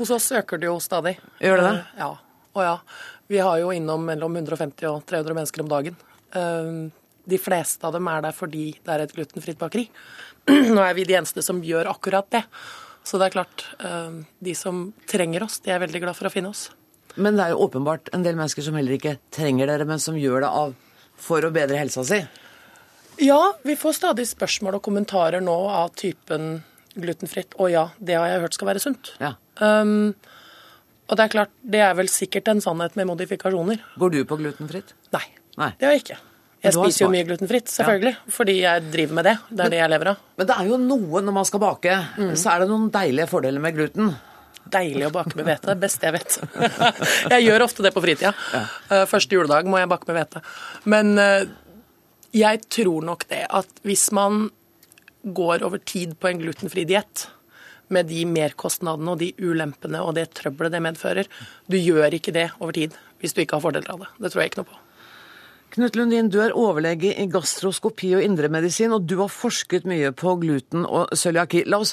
Hos 0.00 0.16
oss 0.16 0.32
øker 0.40 0.64
det 0.64 0.72
jo 0.72 0.80
stadig. 0.80 1.18
Gjør 1.44 1.60
det 1.60 1.70
det? 1.70 1.78
Ja. 2.00 2.12
Og 2.56 2.66
ja. 2.66 2.76
Vi 3.30 3.38
har 3.38 3.60
jo 3.62 3.70
innom 3.70 4.02
mellom 4.08 4.34
150 4.36 4.88
og 4.90 5.04
300 5.06 5.36
mennesker 5.38 5.62
om 5.62 5.70
dagen. 5.70 5.98
Uh, 6.34 6.90
de 7.30 7.38
fleste 7.38 7.86
av 7.86 7.94
dem 7.94 8.08
er 8.10 8.24
der 8.24 8.34
fordi 8.34 8.72
det 8.74 8.94
er 8.94 9.04
et 9.04 9.14
glutenfritt 9.14 9.60
bakeri. 9.60 9.86
Nå 10.74 10.80
er 10.82 10.96
vi 10.98 11.06
de 11.06 11.14
eneste 11.18 11.44
som 11.46 11.60
gjør 11.62 11.92
akkurat 11.92 12.26
det. 12.34 12.42
Så 13.06 13.20
det 13.20 13.28
er 13.28 13.34
klart, 13.38 13.64
eh, 13.80 14.18
de 14.44 14.54
som 14.54 14.90
trenger 15.08 15.44
oss, 15.46 15.60
de 15.64 15.72
er 15.72 15.80
veldig 15.80 16.02
glad 16.02 16.18
for 16.18 16.28
å 16.28 16.32
finne 16.32 16.50
oss. 16.52 16.66
Men 17.16 17.38
det 17.38 17.46
er 17.46 17.54
jo 17.54 17.62
åpenbart 17.64 18.10
en 18.14 18.24
del 18.26 18.36
mennesker 18.38 18.66
som 18.66 18.76
heller 18.76 18.98
ikke 18.98 19.16
trenger 19.34 19.70
dere, 19.70 19.86
men 19.88 20.02
som 20.02 20.18
gjør 20.18 20.44
det 20.44 20.50
av 20.50 20.74
for 21.20 21.44
å 21.44 21.52
bedre 21.54 21.80
helsa 21.80 22.04
si? 22.06 22.20
Ja, 23.20 23.40
vi 23.66 23.76
får 23.76 23.98
stadig 23.98 24.26
spørsmål 24.30 24.78
og 24.78 24.84
kommentarer 24.84 25.42
nå 25.44 25.56
av 25.68 25.94
typen 25.98 26.62
glutenfritt. 26.96 27.56
Og 27.60 27.72
ja, 27.72 27.88
det 27.98 28.16
har 28.16 28.30
jeg 28.30 28.44
hørt 28.44 28.56
skal 28.56 28.70
være 28.70 28.82
sunt. 28.82 29.12
Ja. 29.20 29.34
Um, 29.60 30.14
og 31.10 31.18
det 31.18 31.26
er 31.26 31.32
klart, 31.32 31.52
det 31.74 31.82
er 31.82 31.94
vel 31.98 32.10
sikkert 32.10 32.48
en 32.52 32.60
sannhet 32.62 32.94
med 32.98 33.08
modifikasjoner. 33.10 33.82
Går 33.98 34.12
du 34.14 34.20
på 34.30 34.38
glutenfritt? 34.38 34.94
Nei, 35.16 35.26
Nei. 35.58 35.72
det 35.74 35.88
gjør 35.88 35.96
jeg 35.96 36.04
ikke. 36.04 36.18
Jeg 36.60 36.76
spiser 36.76 37.06
jo 37.06 37.10
mye 37.10 37.24
glutenfritt, 37.24 37.70
selvfølgelig. 37.72 38.12
Ja. 38.18 38.32
Fordi 38.36 38.54
jeg 38.60 38.82
driver 38.92 39.16
med 39.16 39.26
det. 39.26 39.36
Det 39.48 39.54
er 39.54 39.62
men, 39.62 39.72
det 39.72 39.78
jeg 39.80 39.92
lever 39.94 40.10
av. 40.10 40.26
Men 40.36 40.50
det 40.50 40.56
er 40.56 40.68
jo 40.68 40.78
noe 40.82 41.22
når 41.24 41.36
man 41.38 41.48
skal 41.48 41.62
bake, 41.62 41.94
mm. 42.20 42.34
så 42.36 42.52
er 42.52 42.62
det 42.62 42.68
noen 42.70 42.90
deilige 42.92 43.28
fordeler 43.30 43.64
med 43.64 43.78
gluten. 43.78 44.12
Deilig 44.70 45.08
å 45.08 45.12
bake 45.14 45.34
med 45.38 45.48
hvete. 45.48 45.70
Det 45.72 45.78
beste 45.80 46.06
jeg 46.06 46.16
vet. 46.18 46.36
jeg 47.32 47.46
gjør 47.46 47.64
ofte 47.64 47.86
det 47.86 47.94
på 47.96 48.04
fritida. 48.04 48.34
Ja. 48.52 48.62
Eh, 48.92 49.06
første 49.08 49.38
juledag 49.38 49.72
må 49.72 49.80
jeg 49.80 49.90
bake 49.90 50.10
med 50.10 50.20
hvete. 50.20 50.44
Men 50.92 51.14
eh, 51.22 51.48
jeg 52.36 52.62
tror 52.70 53.08
nok 53.08 53.26
det 53.32 53.42
at 53.48 53.82
hvis 53.88 54.10
man 54.16 54.50
går 55.24 55.64
over 55.66 55.80
tid 55.80 56.14
på 56.20 56.28
en 56.28 56.44
glutenfri 56.44 56.84
diett, 56.88 57.26
med 57.94 58.10
de 58.10 58.24
merkostnadene 58.28 59.14
og 59.14 59.22
de 59.22 59.32
ulempene 59.42 60.02
og 60.04 60.14
det 60.18 60.30
trøbbelet 60.38 60.76
det 60.76 60.84
medfører. 60.84 61.32
Du 61.70 61.78
gjør 61.78 62.16
ikke 62.16 62.34
det 62.36 62.50
over 62.60 62.76
tid 62.76 62.96
hvis 63.20 63.34
du 63.36 63.42
ikke 63.42 63.58
har 63.58 63.66
fordeler 63.66 63.90
av 63.92 64.04
det. 64.04 64.14
Det 64.20 64.32
tror 64.32 64.42
jeg 64.42 64.52
ikke 64.52 64.62
noe 64.62 64.70
på. 64.70 64.78
Knut 65.70 65.94
Lundin, 65.94 66.30
du 66.32 66.40
er 66.42 66.54
overlege 66.58 67.12
i 67.14 67.28
gastroskopi 67.30 68.16
og 68.18 68.24
indremedisin, 68.26 68.90
og 68.96 69.04
du 69.06 69.20
har 69.20 69.30
forsket 69.30 69.84
mye 69.86 70.10
på 70.18 70.32
gluten 70.42 70.82
og 70.82 71.12
cøliaki. 71.14 71.62
La 71.70 71.78
oss 71.84 71.92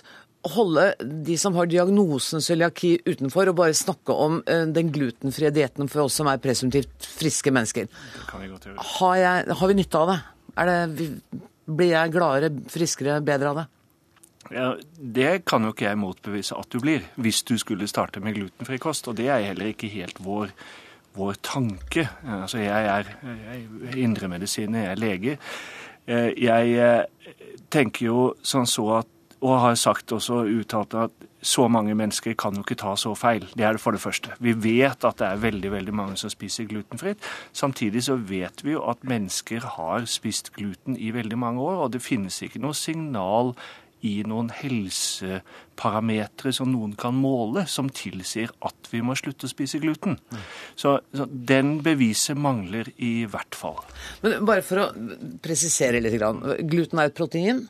holde 0.55 0.87
de 1.27 1.35
som 1.37 1.53
har 1.59 1.69
diagnosen 1.69 2.41
cøliaki 2.41 2.95
utenfor, 3.05 3.51
og 3.51 3.59
bare 3.59 3.77
snakke 3.77 4.15
om 4.15 4.39
eh, 4.49 4.65
den 4.73 4.89
glutenfrie 4.95 5.51
dietten 5.53 5.91
for 5.91 6.07
oss 6.07 6.17
som 6.17 6.29
er 6.31 6.41
presumptivt 6.41 7.05
friske 7.19 7.53
mennesker. 7.53 7.85
Det 7.89 8.25
kan 8.31 8.41
vi 8.41 8.49
Har, 8.97 9.15
jeg, 9.21 9.57
har 9.61 9.67
vi 9.67 9.77
nytte 9.77 10.01
av 10.01 10.13
det? 10.13 10.19
det? 10.71 11.41
Blir 11.67 11.91
jeg 11.91 12.13
gladere, 12.15 12.51
friskere, 12.71 13.19
bedre 13.21 13.51
av 13.51 13.61
det? 13.61 13.67
Ja, 14.51 14.73
Det 14.97 15.45
kan 15.45 15.63
jo 15.63 15.73
ikke 15.73 15.89
jeg 15.89 15.97
motbevise 15.97 16.57
at 16.57 16.71
du 16.71 16.79
blir, 16.79 17.05
hvis 17.15 17.43
du 17.43 17.57
skulle 17.57 17.87
starte 17.87 18.19
med 18.19 18.35
glutenfri 18.35 18.77
kost. 18.77 19.07
Og 19.07 19.17
det 19.17 19.27
er 19.29 19.49
heller 19.49 19.73
ikke 19.73 19.91
helt 19.91 20.23
vår 20.23 20.53
vår 21.17 21.37
tanke. 21.41 22.07
Altså 22.23 22.61
jeg 22.61 22.85
er 22.85 23.97
indremedisiner, 23.97 24.83
jeg 24.83 24.91
er 24.91 25.01
lege. 25.01 25.37
Eh, 26.07 26.31
jeg 26.43 26.75
eh, 26.77 27.33
tenker 27.73 28.05
jo 28.05 28.19
sånn 28.45 28.69
så 28.69 28.87
at, 29.01 29.13
og 29.37 29.59
har 29.61 29.75
sagt 29.77 30.13
også 30.15 30.45
uttalt 30.49 30.95
at 30.97 31.25
så 31.45 31.67
mange 31.69 31.93
mennesker 31.95 32.33
kan 32.39 32.55
jo 32.57 32.63
ikke 32.65 32.79
ta 32.81 32.95
så 32.97 33.13
feil. 33.15 33.45
Det 33.53 33.65
er 33.65 33.77
det 33.77 33.81
for 33.83 33.93
det 33.93 34.01
første. 34.01 34.33
Vi 34.41 34.55
vet 34.57 35.05
at 35.05 35.19
det 35.19 35.27
er 35.27 35.43
veldig 35.43 35.71
veldig 35.75 35.93
mange 35.95 36.17
som 36.17 36.31
spiser 36.33 36.65
glutenfritt. 36.69 37.21
Samtidig 37.53 38.03
så 38.07 38.17
vet 38.17 38.63
vi 38.65 38.73
jo 38.73 38.81
at 38.89 39.05
mennesker 39.07 39.67
har 39.77 40.07
spist 40.09 40.53
gluten 40.57 40.97
i 40.97 41.11
veldig 41.13 41.37
mange 41.37 41.61
år, 41.61 41.83
og 41.85 41.93
det 41.93 42.01
finnes 42.05 42.41
ikke 42.41 42.63
noe 42.63 42.77
signal 42.77 43.53
i 44.05 44.21
noen 44.27 44.49
helseparametere 44.53 46.51
som 46.53 46.71
noen 46.71 46.95
kan 46.99 47.15
måle, 47.17 47.65
som 47.69 47.89
tilsier 47.89 48.51
at 48.65 48.87
vi 48.91 49.01
må 49.05 49.15
slutte 49.17 49.45
å 49.47 49.51
spise 49.51 49.79
gluten. 49.83 50.17
Så, 50.75 50.99
så 51.13 51.25
den 51.27 51.81
beviset 51.85 52.37
mangler 52.37 52.91
i 52.97 53.25
hvert 53.29 53.55
fall. 53.57 53.79
Men 54.21 54.45
bare 54.47 54.61
for 54.65 54.77
å 54.83 54.91
presisere 55.43 56.01
litt. 56.03 56.21
Gluten 56.69 56.99
er 57.01 57.05
et 57.09 57.17
protein. 57.17 57.67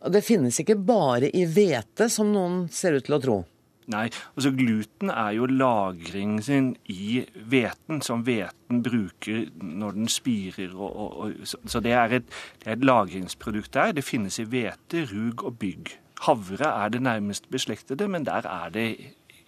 og 0.00 0.12
Det 0.12 0.22
finnes 0.26 0.60
ikke 0.62 0.76
bare 0.76 1.30
i 1.30 1.46
hvete, 1.46 2.08
som 2.10 2.32
noen 2.34 2.68
ser 2.72 2.92
ut 2.98 3.04
til 3.06 3.18
å 3.18 3.22
tro. 3.22 3.44
Nei, 3.90 4.06
altså 4.36 4.52
gluten 4.54 5.10
er 5.10 5.30
jo 5.34 5.46
lagringen 5.50 6.42
sin 6.44 6.74
i 6.92 7.24
hveten, 7.34 8.02
som 8.04 8.22
hveten 8.26 8.82
bruker 8.86 9.48
når 9.56 9.96
den 9.96 10.10
spirer. 10.12 10.74
Og, 10.76 10.90
og, 10.96 11.16
og, 11.24 11.32
så 11.44 11.80
det 11.82 11.92
er, 11.96 12.20
et, 12.20 12.28
det 12.60 12.68
er, 12.68 12.76
et, 12.76 12.84
lagringsprodukt 12.84 13.74
der. 13.74 13.92
Det 13.96 14.04
finnes 14.04 14.38
i 14.38 14.46
hvete, 14.46 15.06
rug 15.10 15.44
og 15.48 15.58
bygg. 15.58 15.96
Havre 16.26 16.68
er 16.68 16.92
det 16.92 17.02
nærmest 17.02 17.50
beslektede, 17.50 18.08
men 18.08 18.26
der 18.26 18.46
er 18.46 18.68
det 18.74 18.88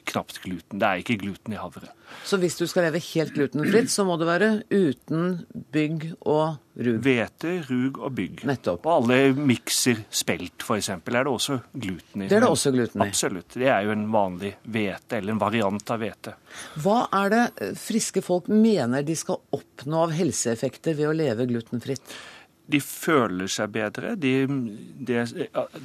knapt 0.08 0.40
gluten. 0.42 0.80
Det 0.80 0.88
er 0.88 1.02
ikke 1.02 1.18
gluten 1.20 1.54
i 1.54 1.60
havre. 1.60 1.90
Så 2.28 2.36
hvis 2.40 2.58
du 2.58 2.66
skal 2.68 2.86
leve 2.86 3.00
helt 3.02 3.32
glutenfritt, 3.34 3.90
så 3.90 4.04
må 4.04 4.18
det 4.20 4.28
være 4.28 4.50
uten 4.68 5.46
bygg 5.72 6.08
og 6.20 6.58
rug? 6.76 6.98
Hvete, 7.04 7.54
rug 7.68 8.00
og 8.02 8.12
bygg. 8.18 8.42
Nettopp. 8.48 8.84
Og 8.86 8.92
alle 8.98 9.18
mikser 9.36 10.02
spelt, 10.12 10.66
f.eks., 10.66 10.90
er 10.92 11.16
det 11.16 11.32
også 11.32 11.58
gluten 11.72 12.26
i. 12.26 12.28
Det 12.28 12.38
er 12.38 12.44
det 12.44 12.50
også 12.52 12.74
gluten 12.74 13.00
i? 13.00 13.08
Absolutt. 13.08 13.56
Det 13.56 13.70
er 13.70 13.86
jo 13.86 13.94
en 13.94 14.04
vanlig 14.12 14.54
hvete, 14.64 15.18
eller 15.20 15.36
en 15.36 15.42
variant 15.42 15.94
av 15.94 16.02
hvete. 16.02 16.36
Hva 16.84 16.98
er 17.22 17.32
det 17.32 17.72
friske 17.80 18.24
folk 18.24 18.50
mener 18.52 19.06
de 19.06 19.16
skal 19.18 19.40
oppnå 19.56 20.06
av 20.06 20.14
helseeffekter 20.16 20.98
ved 20.98 21.10
å 21.10 21.16
leve 21.16 21.48
glutenfritt? 21.50 22.14
De 22.70 22.78
føler 22.80 23.50
seg 23.50 23.72
bedre. 23.74 24.14
De, 24.20 24.46
de, 25.02 25.24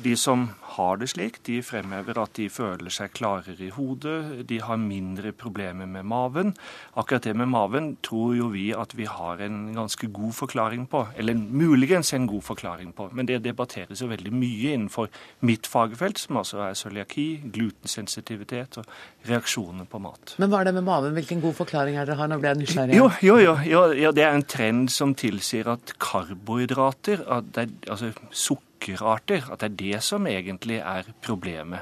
de, 0.03 0.13
som 0.19 0.45
har 0.77 0.99
det 1.01 1.09
slik, 1.11 1.39
de 1.47 1.59
fremhever 1.65 2.19
at 2.21 2.35
de 2.37 2.47
føler 2.53 2.93
seg 2.93 3.15
klarere 3.17 3.57
i 3.65 3.71
hodet. 3.73 4.45
De 4.49 4.59
har 4.61 4.77
mindre 4.79 5.33
problemer 5.33 5.89
med 5.89 6.05
maven. 6.07 6.53
Akkurat 6.93 7.25
det 7.25 7.33
med 7.39 7.49
maven 7.49 7.95
tror 8.05 8.35
jo 8.37 8.51
vi 8.53 8.69
at 8.77 8.93
vi 8.97 9.07
har 9.09 9.41
en 9.43 9.73
ganske 9.75 10.09
god 10.13 10.35
forklaring 10.37 10.85
på. 10.91 11.03
Eller 11.17 11.37
muligens 11.37 12.13
en 12.13 12.29
god 12.29 12.45
forklaring 12.45 12.93
på. 12.97 13.09
Men 13.11 13.29
det 13.29 13.41
debatteres 13.47 14.03
jo 14.03 14.11
veldig 14.11 14.33
mye 14.35 14.75
innenfor 14.77 15.09
mitt 15.47 15.67
fagfelt, 15.67 16.21
som 16.21 16.39
altså 16.43 16.61
er 16.67 16.77
cøliaki, 16.77 17.27
glutensensitivitet 17.57 18.79
og 18.83 18.87
reaksjoner 19.27 19.89
på 19.89 20.01
mat. 20.03 20.37
Men 20.37 20.53
hva 20.53 20.61
er 20.61 20.69
det 20.69 20.77
med 20.77 20.87
maven? 20.87 21.17
Hvilken 21.17 21.41
god 21.41 21.57
forklaring 21.57 21.97
er 21.97 22.05
det 22.05 22.13
dere 22.13 22.21
har? 22.21 22.31
Nå 22.31 22.39
ble 22.43 22.53
jeg 22.53 22.61
nysgjerrig. 22.61 23.01
Jo, 23.01 23.09
jo, 23.25 23.37
jo, 23.65 23.83
jo, 23.97 24.13
det 24.15 24.23
er 24.23 24.37
en 24.37 24.45
trend 24.45 24.93
som 24.93 25.17
tilsier 25.17 25.67
at 25.73 25.97
karbohydrater 26.01 26.76
karbohydrater, 26.77 27.23
er, 27.57 27.67
altså 27.89 28.11
sukkerarter, 28.31 29.51
at 29.51 29.61
det 29.61 29.67
er 29.71 29.75
det 29.79 30.03
som 30.03 30.27
egentlig 30.27 30.79
er 30.79 31.09
problemet. 31.21 31.79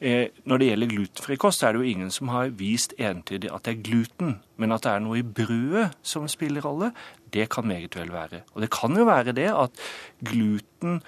Eh, 0.00 0.28
når 0.44 0.58
det 0.58 0.68
gjelder 0.68 0.92
glutenfri 0.92 1.36
kost, 1.36 1.62
er 1.62 1.72
det 1.72 1.80
jo 1.80 1.90
ingen 1.94 2.10
som 2.10 2.28
har 2.28 2.52
vist 2.58 2.94
entydig 2.98 3.50
at 3.52 3.64
det 3.64 3.76
er 3.76 3.82
gluten. 3.82 4.36
Men 4.56 4.72
at 4.72 4.84
det 4.84 4.92
er 4.92 5.02
noe 5.04 5.20
i 5.20 5.26
brødet 5.26 5.92
som 6.02 6.28
spiller 6.28 6.64
rolle, 6.64 6.92
det 7.32 7.48
kan 7.50 7.66
meget 7.66 7.96
vel 7.96 8.12
være. 8.12 8.42
Og 8.54 8.62
det 8.62 8.70
kan 8.70 8.96
jo 8.96 9.04
være 9.08 9.32
det 9.32 9.50
at 9.50 9.84
gluten 10.24 11.00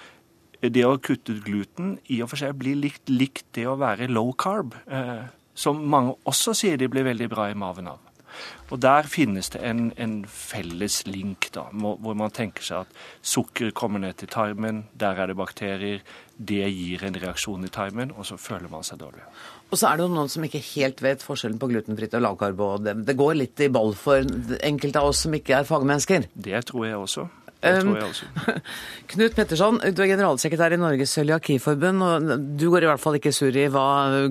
det 0.65 0.85
å 0.87 0.97
kutte 0.97 1.35
ut 1.35 1.43
gluten 1.45 1.97
i 2.09 2.21
og 2.23 2.31
for 2.31 2.41
seg 2.41 2.55
blir 2.57 2.77
likt, 2.79 3.11
likt 3.11 3.45
det 3.53 3.67
å 3.69 3.75
være 3.77 4.07
low 4.09 4.31
carb, 4.33 4.73
eh, 4.87 5.27
som 5.53 5.83
mange 5.91 6.15
også 6.25 6.55
sier 6.57 6.79
de 6.79 6.89
blir 6.89 7.05
veldig 7.05 7.29
bra 7.29 7.49
i 7.51 7.57
maven 7.57 7.91
av. 7.91 8.04
Og 8.71 8.81
Der 8.81 9.07
finnes 9.09 9.49
det 9.53 9.61
en, 9.61 9.91
en 9.97 10.25
felles 10.25 11.03
link, 11.07 11.49
da, 11.53 11.67
hvor 11.71 12.17
man 12.17 12.33
tenker 12.33 12.65
seg 12.65 12.85
at 12.85 13.03
sukker 13.21 13.71
kommer 13.71 14.01
ned 14.01 14.17
til 14.21 14.31
tarmen, 14.31 14.85
der 14.93 15.21
er 15.21 15.29
det 15.29 15.37
bakterier, 15.37 16.01
det 16.37 16.65
gir 16.73 17.05
en 17.05 17.19
reaksjon 17.21 17.63
i 17.65 17.71
tarmen, 17.71 18.11
og 18.17 18.25
så 18.25 18.37
føler 18.41 18.67
man 18.71 18.83
seg 18.83 18.99
dårlig. 18.99 19.23
Og 19.71 19.79
så 19.79 19.89
er 19.89 20.01
det 20.01 20.09
noen 20.11 20.29
som 20.31 20.43
ikke 20.45 20.61
helt 20.73 21.01
vet 21.01 21.23
forskjellen 21.25 21.59
på 21.61 21.69
glutenfritt 21.71 22.13
og 22.17 22.25
lavkarbo. 22.25 22.69
Det, 22.83 22.97
det 23.07 23.17
går 23.17 23.37
litt 23.39 23.63
i 23.65 23.71
ball 23.73 23.95
for 23.97 24.25
enkelte 24.59 25.01
av 25.01 25.13
oss 25.13 25.25
som 25.25 25.33
ikke 25.37 25.59
er 25.59 25.67
fagmennesker. 25.67 26.29
Det 26.33 26.61
tror 26.69 26.85
jeg 26.89 27.01
også. 27.01 27.27
Um, 27.65 27.95
Knut 29.11 29.35
Petterson, 29.37 29.79
du 29.81 30.01
er 30.03 30.11
generalsekretær 30.11 30.75
i 30.75 30.79
Norges 30.79 31.15
cøliakiforbund. 31.17 32.05
og 32.05 32.45
Du 32.59 32.67
går 32.73 32.85
i 32.85 32.91
hvert 32.91 33.01
fall 33.01 33.17
ikke 33.19 33.33
sur 33.35 33.55
i 33.55 33.65
hva 33.73 33.87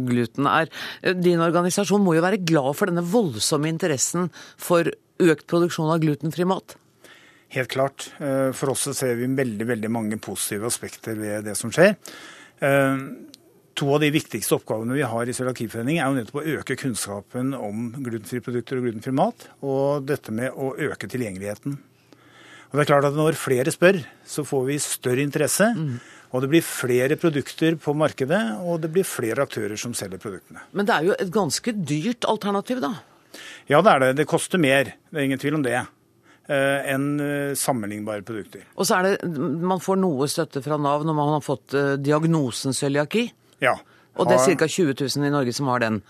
gluten 0.06 0.48
er. 0.50 0.70
Din 1.18 1.42
organisasjon 1.42 2.04
må 2.04 2.16
jo 2.16 2.24
være 2.24 2.42
glad 2.46 2.72
for 2.78 2.90
denne 2.90 3.04
voldsomme 3.04 3.70
interessen 3.70 4.30
for 4.60 4.90
økt 5.22 5.46
produksjon 5.50 5.92
av 5.92 6.02
glutenfri 6.02 6.46
mat? 6.48 6.76
Helt 7.54 7.70
klart. 7.70 8.08
Eh, 8.18 8.50
for 8.56 8.74
oss 8.74 8.88
ser 8.96 9.14
vi 9.18 9.30
veldig, 9.30 9.68
veldig 9.68 9.90
mange 9.92 10.18
positive 10.22 10.66
aspekter 10.70 11.18
ved 11.18 11.46
det 11.46 11.54
som 11.58 11.72
skjer. 11.74 11.94
Eh, 12.58 13.04
to 13.74 13.90
av 13.94 14.02
de 14.02 14.10
viktigste 14.14 14.58
oppgavene 14.58 14.96
vi 14.96 15.06
har 15.06 15.26
i 15.26 15.34
Cøliakiforeningen, 15.34 16.02
er 16.02 16.10
jo 16.10 16.18
nettopp 16.18 16.40
å 16.42 16.58
øke 16.58 16.78
kunnskapen 16.78 17.54
om 17.58 17.88
glutenfrie 17.96 18.42
produkter 18.44 18.78
og 18.78 18.86
glutenfri 18.86 19.14
mat, 19.14 19.48
og 19.66 20.06
dette 20.06 20.34
med 20.34 20.54
å 20.54 20.74
øke 20.88 21.10
tilgjengeligheten. 21.10 21.78
Og 22.74 22.80
det 22.80 22.88
er 22.88 22.90
klart 22.90 23.06
at 23.06 23.14
Når 23.14 23.36
flere 23.38 23.70
spør, 23.70 24.00
så 24.26 24.42
får 24.42 24.64
vi 24.66 24.78
større 24.82 25.22
interesse. 25.22 25.68
Mm. 25.78 26.00
Og 26.34 26.42
det 26.42 26.48
blir 26.50 26.64
flere 26.66 27.14
produkter 27.14 27.76
på 27.78 27.94
markedet, 27.94 28.58
og 28.58 28.80
det 28.82 28.90
blir 28.90 29.06
flere 29.06 29.46
aktører 29.46 29.78
som 29.78 29.94
selger 29.94 30.18
produktene. 30.18 30.64
Men 30.74 30.88
det 30.88 30.94
er 30.96 31.06
jo 31.06 31.14
et 31.14 31.30
ganske 31.30 31.70
dyrt 31.70 32.26
alternativ, 32.26 32.80
da? 32.82 32.96
Ja, 33.70 33.78
det 33.78 33.92
er 33.92 34.02
det. 34.02 34.08
Det 34.18 34.26
koster 34.26 34.58
mer. 34.58 34.90
Det 34.90 35.20
er 35.20 35.28
ingen 35.28 35.38
tvil 35.38 35.60
om 35.60 35.62
det. 35.62 35.76
Eh, 36.50 36.90
enn 36.90 37.06
eh, 37.22 37.54
sammenlignbare 37.54 38.26
produkter. 38.26 38.66
Og 38.74 38.88
så 38.88 38.98
er 38.98 39.06
det, 39.06 39.30
Man 39.38 39.80
får 39.80 39.96
noe 40.02 40.26
støtte 40.28 40.60
fra 40.60 40.76
Nav 40.76 41.06
når 41.06 41.16
man 41.16 41.36
har 41.36 41.44
fått 41.46 41.78
eh, 41.78 41.94
diagnosen 42.02 42.74
cøliaki? 42.74 43.28
Ja. 43.62 43.78
Og 44.18 44.26
det 44.26 44.40
er 44.40 44.58
ca. 44.58 44.66
20 44.66 44.98
000 44.98 45.28
i 45.30 45.32
Norge 45.32 45.54
som 45.54 45.70
har 45.70 45.86
den? 45.86 46.02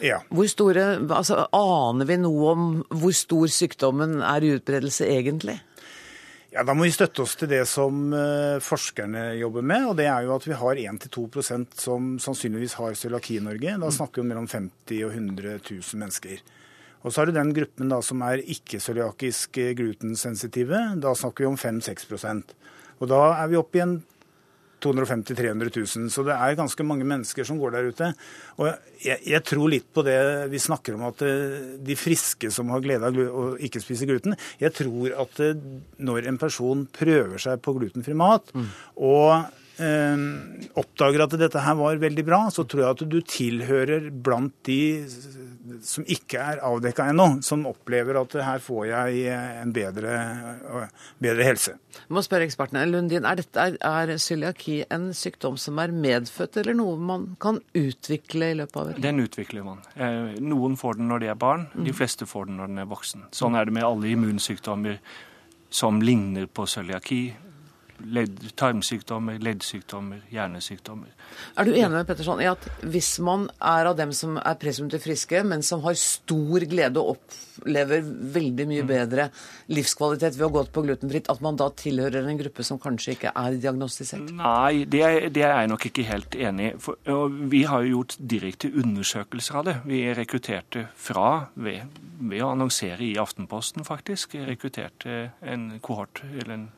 Ja. 0.00 0.22
Hvor 0.32 0.46
store, 0.48 0.84
altså 1.12 1.42
Aner 1.52 2.08
vi 2.08 2.16
noe 2.22 2.54
om 2.54 2.68
hvor 2.88 3.12
stor 3.12 3.50
sykdommen 3.52 4.22
er 4.24 4.46
i 4.46 4.54
utbredelse 4.56 5.10
egentlig? 5.10 5.58
Ja, 6.50 6.64
Da 6.66 6.74
må 6.74 6.82
vi 6.82 6.90
støtte 6.90 7.22
oss 7.22 7.36
til 7.38 7.50
det 7.52 7.62
som 7.70 8.08
uh, 8.10 8.58
forskerne 8.58 9.36
jobber 9.38 9.62
med. 9.62 9.84
og 9.86 9.96
Det 10.00 10.08
er 10.10 10.26
jo 10.26 10.34
at 10.34 10.46
vi 10.48 10.56
har 10.58 10.80
1-2% 10.82 11.76
som 11.78 12.16
sannsynligvis 12.18 12.74
har 12.80 12.96
cøliaki 12.98 13.36
i 13.38 13.44
Norge. 13.44 13.76
Da 13.78 13.90
snakker 13.94 14.18
vi 14.18 14.24
om 14.24 14.32
mellom 14.32 14.48
50 14.50 15.04
og 15.06 15.14
100 15.14 15.60
000 15.70 16.00
mennesker. 16.02 16.42
Og 17.00 17.12
så 17.12 17.20
har 17.20 17.30
du 17.30 17.36
den 17.38 17.54
gruppen 17.56 17.88
da 17.88 18.00
som 18.02 18.20
er 18.26 18.42
ikke-cøliakisk 18.42 19.60
glutensensitive. 19.78 20.82
Da 21.00 21.14
snakker 21.14 21.46
vi 21.46 21.52
om 21.52 21.60
5-6% 21.60 22.52
Og 22.98 23.08
da 23.08 23.22
er 23.38 23.48
vi 23.48 23.60
oppe 23.60 23.78
i 23.78 23.84
en 23.86 24.00
250 24.82 25.36
000-300 25.36 25.70
000. 25.76 26.10
Så 26.12 26.24
det 26.26 26.36
er 26.36 26.58
ganske 26.58 26.86
mange 26.86 27.06
mennesker 27.08 27.46
som 27.46 27.60
går 27.60 27.76
der 27.76 27.90
ute. 27.92 28.10
Og 28.58 28.70
jeg, 29.04 29.18
jeg, 29.26 29.42
tror 29.48 29.70
litt 29.72 29.88
på 29.94 30.04
det 30.06 30.18
vi 30.52 30.62
snakker 30.62 30.96
om 30.96 31.06
at 31.10 31.24
eh, 31.26 31.76
de 31.80 31.96
friske 31.98 32.50
som 32.54 32.72
har 32.74 32.84
glede 32.84 33.08
av 33.10 33.20
å 33.20 33.46
ikke 33.60 33.82
spise 33.82 34.08
gluten. 34.08 34.36
Jeg 34.62 34.74
tror 34.76 35.16
at 35.24 35.40
eh, 35.44 35.56
når 36.02 36.28
en 36.30 36.40
person 36.40 36.86
prøver 36.96 37.40
seg 37.40 37.62
på 37.64 37.76
glutenfri 37.78 38.16
mat 38.18 38.52
mm. 38.54 38.68
og 39.06 39.32
eh, 39.80 40.26
oppdager 40.80 41.26
at 41.26 41.38
dette 41.40 41.64
her 41.64 41.78
var 41.80 42.00
veldig 42.02 42.26
bra, 42.26 42.42
så 42.52 42.66
tror 42.68 42.84
jeg 42.84 42.96
at 42.96 43.06
du 43.12 43.20
tilhører 43.20 44.10
blant 44.10 44.56
de 44.68 44.80
som 45.86 46.04
ikke 46.08 46.40
er 46.42 46.62
avdekka 46.66 47.08
ennå, 47.12 47.26
som 47.46 47.66
opplever 47.68 48.18
at 48.20 48.36
her 48.44 48.62
får 48.62 48.86
jeg 48.90 49.36
en 49.62 49.72
bedre, 49.74 50.14
bedre 51.22 51.46
helse. 51.46 51.76
Jeg 51.96 52.14
må 52.16 52.22
spørre 52.24 52.46
ekspertene. 52.46 52.84
Lundin, 52.90 53.26
er, 53.26 53.40
dette, 53.40 53.66
er, 53.66 53.76
er 53.80 54.20
cøliaki 54.20 54.80
en 54.92 55.10
sykdom 55.16 55.58
som 55.60 55.80
er 55.82 55.94
medfødt, 55.94 56.60
eller 56.62 56.78
noe 56.78 56.96
man 56.98 57.26
kan 57.42 57.60
utvikle 57.76 58.52
i 58.52 58.58
løpet 58.60 58.80
av 58.80 58.92
et 58.92 58.98
liv? 58.98 59.06
Den 59.08 59.24
utvikler 59.24 59.66
man. 59.66 59.82
Eh, 59.96 60.38
noen 60.42 60.78
får 60.80 61.00
den 61.00 61.10
når 61.10 61.24
de 61.24 61.32
er 61.32 61.40
barn, 61.40 61.68
de 61.74 61.90
mm. 61.90 61.96
fleste 61.98 62.28
får 62.30 62.50
den 62.50 62.60
når 62.60 62.72
den 62.72 62.84
er 62.84 62.90
voksen. 62.90 63.28
Sånn 63.36 63.58
er 63.58 63.68
det 63.68 63.76
med 63.76 63.86
alle 63.86 64.12
immunsykdommer 64.14 65.00
som 65.70 66.00
ligner 66.02 66.50
på 66.50 66.66
cøliaki 66.66 67.22
ledd, 68.04 68.42
tarmsykdommer, 68.58 69.38
leddsykdommer, 69.42 70.22
hjernesykdommer. 70.32 71.12
Er 71.58 71.66
du 71.66 71.72
enig 71.74 71.92
med 71.92 72.08
Petterson 72.08 72.40
i 72.42 72.48
at 72.50 72.66
hvis 72.80 73.12
man 73.24 73.46
er 73.58 73.90
av 73.90 73.96
dem 73.98 74.12
som 74.16 74.38
er 74.40 74.58
presumptivt 74.60 75.04
friske, 75.06 75.42
men 75.46 75.64
som 75.66 75.82
har 75.84 75.98
stor 75.98 76.66
glede 76.70 77.00
og 77.02 77.16
opplever 77.16 78.04
veldig 78.34 78.66
mye 78.70 78.84
mm. 78.84 78.90
bedre 78.90 79.28
livskvalitet 79.72 80.38
ved 80.38 80.46
å 80.48 80.52
gå 80.54 80.64
på 80.74 80.84
glutenfritt, 80.86 81.30
at 81.32 81.42
man 81.44 81.58
da 81.60 81.68
tilhører 81.76 82.26
en 82.26 82.40
gruppe 82.40 82.66
som 82.66 82.80
kanskje 82.82 83.16
ikke 83.16 83.34
er 83.34 83.58
diagnostisert? 83.60 84.32
Nei, 84.36 84.84
det 84.90 85.02
er, 85.06 85.28
det 85.32 85.44
er 85.46 85.56
jeg 85.60 85.72
nok 85.72 85.88
ikke 85.90 86.06
helt 86.08 86.38
enig 86.38 86.72
i. 86.72 86.74
Vi 87.52 87.64
har 87.68 87.84
jo 87.84 88.00
gjort 88.00 88.16
direkte 88.32 88.72
undersøkelser 88.72 89.60
av 89.60 89.68
det. 89.68 89.76
Vi 89.90 90.02
rekrutterte 90.16 90.88
fra 90.98 91.28
ved, 91.54 92.00
ved 92.20 92.44
å 92.44 92.52
annonsere 92.54 93.04
i 93.06 93.14
Aftenposten, 93.20 93.86
faktisk. 93.86 94.36
Rekrutterte 94.48 95.22
en 95.40 95.70
kohort, 95.84 96.22
eller 96.32 96.56
en 96.56 96.68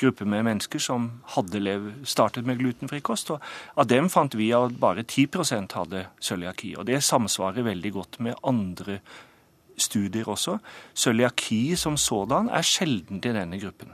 gruppe 0.00 0.26
med 0.28 0.44
mennesker 0.46 0.82
som 0.82 1.08
hadde 1.36 1.60
lev, 1.62 1.90
startet 2.08 2.46
med 2.46 2.60
glutenfri 2.60 3.00
kost. 3.04 3.30
og 3.34 3.42
Av 3.76 3.88
dem 3.90 4.10
fant 4.12 4.34
vi 4.38 4.52
at 4.56 4.78
bare 4.80 5.04
10% 5.04 5.76
hadde 5.78 6.06
cøliaki. 6.20 6.74
Og 6.76 6.86
det 6.88 7.02
samsvarer 7.04 7.66
veldig 7.66 7.92
godt 7.96 8.20
med 8.20 8.38
andre 8.46 9.00
studier 9.76 10.28
også. 10.28 10.58
Cøliaki 10.96 11.76
som 11.76 11.96
sådan 12.00 12.50
er 12.52 12.66
sjelden 12.66 13.20
i 13.20 13.32
denne 13.32 13.60
gruppen. 13.60 13.92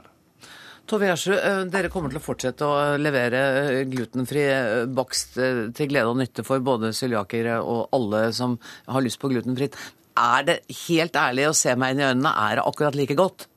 Tove 0.83 1.07
Gjersrud, 1.07 1.37
eh, 1.39 1.61
dere 1.71 1.89
kommer 1.91 2.11
til 2.11 2.19
å 2.19 2.23
fortsette 2.23 2.67
å 2.67 2.79
levere 2.99 3.41
eh, 3.61 3.83
glutenfri 3.87 4.41
eh, 4.51 4.83
bakst 4.91 5.37
til 5.39 5.87
glede 5.87 6.11
og 6.11 6.19
nytte 6.19 6.43
for 6.43 6.59
både 6.59 6.91
cøliakere 6.91 7.61
og 7.63 7.95
alle 7.95 8.25
som 8.35 8.57
har 8.91 9.05
lyst 9.05 9.21
på 9.21 9.31
glutenfritt. 9.31 9.77
Er 10.19 10.43
det 10.49 10.57
helt 10.83 11.15
ærlig 11.17 11.47
å 11.47 11.55
se 11.57 11.71
meg 11.79 11.95
inn 11.95 12.03
i 12.03 12.09
øynene, 12.09 12.35
er 12.35 12.59
det 12.59 12.67
akkurat 12.67 12.99
like 12.99 13.15
godt? 13.17 13.47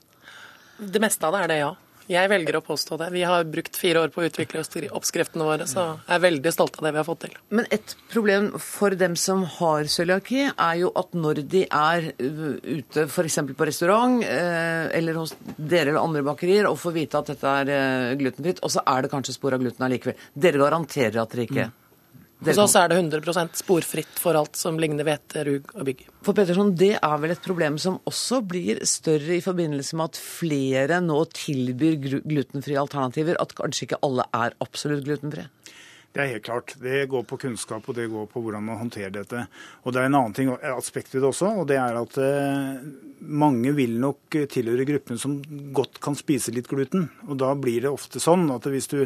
Det 0.78 1.02
meste 1.02 1.26
av 1.26 1.36
det 1.36 1.44
er 1.46 1.52
det, 1.52 1.58
ja. 1.64 1.74
Jeg 2.06 2.30
velger 2.30 2.54
å 2.54 2.62
påstå 2.62 2.96
det. 3.00 3.08
Vi 3.10 3.22
har 3.26 3.46
brukt 3.50 3.74
fire 3.74 4.04
år 4.04 4.12
på 4.14 4.20
å 4.22 4.26
utvikle 4.28 4.60
oppskriftene 4.94 5.46
våre, 5.46 5.64
så 5.66 5.88
jeg 5.96 6.14
er 6.14 6.20
veldig 6.22 6.52
stolt 6.54 6.76
av 6.78 6.86
det 6.86 6.92
vi 6.94 7.00
har 7.00 7.06
fått 7.08 7.24
til. 7.24 7.32
Men 7.50 7.66
et 7.74 7.94
problem 8.12 8.52
for 8.62 8.94
dem 8.94 9.16
som 9.18 9.42
har 9.56 9.90
cøliaki, 9.90 10.44
er 10.52 10.76
jo 10.78 10.92
at 11.02 11.16
når 11.18 11.42
de 11.50 11.64
er 11.66 12.06
ute 12.20 13.08
f.eks. 13.08 13.40
på 13.58 13.66
restaurant 13.66 14.22
eller 14.22 15.18
hos 15.18 15.34
dere 15.56 15.90
eller 15.90 16.02
andre 16.04 16.22
bakerier 16.26 16.70
og 16.70 16.78
får 16.78 16.94
vite 16.94 17.18
at 17.18 17.32
dette 17.32 17.56
er 17.64 18.20
glutenfritt, 18.20 18.62
og 18.62 18.76
så 18.76 18.86
er 18.86 19.02
det 19.02 19.10
kanskje 19.10 19.34
spor 19.34 19.58
av 19.58 19.64
gluten 19.64 19.88
allikevel. 19.88 20.22
Dere 20.46 20.62
garanterer 20.62 21.18
at 21.24 21.34
dere 21.34 21.48
ikke 21.48 21.66
mm. 21.72 21.74
Hos 22.44 22.58
oss 22.60 22.74
er 22.76 22.90
det 22.92 22.98
100% 23.00 23.56
sporfritt 23.56 24.18
for 24.20 24.36
alt 24.36 24.58
som 24.60 24.76
ligner 24.80 25.06
hvete, 25.08 25.40
rug 25.46 25.70
og 25.72 25.86
bygg. 25.88 26.02
For 26.26 26.36
Petterson, 26.36 26.74
Det 26.76 26.98
er 26.98 27.16
vel 27.22 27.32
et 27.32 27.42
problem 27.42 27.78
som 27.80 27.96
også 28.04 28.42
blir 28.44 28.82
større 28.84 29.38
i 29.38 29.40
forbindelse 29.40 29.96
med 29.96 30.12
at 30.12 30.20
flere 30.20 31.00
nå 31.00 31.16
tilbyr 31.32 31.96
glutenfrie 32.28 32.76
alternativer, 32.76 33.40
at 33.40 33.54
kanskje 33.56 33.88
ikke 33.88 34.02
alle 34.04 34.28
er 34.36 34.52
absolutt 34.60 35.06
glutenfrie? 35.08 35.48
Det 36.16 36.22
er 36.24 36.30
helt 36.32 36.46
klart. 36.46 36.72
Det 36.80 37.02
går 37.12 37.26
på 37.28 37.36
kunnskap 37.36 37.84
og 37.90 37.96
det 37.98 38.06
går 38.08 38.24
på 38.30 38.40
hvordan 38.40 38.64
man 38.64 38.78
håndterer 38.80 39.10
dette. 39.12 39.42
Og 39.84 39.92
Det 39.92 40.00
er 40.00 40.06
en 40.08 40.16
annen 40.16 40.32
ting, 40.32 40.48
aspekt 40.48 41.12
ved 41.12 41.20
det 41.20 41.28
også, 41.28 41.50
og 41.60 41.66
det 41.68 41.76
er 41.76 41.98
at 42.00 42.16
eh, 42.16 42.86
mange 43.20 43.74
vil 43.76 43.98
nok 44.00 44.38
tilhøre 44.48 44.86
gruppen 44.88 45.20
som 45.20 45.34
godt 45.76 46.00
kan 46.00 46.16
spise 46.16 46.54
litt 46.56 46.70
gluten. 46.72 47.10
Og 47.28 47.36
Da 47.36 47.52
blir 47.52 47.84
det 47.84 47.92
ofte 47.92 48.22
sånn 48.22 48.48
at 48.54 48.64
hvis 48.64 48.88
du 48.88 49.02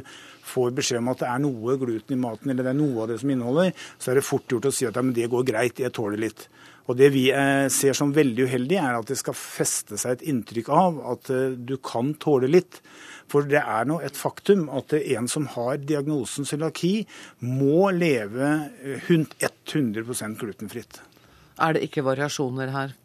får 0.53 0.71
beskjed 0.79 1.03
om 1.03 1.11
at 1.11 1.25
det 1.25 1.33
er 1.33 1.43
noe 1.43 1.75
gluten 1.83 2.15
i 2.15 2.21
maten, 2.21 2.53
eller 2.53 2.69
det 2.69 2.77
er 2.77 2.79
noe 2.79 3.03
av 3.03 3.11
det 3.11 3.19
som 3.25 3.35
inneholder, 3.35 3.75
så 3.99 4.13
er 4.13 4.21
det 4.21 4.29
fort 4.31 4.47
gjort 4.47 4.71
å 4.71 4.75
si 4.75 4.87
at 4.87 4.95
ja, 4.95 5.03
men 5.03 5.17
det 5.17 5.27
går 5.35 5.49
greit, 5.51 5.83
jeg 5.83 5.91
tåler 5.99 6.29
litt. 6.29 6.47
Og 6.91 6.97
Det 6.99 7.13
vi 7.15 7.29
eh, 7.31 7.69
ser 7.71 7.95
som 7.95 8.11
veldig 8.15 8.49
uheldig, 8.51 8.79
er 8.83 8.97
at 8.99 9.11
det 9.11 9.19
skal 9.21 9.37
feste 9.39 9.99
seg 10.01 10.17
et 10.17 10.25
inntrykk 10.33 10.71
av 10.75 10.97
at 11.13 11.31
eh, 11.31 11.53
du 11.55 11.77
kan 11.79 12.17
tåle 12.19 12.51
litt. 12.51 12.81
For 13.31 13.47
det 13.47 13.61
er 13.63 13.87
nå 13.87 14.01
et 14.03 14.19
faktum 14.19 14.65
at 14.75 14.97
en 14.99 15.29
som 15.31 15.47
har 15.53 15.79
diagnosen 15.79 16.49
cøliaki, 16.49 17.05
må 17.47 17.93
leve 17.95 18.51
100% 19.07 20.41
glutenfritt. 20.41 20.99
Er 21.63 21.77
det 21.77 21.85
ikke 21.87 22.03
variasjoner 22.09 22.75
her? 22.75 22.97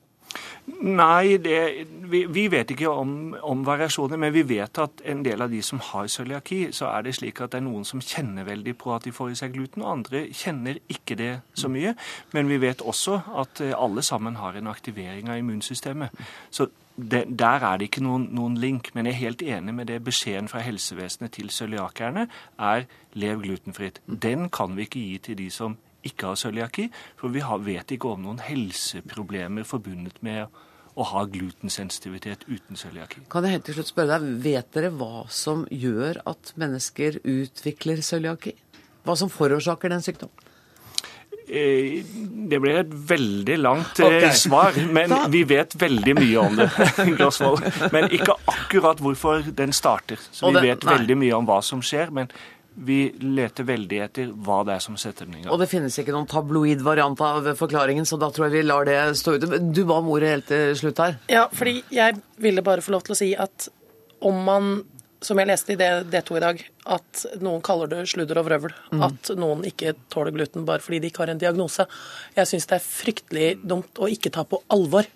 Nei, 0.82 1.38
det, 1.42 1.88
vi, 2.10 2.24
vi, 2.26 2.46
vet 2.52 2.72
ikke 2.74 2.90
om, 2.90 3.36
om, 3.42 3.66
variasjoner, 3.66 4.20
men 4.22 4.34
vi 4.34 4.44
vet 4.50 4.80
at 4.82 5.04
en 5.06 5.24
del 5.26 5.42
av 5.46 5.52
de 5.54 5.62
som 5.66 5.82
har 5.92 6.08
cøliaki, 6.12 6.60
så 6.76 6.90
er 6.92 7.06
det 7.06 7.16
slik 7.20 7.42
at 7.42 7.54
det 7.54 7.62
er 7.62 7.68
noen 7.68 7.86
som 7.88 8.02
kjenner 8.04 8.48
veldig 8.48 8.76
på 8.82 8.94
at 8.96 9.06
de 9.06 9.14
får 9.16 9.34
i 9.34 9.38
seg 9.42 9.54
gluten, 9.56 9.86
og 9.86 9.92
andre 9.92 10.26
kjenner 10.34 10.82
ikke 10.92 11.18
det 11.20 11.34
så 11.58 11.70
mye. 11.72 11.96
Men 12.34 12.50
vi 12.52 12.62
vet 12.64 12.82
også 12.82 13.20
at 13.44 13.62
eh, 13.64 13.76
alle 13.78 14.04
sammen 14.06 14.42
har 14.42 14.58
en 14.58 14.72
aktivering 14.72 15.30
av 15.30 15.40
immunsystemet. 15.42 16.26
Så 16.50 16.70
det, 16.96 17.26
der 17.40 17.64
er 17.66 17.78
det 17.78 17.90
ikke 17.90 18.04
noen, 18.04 18.30
noen, 18.36 18.58
link, 18.58 18.94
men 18.96 19.06
jeg 19.06 19.16
er 19.16 19.24
helt 19.24 19.42
enig 19.42 19.74
med 19.76 19.90
det 19.92 20.00
beskjeden 20.04 20.48
fra 20.52 20.64
helsevesenet 20.64 21.34
til 21.36 21.52
cøliakerne 21.52 22.28
er 22.60 22.86
lev 23.20 23.42
glutenfritt. 23.44 24.00
Den 24.08 24.50
kan 24.50 24.78
vi 24.78 24.88
ikke 24.88 25.04
gi 25.04 25.18
til 25.30 25.38
de 25.44 25.50
som 25.52 25.76
ikke 26.08 26.32
har 26.32 26.40
cøliaki, 26.40 26.88
for 27.20 27.34
vi 27.34 27.44
har, 27.46 27.62
vet 27.66 27.96
ikke 27.96 28.14
om 28.14 28.24
noen 28.26 28.42
helseproblemer 28.46 29.68
forbundet 29.68 30.22
med 30.26 30.48
å 30.96 31.06
ha 31.10 31.26
glutensensitivitet 31.28 32.46
uten 32.48 32.80
cøliaki. 32.80 33.26
Kan 33.32 33.46
jeg 33.46 33.58
helt 33.58 33.68
til 33.68 33.80
slutt 33.80 33.92
spørre 33.92 34.20
deg, 34.20 34.42
Vet 34.46 34.72
dere 34.76 34.94
hva 34.96 35.26
som 35.34 35.66
gjør 35.72 36.22
at 36.30 36.54
mennesker 36.60 37.20
utvikler 37.22 38.04
cøliaki? 38.06 38.56
Hva 39.06 39.18
som 39.20 39.32
forårsaker 39.32 39.92
den 39.92 40.06
sykdommen? 40.06 40.46
Eh, 41.46 42.02
det 42.50 42.58
blir 42.58 42.80
et 42.80 42.94
veldig 43.10 43.56
langt 43.62 44.00
eh, 44.02 44.08
okay. 44.08 44.32
svar, 44.34 44.78
men 44.96 45.12
vi 45.30 45.44
vet 45.46 45.76
veldig 45.78 46.16
mye 46.18 46.42
om 46.42 46.58
det. 46.58 46.70
men 47.94 48.08
ikke 48.10 48.34
akkurat 48.50 49.04
hvorfor 49.04 49.46
den 49.54 49.76
starter. 49.76 50.22
Så 50.32 50.50
vi 50.56 50.64
vet 50.72 50.88
veldig 50.88 51.20
mye 51.22 51.38
om 51.38 51.46
hva 51.46 51.60
som 51.66 51.84
skjer, 51.86 52.10
men 52.16 52.32
vi 52.76 53.00
leter 53.22 53.68
veldig 53.68 54.00
etter 54.04 54.32
hva 54.46 54.60
det 54.68 54.76
er 54.76 54.84
som 54.84 54.98
setter 55.00 55.28
den 55.28 55.38
i 55.38 55.44
gang. 55.44 55.52
Og 55.54 55.62
det 55.62 55.70
finnes 55.72 55.96
ikke 56.02 56.16
noen 56.16 56.28
tabloid 56.30 56.84
variant 56.84 57.22
av 57.24 57.48
forklaringen, 57.60 58.08
så 58.08 58.20
da 58.20 58.30
tror 58.34 58.50
jeg 58.50 58.58
vi 58.58 58.66
lar 58.68 58.88
det 58.90 58.98
stå 59.20 59.38
ute. 59.38 59.62
Du 59.72 59.86
ba 59.88 60.02
om 60.02 60.12
ordet 60.12 60.34
helt 60.34 60.50
til 60.52 60.76
slutt 60.82 61.00
her. 61.04 61.16
Ja, 61.32 61.48
fordi 61.54 61.80
jeg 61.94 62.20
ville 62.42 62.66
bare 62.66 62.84
få 62.84 62.96
lov 62.96 63.08
til 63.08 63.16
å 63.16 63.20
si 63.20 63.32
at 63.40 63.70
om 64.26 64.44
man 64.48 64.76
som 65.26 65.40
jeg 65.40 65.50
leste 65.50 65.74
i 65.74 65.78
D2 65.80 66.38
i 66.38 66.44
dag, 66.44 66.60
at 66.96 67.22
noen 67.42 67.64
kaller 67.66 67.90
det 67.90 68.04
sludder 68.12 68.40
og 68.42 68.48
vrøvl. 68.48 68.74
Mm. 68.94 69.04
At 69.08 69.32
noen 69.40 69.64
ikke 69.68 69.96
tåler 70.14 70.36
gluten 70.36 70.68
bare 70.68 70.84
fordi 70.84 71.02
de 71.02 71.10
ikke 71.10 71.24
har 71.24 71.32
en 71.34 71.42
diagnose. 71.42 71.88
Jeg 72.36 72.52
syns 72.52 72.70
det 72.70 72.78
er 72.78 72.86
fryktelig 72.86 73.48
dumt 73.66 74.02
å 74.02 74.10
ikke 74.12 74.34
ta 74.36 74.46
på 74.48 74.62
alvor 74.74 75.08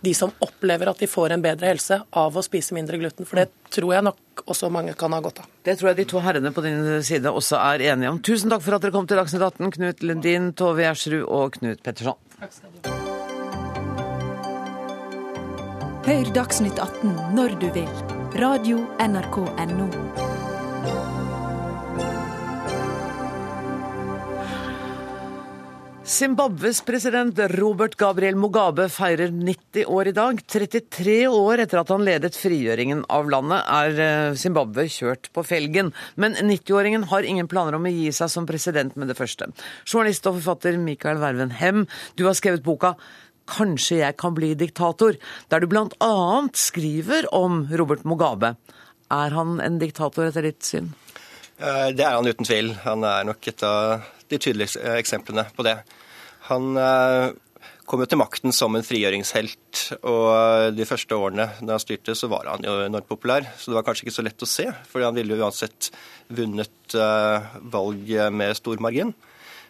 de 0.00 0.14
som 0.14 0.30
opplever 0.44 0.90
at 0.90 1.00
de 1.02 1.08
får 1.10 1.34
en 1.34 1.42
bedre 1.42 1.72
helse 1.72 2.00
av 2.16 2.36
å 2.36 2.44
spise 2.44 2.76
mindre 2.76 3.00
gluten. 3.00 3.26
For 3.28 3.42
det 3.42 3.48
tror 3.74 3.96
jeg 3.96 4.06
nok 4.06 4.44
også 4.46 4.70
mange 4.72 4.94
kan 4.98 5.14
ha 5.16 5.20
godt 5.24 5.42
av. 5.42 5.50
Det 5.66 5.78
tror 5.80 5.92
jeg 5.92 6.00
de 6.02 6.08
to 6.12 6.22
herrene 6.22 6.52
på 6.54 6.64
din 6.64 7.02
side 7.06 7.32
også 7.32 7.58
er 7.58 7.88
enige 7.92 8.14
om. 8.14 8.22
Tusen 8.22 8.52
takk 8.52 8.64
for 8.64 8.78
at 8.78 8.84
dere 8.84 8.94
kom 8.94 9.08
til 9.10 9.18
Dagsnytt 9.20 9.44
18, 9.50 9.74
Knut 9.78 10.06
Lundin, 10.06 10.52
Tove 10.58 10.86
Gjersrud 10.86 11.24
og 11.26 11.58
Knut 11.58 11.82
Petterson. 11.82 12.18
Takk 12.38 12.54
skal 12.54 12.74
du 12.74 12.90
ha. 12.92 12.98
Hør 16.08 16.30
Dagsnytt 16.32 16.78
18 16.80 17.36
når 17.36 17.58
du 17.60 17.68
vil 17.74 17.90
Radio 18.40 18.80
NRK 19.02 19.42
NO. 19.74 21.17
Zimbabwes 26.08 26.80
president 26.80 27.36
Robert 27.60 27.92
Gabriel 28.00 28.36
Mugabe 28.40 28.86
feirer 28.88 29.28
90 29.28 29.90
år 29.92 30.08
i 30.08 30.14
dag. 30.16 30.38
33 30.40 31.16
år 31.28 31.60
etter 31.60 31.82
at 31.82 31.92
han 31.92 32.06
ledet 32.06 32.38
frigjøringen 32.40 33.02
av 33.12 33.28
landet, 33.28 33.60
er 33.68 34.00
eh, 34.00 34.38
Zimbabwe 34.40 34.86
kjørt 34.88 35.28
på 35.36 35.44
felgen. 35.44 35.92
Men 36.16 36.38
90-åringen 36.40 37.04
har 37.12 37.28
ingen 37.28 37.50
planer 37.52 37.76
om 37.76 37.84
å 37.84 37.92
gi 37.92 38.08
seg 38.16 38.32
som 38.32 38.48
president 38.48 38.96
med 38.96 39.12
det 39.12 39.18
første. 39.20 39.50
Journalist 39.84 40.30
og 40.30 40.38
forfatter 40.38 40.80
Mikael 40.80 41.20
Verven 41.20 41.52
Hem, 41.60 41.84
du 42.16 42.24
har 42.24 42.38
skrevet 42.40 42.64
boka 42.64 42.96
'Kanskje 43.48 44.00
jeg 44.00 44.16
kan 44.16 44.32
bli 44.32 44.54
diktator', 44.56 45.20
der 45.52 45.60
du 45.60 45.66
bl.a. 45.68 46.48
skriver 46.52 47.28
om 47.36 47.66
Robert 47.68 48.08
Mugabe. 48.08 48.56
Er 49.12 49.36
han 49.36 49.60
en 49.60 49.78
diktator 49.78 50.32
etter 50.32 50.48
ditt 50.48 50.64
syn? 50.64 50.94
Eh, 51.60 51.92
det 51.92 52.00
er 52.00 52.16
han 52.16 52.28
uten 52.28 52.48
tvil. 52.48 52.78
Han 52.88 53.04
er 53.04 53.28
nok 53.28 53.44
et 53.48 53.62
av 53.62 54.08
de 54.30 54.40
tydeligste 54.40 54.82
eksemplene 54.98 55.46
på 55.56 55.64
det. 55.66 55.76
Han 56.48 56.76
eh, 56.80 57.30
kom 57.88 58.02
jo 58.02 58.08
til 58.08 58.20
makten 58.20 58.54
som 58.54 58.76
en 58.76 58.84
frigjøringshelt, 58.84 59.82
og 60.08 60.76
de 60.76 60.86
første 60.88 61.16
årene 61.16 61.48
da 61.60 61.76
han 61.76 61.82
styrte, 61.82 62.16
så 62.18 62.30
var 62.32 62.50
han 62.52 62.64
jo 62.64 62.78
enormt 62.84 63.08
populær. 63.08 63.48
Så 63.56 63.70
det 63.70 63.78
var 63.78 63.86
kanskje 63.88 64.06
ikke 64.06 64.16
så 64.18 64.26
lett 64.26 64.44
å 64.44 64.50
se, 64.50 64.68
for 64.90 65.04
han 65.04 65.16
ville 65.16 65.36
jo 65.36 65.44
uansett 65.44 65.90
vunnet 66.28 66.96
eh, 66.96 67.50
valg 67.74 68.14
med 68.34 68.56
stor 68.60 68.84
margin. 68.84 69.14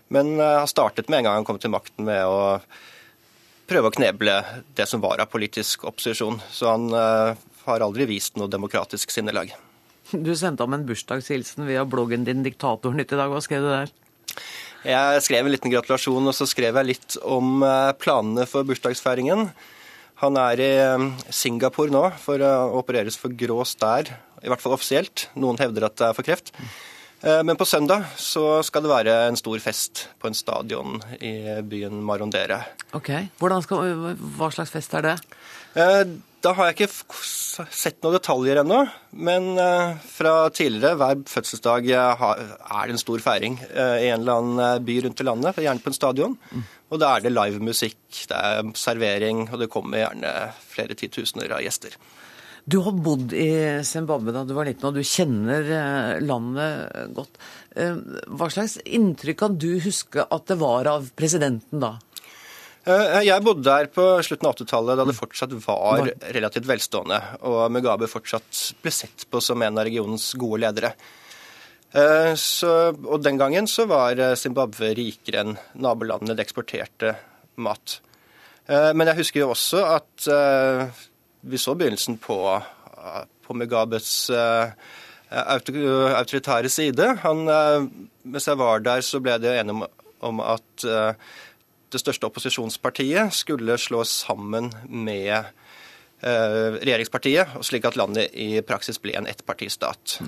Men 0.08 0.38
han 0.40 0.70
startet 0.70 1.10
med 1.12 1.20
en 1.20 1.26
gang 1.26 1.34
han 1.36 1.44
kom 1.44 1.58
til 1.60 1.68
makten 1.74 2.06
med 2.08 2.22
å 2.24 2.62
prøve 3.68 3.90
å 3.90 3.92
kneble 3.92 4.38
det 4.78 4.86
som 4.88 5.02
var 5.04 5.20
av 5.20 5.28
politisk 5.28 5.84
opposisjon. 5.84 6.38
Så 6.48 6.70
han 6.70 6.86
har 6.94 7.84
aldri 7.84 8.06
vist 8.08 8.40
noe 8.40 8.48
demokratisk 8.48 9.12
sinnelag. 9.12 9.52
Du 10.12 10.32
sendte 10.32 10.64
ham 10.64 10.72
en 10.72 10.86
bursdagshilsen 10.88 11.66
via 11.68 11.84
bloggen 11.84 12.24
din 12.24 12.40
Diktatornytt 12.46 13.12
i 13.12 13.18
dag. 13.20 13.28
Hva 13.28 13.42
skrev 13.44 13.66
du 13.66 13.68
der? 13.68 13.90
Jeg 14.86 15.24
skrev 15.26 15.46
en 15.46 15.52
liten 15.52 15.72
gratulasjon, 15.72 16.30
og 16.30 16.36
så 16.36 16.46
skrev 16.46 16.76
jeg 16.78 16.88
litt 16.88 17.18
om 17.26 17.64
eh, 17.66 17.90
planene 17.98 18.46
for 18.48 18.66
bursdagsfeiringen. 18.68 19.48
Han 20.22 20.38
er 20.38 20.62
i 20.62 20.70
eh, 20.82 21.08
Singapore 21.34 21.92
nå 21.94 22.04
for 22.22 22.42
å 22.42 22.52
opereres 22.78 23.18
for 23.18 23.34
grå 23.34 23.64
stær, 23.66 24.12
i 24.38 24.50
hvert 24.50 24.62
fall 24.62 24.76
offisielt. 24.76 25.26
Noen 25.38 25.58
hevder 25.58 25.88
at 25.88 25.98
det 25.98 26.06
er 26.08 26.16
for 26.16 26.26
kreft. 26.26 26.54
Eh, 27.26 27.42
men 27.42 27.58
på 27.58 27.66
søndag 27.66 28.06
så 28.22 28.60
skal 28.66 28.86
det 28.86 28.92
være 28.92 29.16
en 29.26 29.38
stor 29.38 29.58
fest 29.62 30.06
på 30.22 30.30
en 30.30 30.38
stadion 30.38 31.00
i 31.18 31.58
byen 31.66 31.98
Marondere. 32.06 32.62
Ok, 32.94 33.10
skal, 33.66 34.14
Hva 34.38 34.52
slags 34.54 34.74
fest 34.74 34.94
er 34.94 35.10
det? 35.10 35.16
Eh, 35.78 36.02
da 36.42 36.52
har 36.54 36.68
jeg 36.68 36.76
ikke 36.76 37.18
sett 37.74 37.98
noen 38.02 38.16
detaljer 38.16 38.60
ennå. 38.62 38.80
Men 39.26 39.50
eh, 39.58 39.98
fra 40.10 40.34
tidligere, 40.54 40.98
hver 40.98 41.22
fødselsdag 41.30 41.88
er 41.94 42.18
det 42.18 42.94
en 42.94 43.02
stor 43.02 43.22
feiring 43.22 43.58
i 43.62 44.10
en 44.10 44.20
eller 44.20 44.42
annen 44.42 44.86
by 44.86 45.00
rundt 45.06 45.22
i 45.22 45.26
landet. 45.26 45.62
Gjerne 45.64 45.84
på 45.84 45.92
en 45.92 45.98
stadion. 45.98 46.38
Mm. 46.52 46.68
Og 46.88 47.02
da 47.02 47.14
er 47.14 47.24
det 47.24 47.34
livemusikk, 47.34 48.00
det 48.30 48.38
er 48.38 48.70
servering, 48.78 49.46
og 49.52 49.60
det 49.62 49.72
kommer 49.72 50.06
gjerne 50.06 50.32
flere 50.70 50.96
titusener 50.98 51.52
av 51.58 51.64
gjester. 51.66 51.98
Du 52.68 52.82
har 52.84 52.92
bodd 52.92 53.32
i 53.32 53.80
Zimbabwe 53.86 54.32
da 54.34 54.42
du 54.44 54.52
var 54.56 54.66
liten, 54.68 54.84
og 54.90 54.98
du 54.98 55.06
kjenner 55.06 55.70
eh, 55.72 56.18
landet 56.20 57.14
godt. 57.16 57.38
Eh, 57.80 57.96
hva 58.28 58.48
slags 58.52 58.76
inntrykk 58.84 59.38
kan 59.40 59.56
du 59.60 59.70
huske 59.80 60.26
at 60.28 60.50
det 60.50 60.58
var 60.60 60.90
av 60.90 61.08
presidenten 61.16 61.80
da? 61.80 61.94
Eh, 62.88 63.20
Jeg 63.26 63.44
bodde 63.44 63.66
der 63.66 63.88
på 63.92 64.04
slutten 64.24 64.48
av 64.48 64.54
80-tallet, 64.56 64.96
da 64.96 65.04
det 65.08 65.16
fortsatt 65.18 65.52
var 65.66 66.08
relativt 66.32 66.68
velstående, 66.68 67.18
og 67.48 67.66
Mugabe 67.74 68.08
fortsatt 68.08 68.62
ble 68.82 68.92
sett 68.94 69.26
på 69.28 69.42
som 69.44 69.60
en 69.62 69.76
av 69.78 69.84
regionens 69.88 70.30
gode 70.40 70.62
ledere. 70.64 70.94
Eh, 71.92 72.32
Så, 72.34 72.70
og 72.96 73.22
den 73.24 73.36
gangen 73.40 73.66
så 73.68 73.84
var 73.90 74.16
eh, 74.18 74.34
Zimbabwe 74.40 74.94
rikere 74.96 75.40
enn 75.44 75.58
nabolandene. 75.74 76.36
Det 76.36 76.46
eksporterte 76.46 77.16
mat. 77.56 78.00
Men 78.68 79.08
jeg 79.08 79.16
husker 79.16 79.40
jo 79.40 79.50
også 79.54 79.78
at 79.96 80.26
vi 81.40 81.56
så 81.56 81.72
begynnelsen 81.72 82.18
på, 82.20 82.36
på 83.40 83.54
Mugabes 83.56 84.28
autoritære 85.32 86.68
side. 86.68 87.06
Han, 87.24 87.40
mens 88.28 88.46
jeg 88.50 88.60
var 88.60 88.84
der, 88.84 89.00
så 89.00 89.22
ble 89.24 89.38
det 89.40 89.54
enige 89.62 89.72
om, 89.72 89.86
om 90.20 90.42
at 90.44 90.84
det 91.92 92.00
største 92.02 92.28
opposisjonspartiet 92.28 93.34
skulle 93.36 93.78
slås 93.80 94.12
sammen 94.26 94.70
med 94.88 95.32
eh, 95.38 96.76
regjeringspartiet, 96.82 97.56
og 97.58 97.66
slik 97.66 97.88
at 97.88 97.98
landet 97.98 98.34
i 98.36 98.60
praksis 98.66 99.00
ble 99.02 99.16
en 99.18 99.28
ettpartistat. 99.30 100.18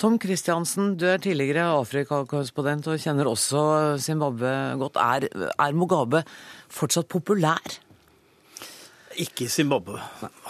Tom 0.00 0.16
Christiansen, 0.18 0.96
du 0.98 1.06
er 1.06 1.20
tidligere 1.22 1.68
Afrika-korrespondent 1.76 2.88
og 2.90 2.98
kjenner 2.98 3.30
også 3.30 3.60
Zimbabwe 4.02 4.50
godt. 4.80 4.98
Er, 4.98 5.28
er 5.54 5.76
Mugabe 5.76 6.24
fortsatt 6.72 7.06
populær? 7.12 7.76
Ikke 9.22 9.46
i 9.46 9.52
Zimbabwe. 9.52 10.00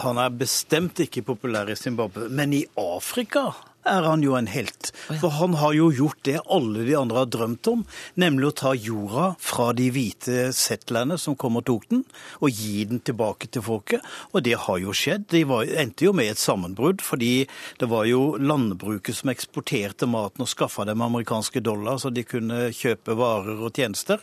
Han 0.01 0.16
er 0.22 0.33
bestemt 0.33 1.03
ikke 1.05 1.27
populær 1.27 1.68
i 1.68 1.77
Zimbabwe. 1.77 2.31
Men 2.33 2.57
i 2.57 2.62
Afrika 2.81 3.51
er 3.85 4.07
han 4.09 4.24
jo 4.24 4.35
en 4.39 4.49
helt. 4.51 4.91
For 5.20 5.32
han 5.39 5.57
har 5.61 5.74
jo 5.76 5.91
gjort 5.95 6.20
det 6.26 6.41
alle 6.53 6.85
de 6.87 6.97
andre 6.99 7.22
har 7.22 7.30
drømt 7.32 7.70
om, 7.70 7.85
nemlig 8.20 8.51
å 8.51 8.57
ta 8.62 8.74
jorda 8.74 9.28
fra 9.43 9.70
de 9.76 9.91
hvite 9.95 10.49
settlerne 10.57 11.18
som 11.20 11.37
kom 11.39 11.61
og 11.61 11.66
tok 11.68 11.89
den, 11.93 12.05
og 12.41 12.51
gi 12.51 12.85
den 12.91 13.03
tilbake 13.05 13.51
til 13.53 13.64
folket. 13.66 14.05
Og 14.32 14.45
det 14.47 14.57
har 14.66 14.80
jo 14.82 14.97
skjedd. 14.97 15.28
De 15.32 15.45
var, 15.49 15.68
endte 15.68 16.09
jo 16.09 16.14
med 16.16 16.32
et 16.32 16.41
sammenbrudd, 16.41 17.05
fordi 17.05 17.47
det 17.80 17.91
var 17.91 18.09
jo 18.11 18.35
landbruket 18.41 19.20
som 19.20 19.32
eksporterte 19.32 20.09
maten 20.11 20.45
og 20.45 20.51
skaffa 20.51 20.87
dem 20.89 21.05
amerikanske 21.05 21.62
dollar, 21.64 22.01
så 22.01 22.12
de 22.14 22.26
kunne 22.26 22.68
kjøpe 22.74 23.16
varer 23.18 23.61
og 23.61 23.74
tjenester. 23.74 24.22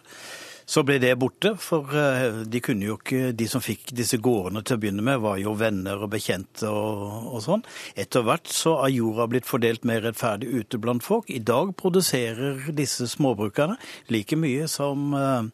Så 0.71 0.85
ble 0.87 0.95
det 1.03 1.17
borte, 1.19 1.49
for 1.59 1.91
eh, 1.99 2.43
de 2.47 2.61
kunne 2.63 2.87
jo 2.87 2.95
ikke, 2.95 3.33
de 3.35 3.47
som 3.51 3.63
fikk 3.63 3.91
disse 3.97 4.21
gårdene 4.23 4.61
til 4.63 4.77
å 4.77 4.81
begynne 4.81 5.03
med, 5.03 5.19
var 5.23 5.41
jo 5.41 5.51
venner 5.59 6.05
og 6.05 6.13
bekjente 6.13 6.69
og, 6.71 7.33
og 7.35 7.41
sånn. 7.43 7.65
Etter 7.99 8.23
hvert 8.23 8.47
så 8.47 8.77
er 8.85 8.93
jorda 8.95 9.27
blitt 9.33 9.49
fordelt 9.49 9.83
mer 9.87 10.05
rettferdig 10.05 10.47
ute 10.61 10.79
blant 10.79 11.03
folk. 11.03 11.27
I 11.27 11.43
dag 11.43 11.73
produserer 11.79 12.71
disse 12.77 13.09
småbrukerne 13.11 13.75
like 14.15 14.39
mye 14.39 14.69
som 14.71 15.11
eh, 15.17 15.49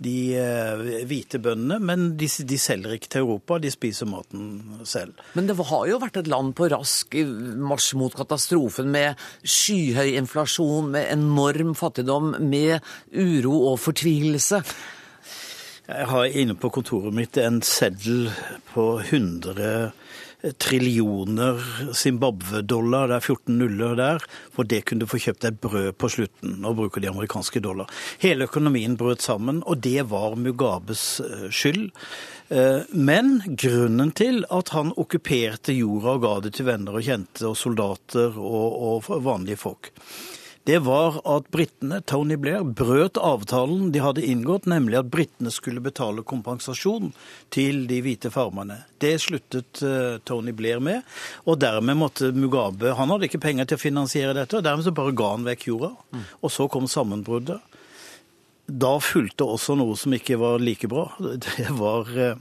de 0.00 0.16
eh, 0.40 0.84
hvite 1.08 1.40
bøndene, 1.42 1.76
men 1.84 2.06
de, 2.20 2.26
de 2.26 2.58
selger 2.60 2.96
ikke 2.96 3.10
til 3.12 3.24
Europa, 3.24 3.58
de 3.60 3.72
spiser 3.72 4.08
maten 4.08 4.80
selv. 4.88 5.18
Men 5.36 5.50
det 5.50 5.58
har 5.60 5.88
jo 5.90 6.00
vært 6.00 6.20
et 6.22 6.30
land 6.30 6.54
på 6.56 6.70
rask 6.72 7.16
marsj 7.60 7.92
mot 8.00 8.16
katastrofen, 8.16 8.88
med 8.94 9.20
skyhøy 9.44 10.16
inflasjon, 10.20 10.88
med 10.94 11.10
enorm 11.12 11.74
fattigdom, 11.78 12.32
med 12.40 12.80
uro 13.12 13.58
og 13.72 13.78
fortvilelse. 13.82 14.62
Jeg 15.90 16.06
har 16.06 16.36
inne 16.38 16.54
på 16.54 16.70
kontoret 16.70 17.14
mitt 17.14 17.36
en 17.42 17.58
seddel 17.66 18.30
på 18.70 18.92
100 19.02 19.90
trillioner 20.62 21.60
Zimbabwe-dollar, 21.96 23.10
det 23.10 23.18
er 23.18 23.26
14 23.26 23.58
nuller 23.60 23.96
der, 23.98 24.24
for 24.54 24.68
det 24.68 24.82
kunne 24.88 25.04
du 25.04 25.10
få 25.10 25.20
kjøpt 25.20 25.46
et 25.48 25.60
brød 25.60 25.92
på 26.00 26.10
slutten. 26.12 26.56
Nå 26.62 26.72
bruker 26.78 27.02
de 27.02 27.10
amerikanske 27.10 27.62
dollar. 27.64 27.90
Hele 28.22 28.48
økonomien 28.48 28.96
brøt 29.00 29.24
sammen, 29.24 29.62
og 29.66 29.82
det 29.84 30.06
var 30.10 30.38
Mugabes 30.40 31.04
eh, 31.24 31.46
skyld. 31.52 31.90
Eh, 32.48 32.82
Men 32.94 33.40
grunnen 33.46 34.12
til 34.16 34.44
at 34.50 34.72
han 34.74 34.94
okkuperte 34.96 35.76
jorda 35.76 36.16
og 36.16 36.24
ga 36.24 36.34
det 36.46 36.54
til 36.56 36.68
venner 36.70 36.96
og 36.98 37.06
kjente 37.06 37.46
og 37.50 37.58
soldater 37.58 38.36
og, 38.40 39.08
og 39.08 39.24
vanlige 39.24 39.60
folk, 39.60 39.92
det 40.68 40.78
var 40.84 41.16
at 41.24 41.46
britene, 41.50 42.02
Tony 42.04 42.36
Blair, 42.36 42.64
brøt 42.64 43.16
avtalen 43.16 43.88
de 43.94 44.02
hadde 44.04 44.24
inngått, 44.26 44.68
nemlig 44.68 44.98
at 45.00 45.08
britene 45.12 45.50
skulle 45.52 45.80
betale 45.80 46.20
kompensasjon 46.26 47.14
til 47.54 47.86
de 47.88 48.02
hvite 48.04 48.28
farmerne. 48.34 48.82
Det 49.00 49.14
sluttet 49.24 49.80
eh, 49.86 50.18
Tony 50.28 50.52
Blair 50.56 50.82
med, 50.84 51.00
og 51.48 51.62
dermed 51.64 51.96
måtte 51.96 52.28
Mugabe 52.36 52.92
Han 52.98 53.10
hadde 53.14 53.30
ikke 53.30 53.40
penger 53.40 53.70
til 53.70 53.80
å 53.80 53.84
finansiere 53.86 54.36
dette, 54.36 54.60
og 54.60 54.66
dermed 54.66 54.84
så 54.84 54.92
bare 54.94 55.16
ga 55.16 55.32
han 55.32 55.48
vekk 55.48 55.66
jorda. 55.70 55.94
Og 56.44 56.52
så 56.52 56.68
kom 56.68 56.88
sammenbruddet. 56.90 57.64
Da 58.70 58.92
fulgte 59.02 59.48
også 59.48 59.74
noe 59.80 59.96
som 59.98 60.12
ikke 60.14 60.38
var 60.38 60.60
like 60.62 60.92
bra. 60.92 61.08
Det 61.48 61.70
var 61.80 62.12
eh, 62.14 62.36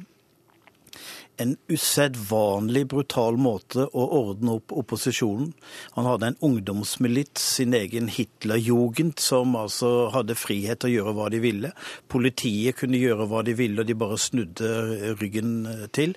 en 1.40 1.56
usedvanlig 1.72 2.86
brutal 2.92 3.38
måte 3.40 3.86
å 3.88 4.06
ordne 4.20 4.58
opp 4.60 4.74
opposisjonen. 4.76 5.54
Han 5.96 6.08
hadde 6.10 6.32
en 6.32 6.40
ungdomsmilits, 6.46 7.46
sin 7.60 7.76
egen 7.78 8.10
Hitlerjugend, 8.12 9.20
som 9.24 9.56
altså 9.60 10.10
hadde 10.14 10.38
frihet 10.40 10.82
til 10.82 10.92
å 10.92 10.94
gjøre 10.98 11.16
hva 11.18 11.30
de 11.32 11.42
ville. 11.44 11.72
Politiet 12.12 12.80
kunne 12.82 13.00
gjøre 13.00 13.30
hva 13.32 13.44
de 13.48 13.56
ville, 13.58 13.80
og 13.80 13.88
de 13.88 13.98
bare 14.00 14.20
snudde 14.20 15.14
ryggen 15.22 15.54
til. 15.96 16.16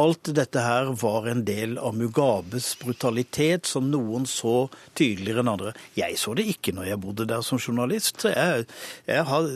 Alt 0.00 0.32
dette 0.34 0.64
her 0.64 0.90
var 1.00 1.30
en 1.30 1.44
del 1.46 1.78
av 1.78 1.94
Mugabes 1.98 2.72
brutalitet, 2.82 3.70
som 3.70 3.88
noen 3.92 4.26
så 4.30 4.68
tydeligere 4.98 5.44
enn 5.44 5.54
andre. 5.54 5.74
Jeg 5.98 6.18
så 6.20 6.34
det 6.34 6.48
ikke 6.50 6.74
når 6.74 6.90
jeg 6.90 7.02
bodde 7.04 7.28
der 7.30 7.46
som 7.46 7.62
journalist. 7.62 8.26
Jeg, 8.26 8.66
jeg 9.06 9.28
har 9.30 9.48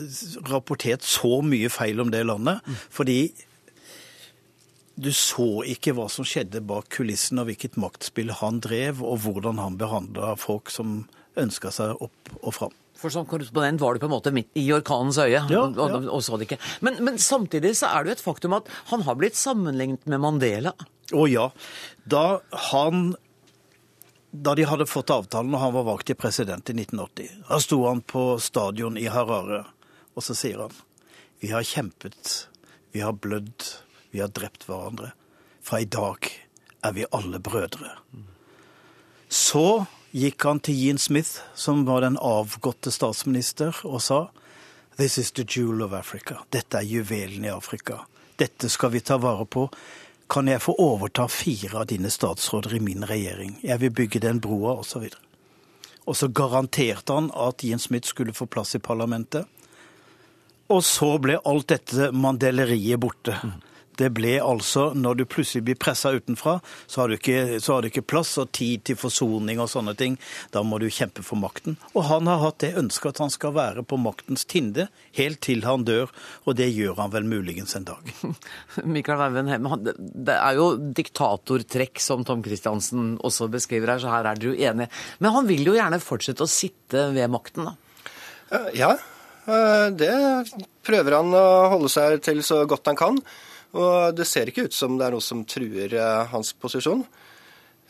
rapportert 0.49 1.03
så 1.03 1.41
mye 1.45 1.71
feil 1.73 1.99
om 1.99 2.11
det 2.13 2.25
landet. 2.25 2.63
fordi 2.89 3.19
du 4.99 5.11
så 5.15 5.63
ikke 5.67 5.93
hva 5.97 6.09
som 6.11 6.27
skjedde 6.27 6.61
bak 6.67 6.89
kulissene, 6.93 7.43
og 7.43 7.51
hvilket 7.51 7.79
maktspill 7.79 8.33
han 8.41 8.59
drev, 8.63 9.01
og 9.05 9.23
hvordan 9.23 9.61
han 9.61 9.79
behandla 9.79 10.35
folk 10.39 10.71
som 10.73 11.03
ønska 11.39 11.71
seg 11.73 12.01
opp 12.03 12.33
og 12.41 12.55
fram. 12.55 12.75
For 12.99 13.13
som 13.13 13.23
korrespondent 13.29 13.79
var 13.79 13.95
du 13.95 14.01
på 14.03 14.09
en 14.09 14.15
måte 14.17 14.33
midt 14.35 14.51
i 14.59 14.65
orkanens 14.75 15.21
øye, 15.21 15.39
Ja, 15.39 15.61
og, 15.63 15.77
og, 15.79 16.09
og 16.17 16.23
så 16.25 16.35
det 16.35 16.49
ikke. 16.49 16.59
Men, 16.83 16.99
men 17.07 17.19
samtidig 17.21 17.77
så 17.79 17.93
er 17.93 18.03
det 18.03 18.11
jo 18.11 18.17
et 18.17 18.25
faktum 18.25 18.57
at 18.57 18.67
han 18.91 19.05
har 19.07 19.15
blitt 19.19 19.39
sammenlignet 19.39 20.03
med 20.09 20.19
Mandela. 20.19 20.75
Å 21.15 21.23
ja. 21.31 21.47
Da 22.03 22.41
han 22.69 23.13
da 24.31 24.53
de 24.53 24.65
hadde 24.69 24.85
fått 24.85 25.09
avtalen 25.09 25.55
og 25.55 25.63
han 25.63 25.73
var 25.73 25.87
valgt 25.87 26.09
til 26.11 26.17
president 26.19 26.69
i 26.69 26.75
1980, 26.75 27.45
da 27.47 27.57
sto 27.63 27.79
han 27.87 28.03
på 28.05 28.23
stadion 28.43 28.99
i 28.99 29.07
Harare, 29.09 29.63
og 30.13 30.25
så 30.25 30.35
sier 30.37 30.61
han 30.67 30.75
Vi 31.41 31.49
har 31.53 31.63
kjempet, 31.65 32.49
vi 32.91 33.01
har 33.01 33.15
blødd, 33.15 33.63
vi 34.11 34.21
har 34.23 34.31
drept 34.33 34.65
hverandre. 34.67 35.11
Fra 35.61 35.81
i 35.81 35.85
dag 35.85 36.29
er 36.83 36.93
vi 36.95 37.07
alle 37.11 37.39
brødre. 37.39 37.95
Så 39.29 39.85
gikk 40.11 40.43
han 40.47 40.59
til 40.65 40.77
Jean 40.79 40.97
Smith, 40.97 41.41
som 41.53 41.85
var 41.85 42.01
den 42.01 42.17
avgåtte 42.17 42.91
statsminister, 42.91 43.75
og 43.85 44.01
sa 44.01 44.27
This 44.99 45.17
is 45.17 45.31
the 45.31 45.45
jewel 45.47 45.83
of 45.85 45.93
Africa. 45.93 46.41
Dette 46.49 46.81
er 46.81 46.87
juvelen 46.87 47.45
i 47.45 47.51
Afrika. 47.53 48.01
Dette 48.35 48.69
skal 48.69 48.91
vi 48.91 48.99
ta 48.99 49.15
vare 49.17 49.45
på. 49.45 49.69
Kan 50.29 50.47
jeg 50.47 50.61
få 50.61 50.75
overta 50.75 51.27
fire 51.31 51.79
av 51.79 51.87
dine 51.87 52.09
statsråder 52.11 52.75
i 52.75 52.81
min 52.83 53.05
regjering? 53.07 53.59
Jeg 53.63 53.79
vil 53.79 53.93
bygge 53.95 54.19
den 54.25 54.41
broa, 54.43 54.75
osv. 54.81 55.07
Og 56.03 56.17
så 56.17 56.27
garanterte 56.27 57.15
han 57.15 57.31
at 57.31 57.63
Jens 57.63 57.87
Smith 57.87 58.09
skulle 58.09 58.35
få 58.35 58.45
plass 58.45 58.75
i 58.75 58.83
parlamentet. 58.83 59.47
Og 60.69 60.83
så 60.85 61.15
ble 61.21 61.39
alt 61.49 61.69
dette 61.71 62.11
mandeleriet 62.11 62.99
borte. 63.01 63.37
Det 63.99 64.09
ble 64.15 64.37
altså, 64.39 64.89
Når 64.95 65.19
du 65.19 65.25
plutselig 65.27 65.65
blir 65.67 65.77
pressa 65.79 66.13
utenfra, 66.15 66.59
så 66.87 67.01
har, 67.01 67.11
du 67.11 67.17
ikke, 67.17 67.59
så 67.59 67.75
har 67.75 67.83
du 67.83 67.89
ikke 67.89 68.05
plass 68.07 68.35
og 68.39 68.51
tid 68.55 68.85
til 68.87 68.99
forsoning 68.99 69.59
og 69.59 69.69
sånne 69.71 69.95
ting. 69.99 70.15
Da 70.53 70.63
må 70.63 70.79
du 70.79 70.87
kjempe 70.87 71.23
for 71.25 71.39
makten. 71.41 71.75
Og 71.93 72.05
han 72.07 72.29
har 72.31 72.39
hatt 72.43 72.61
det 72.63 72.71
ønsket 72.79 73.17
at 73.17 73.23
han 73.25 73.33
skal 73.33 73.55
være 73.57 73.83
på 73.83 73.99
maktens 73.99 74.45
tinde 74.49 74.87
helt 75.17 75.41
til 75.43 75.65
han 75.67 75.83
dør, 75.87 76.11
og 76.47 76.55
det 76.59 76.69
gjør 76.71 76.95
han 77.01 77.13
vel 77.13 77.27
muligens 77.27 77.75
en 77.75 77.87
dag. 77.89 78.13
Mikael 78.95 79.19
Weivenheim, 79.19 79.67
det 79.99 80.37
er 80.37 80.59
jo 80.59 80.71
diktatortrekk 80.77 81.99
som 82.03 82.23
Tom 82.27 82.43
Christiansen 82.45 83.13
også 83.25 83.49
beskriver 83.51 83.95
her, 83.95 84.03
så 84.03 84.13
her 84.13 84.31
er 84.31 84.39
dere 84.39 84.53
jo 84.53 84.71
enige. 84.71 84.91
Men 85.19 85.35
han 85.35 85.49
vil 85.49 85.67
jo 85.67 85.75
gjerne 85.77 86.01
fortsette 86.03 86.45
å 86.45 86.51
sitte 86.51 87.09
ved 87.15 87.31
makten, 87.31 87.67
da. 87.67 87.75
Eh, 88.55 88.71
Ja, 88.79 88.93
eh, 89.49 89.89
det 89.91 90.15
prøver 90.85 91.19
han 91.19 91.35
å 91.35 91.45
holde 91.75 91.91
seg 91.91 92.21
til 92.25 92.41
så 92.45 92.63
godt 92.69 92.87
han 92.89 92.99
kan. 92.99 93.23
Og 93.77 94.15
det 94.17 94.25
ser 94.25 94.49
ikke 94.49 94.65
ut 94.69 94.75
som 94.75 94.95
det 94.97 95.07
er 95.07 95.13
noe 95.13 95.23
som 95.23 95.43
truer 95.45 95.93
eh, 95.93 96.29
hans 96.31 96.53
posisjon. 96.57 97.03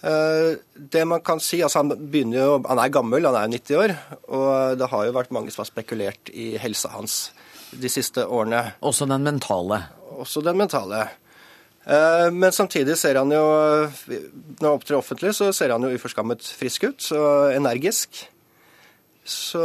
Eh, 0.02 0.58
Det 0.74 1.06
man 1.08 1.22
kan 1.22 1.40
si, 1.44 1.62
altså 1.64 1.84
Han 1.84 1.94
begynner 2.12 2.40
jo, 2.40 2.58
han 2.68 2.80
er 2.80 2.92
gammel, 2.92 3.26
han 3.26 3.36
er 3.36 3.48
jo 3.48 3.56
90 3.56 3.80
år, 3.84 3.96
og 4.28 4.78
det 4.80 4.90
har 4.92 5.06
jo 5.06 5.16
vært 5.16 5.32
mange 5.36 5.52
som 5.52 5.64
har 5.64 5.72
spekulert 5.72 6.32
i 6.34 6.52
helsa 6.60 6.92
hans 6.96 7.32
de 7.72 7.90
siste 7.92 8.26
årene. 8.26 8.74
Også 8.82 9.08
den 9.08 9.24
mentale? 9.24 9.84
Også 10.20 10.42
den 10.44 10.58
mentale. 10.58 11.06
Eh, 11.86 12.28
men 12.32 12.52
samtidig 12.52 12.98
ser 13.00 13.16
han 13.18 13.32
jo 13.32 13.40
Når 13.40 14.66
han 14.66 14.74
opptrer 14.76 15.00
offentlig, 15.00 15.34
så 15.38 15.52
ser 15.56 15.72
han 15.72 15.84
jo 15.84 15.96
uforskammet 15.96 16.44
frisk 16.44 16.90
ut 16.90 17.12
og 17.16 17.56
energisk. 17.56 18.26
Så 19.24 19.64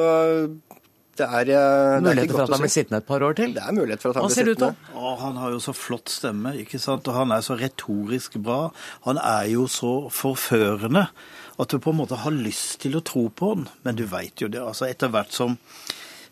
det 1.19 1.27
er, 1.27 1.47
det 1.47 1.57
er 1.59 2.03
Muligheter 2.03 2.35
for 2.35 2.45
at 2.45 2.55
han 2.55 2.65
blir 2.65 2.73
sittende 2.75 3.01
et 3.03 3.09
par 3.09 3.23
år 3.23 3.37
til? 3.39 3.55
Det 3.55 3.63
er 3.63 3.77
mulighet 3.77 4.03
for 4.03 4.11
at 4.11 4.19
han 4.19 4.27
Hva 4.27 4.31
blir 4.33 4.51
sittende. 4.51 4.93
Å, 4.99 5.15
han 5.23 5.41
har 5.43 5.55
jo 5.55 5.63
så 5.63 5.75
flott 5.77 6.13
stemme, 6.13 6.55
ikke 6.65 6.81
sant? 6.83 7.09
og 7.11 7.19
han 7.21 7.35
er 7.35 7.45
så 7.47 7.59
retorisk 7.61 8.39
bra. 8.43 8.61
Han 9.09 9.21
er 9.23 9.51
jo 9.53 9.69
så 9.71 9.95
forførende 10.13 11.07
at 11.55 11.71
du 11.71 11.79
på 11.79 11.93
en 11.95 12.01
måte 12.03 12.19
har 12.19 12.35
lyst 12.35 12.81
til 12.83 12.99
å 12.99 13.05
tro 13.07 13.29
på 13.31 13.53
han. 13.53 13.69
Men 13.87 13.99
du 14.01 14.07
veit 14.11 14.43
jo 14.43 14.51
det. 14.51 14.63
altså 14.63 14.89
Etter 14.91 15.13
hvert 15.15 15.35
som 15.35 15.59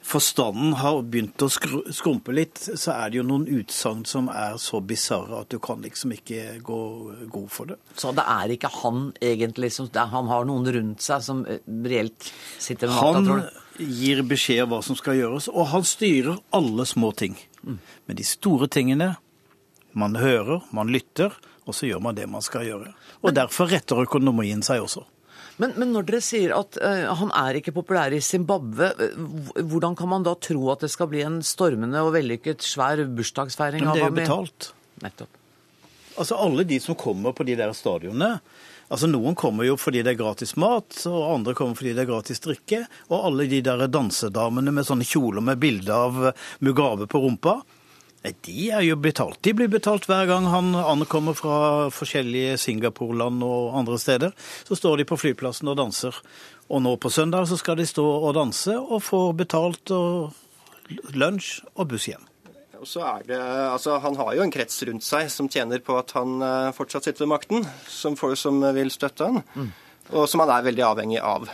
forstanden 0.03 0.75
har 0.81 0.99
begynt 1.07 1.43
å 1.45 1.49
skrumpe 1.49 2.35
litt, 2.35 2.59
så 2.59 2.95
er 2.97 3.13
det 3.13 3.21
jo 3.21 3.27
noen 3.27 3.47
utsagn 3.61 4.03
som 4.09 4.29
er 4.33 4.59
så 4.61 4.81
bisarre 4.83 5.45
at 5.45 5.53
du 5.55 5.61
kan 5.63 5.83
liksom 5.85 6.15
ikke 6.17 6.59
gå 6.67 6.81
god 7.33 7.49
for 7.55 7.71
det. 7.71 7.79
Så 7.95 8.11
det 8.17 8.27
er 8.27 8.57
ikke 8.57 8.73
han 8.83 9.13
egentlig 9.23 9.71
som 9.77 9.91
Han 9.93 10.27
har 10.27 10.45
noen 10.49 10.67
rundt 10.75 11.03
seg 11.03 11.23
som 11.23 11.45
eh, 11.47 11.63
reelt 11.87 12.33
sitter 12.59 12.91
med 12.91 12.97
makta, 12.99 13.23
tror 13.29 13.43
du? 13.43 13.62
Gir 13.79 14.23
beskjed 14.27 14.65
om 14.67 14.75
hva 14.75 14.83
som 14.85 14.99
skal 14.99 15.19
gjøres, 15.19 15.49
og 15.53 15.71
han 15.73 15.87
styrer 15.87 16.41
alle 16.55 16.87
små 16.89 17.13
ting. 17.17 17.37
Men 17.63 18.19
de 18.19 18.27
store 18.27 18.69
tingene 18.73 19.15
man 19.93 20.17
hører, 20.17 20.63
man 20.73 20.91
lytter, 20.93 21.35
og 21.67 21.77
så 21.77 21.89
gjør 21.89 22.03
man 22.03 22.17
det 22.17 22.29
man 22.31 22.45
skal 22.45 22.67
gjøre. 22.67 22.93
Og 23.23 23.35
derfor 23.37 23.71
retter 23.71 24.03
økonomien 24.03 24.65
seg 24.67 24.83
også. 24.85 25.05
Men, 25.61 25.75
men 25.77 25.93
når 25.95 26.07
dere 26.09 26.23
sier 26.25 26.55
at 26.57 26.79
uh, 26.81 27.13
han 27.21 27.31
er 27.37 27.59
ikke 27.59 27.75
populær 27.77 28.15
i 28.15 28.23
Zimbabwe, 28.25 28.89
eh, 29.05 29.19
hvordan 29.69 29.95
kan 29.99 30.09
man 30.11 30.25
da 30.27 30.33
tro 30.41 30.71
at 30.73 30.83
det 30.83 30.91
skal 30.91 31.11
bli 31.13 31.21
en 31.27 31.43
stormende 31.45 32.01
og 32.03 32.15
vellykket 32.17 32.65
svær 32.65 33.05
bursdagsfeiring? 33.05 33.85
Men 33.85 33.99
det 33.99 34.03
er 34.03 34.11
jo 34.11 34.17
betalt. 34.17 34.71
Nettopp. 35.05 35.39
Altså 36.21 36.39
alle 36.41 36.65
de 36.69 36.79
som 36.83 36.97
kommer 36.99 37.37
på 37.37 37.45
de 37.49 37.57
der 37.57 37.73
stadionene 37.77 38.37
Altså 38.93 39.09
Noen 39.09 39.37
kommer 39.39 39.65
jo 39.65 39.79
fordi 39.81 40.03
det 40.05 40.13
er 40.13 40.21
gratis 40.21 40.53
mat, 40.61 40.99
og 41.09 41.31
andre 41.39 41.55
kommer 41.57 41.79
fordi 41.79 41.95
det 41.97 42.05
er 42.05 42.11
gratis 42.11 42.43
drikke. 42.45 42.83
Og 43.09 43.29
alle 43.31 43.47
de 43.49 43.63
der 43.65 43.87
dansedamene 43.89 44.75
med 44.75 44.85
sånne 44.85 45.07
kjoler 45.09 45.45
med 45.45 45.63
bilde 45.63 45.97
av 45.97 46.19
Mugabe 46.61 47.09
på 47.09 47.23
rumpa, 47.25 47.55
nei, 48.23 48.35
de 48.45 48.67
er 48.69 48.85
jo 48.85 48.99
betalt. 49.01 49.41
De 49.41 49.55
blir 49.57 49.71
betalt 49.73 50.05
hver 50.11 50.29
gang 50.29 50.51
han 50.53 50.75
ankommer 50.77 51.37
fra 51.39 51.89
forskjellige 51.95 52.59
Singapore-land 52.61 53.41
og 53.47 53.79
andre 53.81 53.97
steder. 53.99 54.37
Så 54.69 54.77
står 54.77 55.01
de 55.01 55.09
på 55.09 55.19
flyplassen 55.25 55.73
og 55.73 55.81
danser. 55.81 56.19
Og 56.69 56.85
nå 56.85 56.93
på 57.01 57.13
søndag 57.13 57.49
så 57.49 57.57
skal 57.61 57.81
de 57.81 57.89
stå 57.89 58.05
og 58.05 58.37
danse 58.37 58.77
og 58.77 59.01
få 59.09 59.25
betalt 59.37 59.95
og 59.97 60.37
lunsj 61.17 61.63
og 61.73 61.89
buss 61.95 62.11
hjem. 62.13 62.32
Og 62.83 62.89
så 62.91 63.03
er 63.07 63.27
det, 63.29 63.39
altså 63.39 64.01
Han 64.03 64.17
har 64.19 64.33
jo 64.35 64.43
en 64.43 64.51
krets 64.51 64.81
rundt 64.89 65.05
seg 65.07 65.29
som 65.31 65.47
tjener 65.51 65.79
på 65.87 65.95
at 66.01 66.11
han 66.19 66.43
eh, 66.43 66.73
fortsatt 66.75 67.07
sitter 67.07 67.23
ved 67.25 67.31
makten, 67.31 67.69
som, 67.87 68.17
folk 68.19 68.35
som 68.41 68.59
vil 68.75 68.91
støtte 68.91 69.29
han, 69.29 69.71
og 70.11 70.27
som 70.29 70.43
han 70.43 70.51
er 70.51 70.67
veldig 70.67 70.85
avhengig 70.89 71.21
av. 71.23 71.47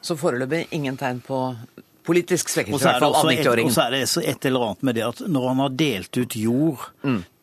Så 0.00 0.16
foreløpig 0.16 0.70
ingen 0.72 0.96
tegn 0.96 1.20
på 1.20 1.42
politisk 2.08 2.48
svekkelse, 2.48 2.80
i 2.80 2.88
er 2.88 2.94
hvert 2.94 3.04
fall 3.04 3.12
også 3.18 3.28
av 3.28 3.32
90-åringen. 3.34 3.68
og 3.68 3.76
så 3.76 3.84
er 3.84 3.96
det 3.98 4.00
så 4.08 4.22
et 4.24 4.48
eller 4.48 4.64
annet 4.70 4.86
med 4.88 4.96
det 4.96 5.04
at 5.04 5.20
når 5.28 5.48
han 5.50 5.60
har 5.66 5.76
delt 5.82 6.16
ut 6.16 6.36
jord 6.40 6.86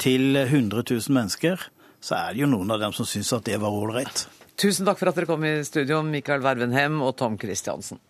til 0.02 0.42
100 0.42 0.82
000 0.90 1.14
mennesker, 1.20 1.68
så 2.02 2.18
er 2.18 2.34
det 2.34 2.42
jo 2.42 2.50
noen 2.50 2.74
av 2.74 2.82
dem 2.82 2.98
som 2.98 3.06
syns 3.06 3.30
at 3.38 3.46
det 3.46 3.62
var 3.62 3.70
ålreit. 3.70 4.26
Tusen 4.58 4.90
takk 4.90 4.98
for 4.98 5.12
at 5.12 5.22
dere 5.22 5.30
kom 5.30 5.46
i 5.46 5.60
studio, 5.68 6.02
Mikael 6.02 6.42
Vervenhem 6.42 7.04
og 7.06 7.14
Tom 7.22 7.38
Christiansen. 7.38 8.02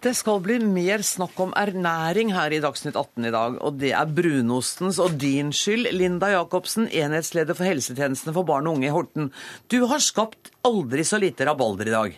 Det 0.00 0.14
skal 0.16 0.38
bli 0.40 0.54
mer 0.64 1.02
snakk 1.04 1.36
om 1.44 1.50
ernæring 1.60 2.30
her 2.32 2.54
i 2.56 2.60
Dagsnytt 2.64 2.96
18 2.96 3.26
i 3.28 3.32
dag, 3.34 3.58
og 3.60 3.74
det 3.82 3.90
er 3.92 4.14
brunostens 4.16 4.96
og 5.02 5.18
din 5.20 5.50
skyld. 5.52 5.90
Linda 5.92 6.30
Jacobsen, 6.32 6.88
enhetsleder 6.88 7.58
for 7.58 7.68
helsetjenestene 7.68 8.32
for 8.32 8.48
barn 8.48 8.70
og 8.70 8.78
unge 8.78 8.88
i 8.88 8.94
Horten. 8.94 9.28
Du 9.68 9.82
har 9.90 10.00
skapt 10.00 10.48
aldri 10.64 11.04
så 11.04 11.20
lite 11.20 11.44
rabalder 11.44 11.92
i 11.92 11.96
dag. 11.98 12.16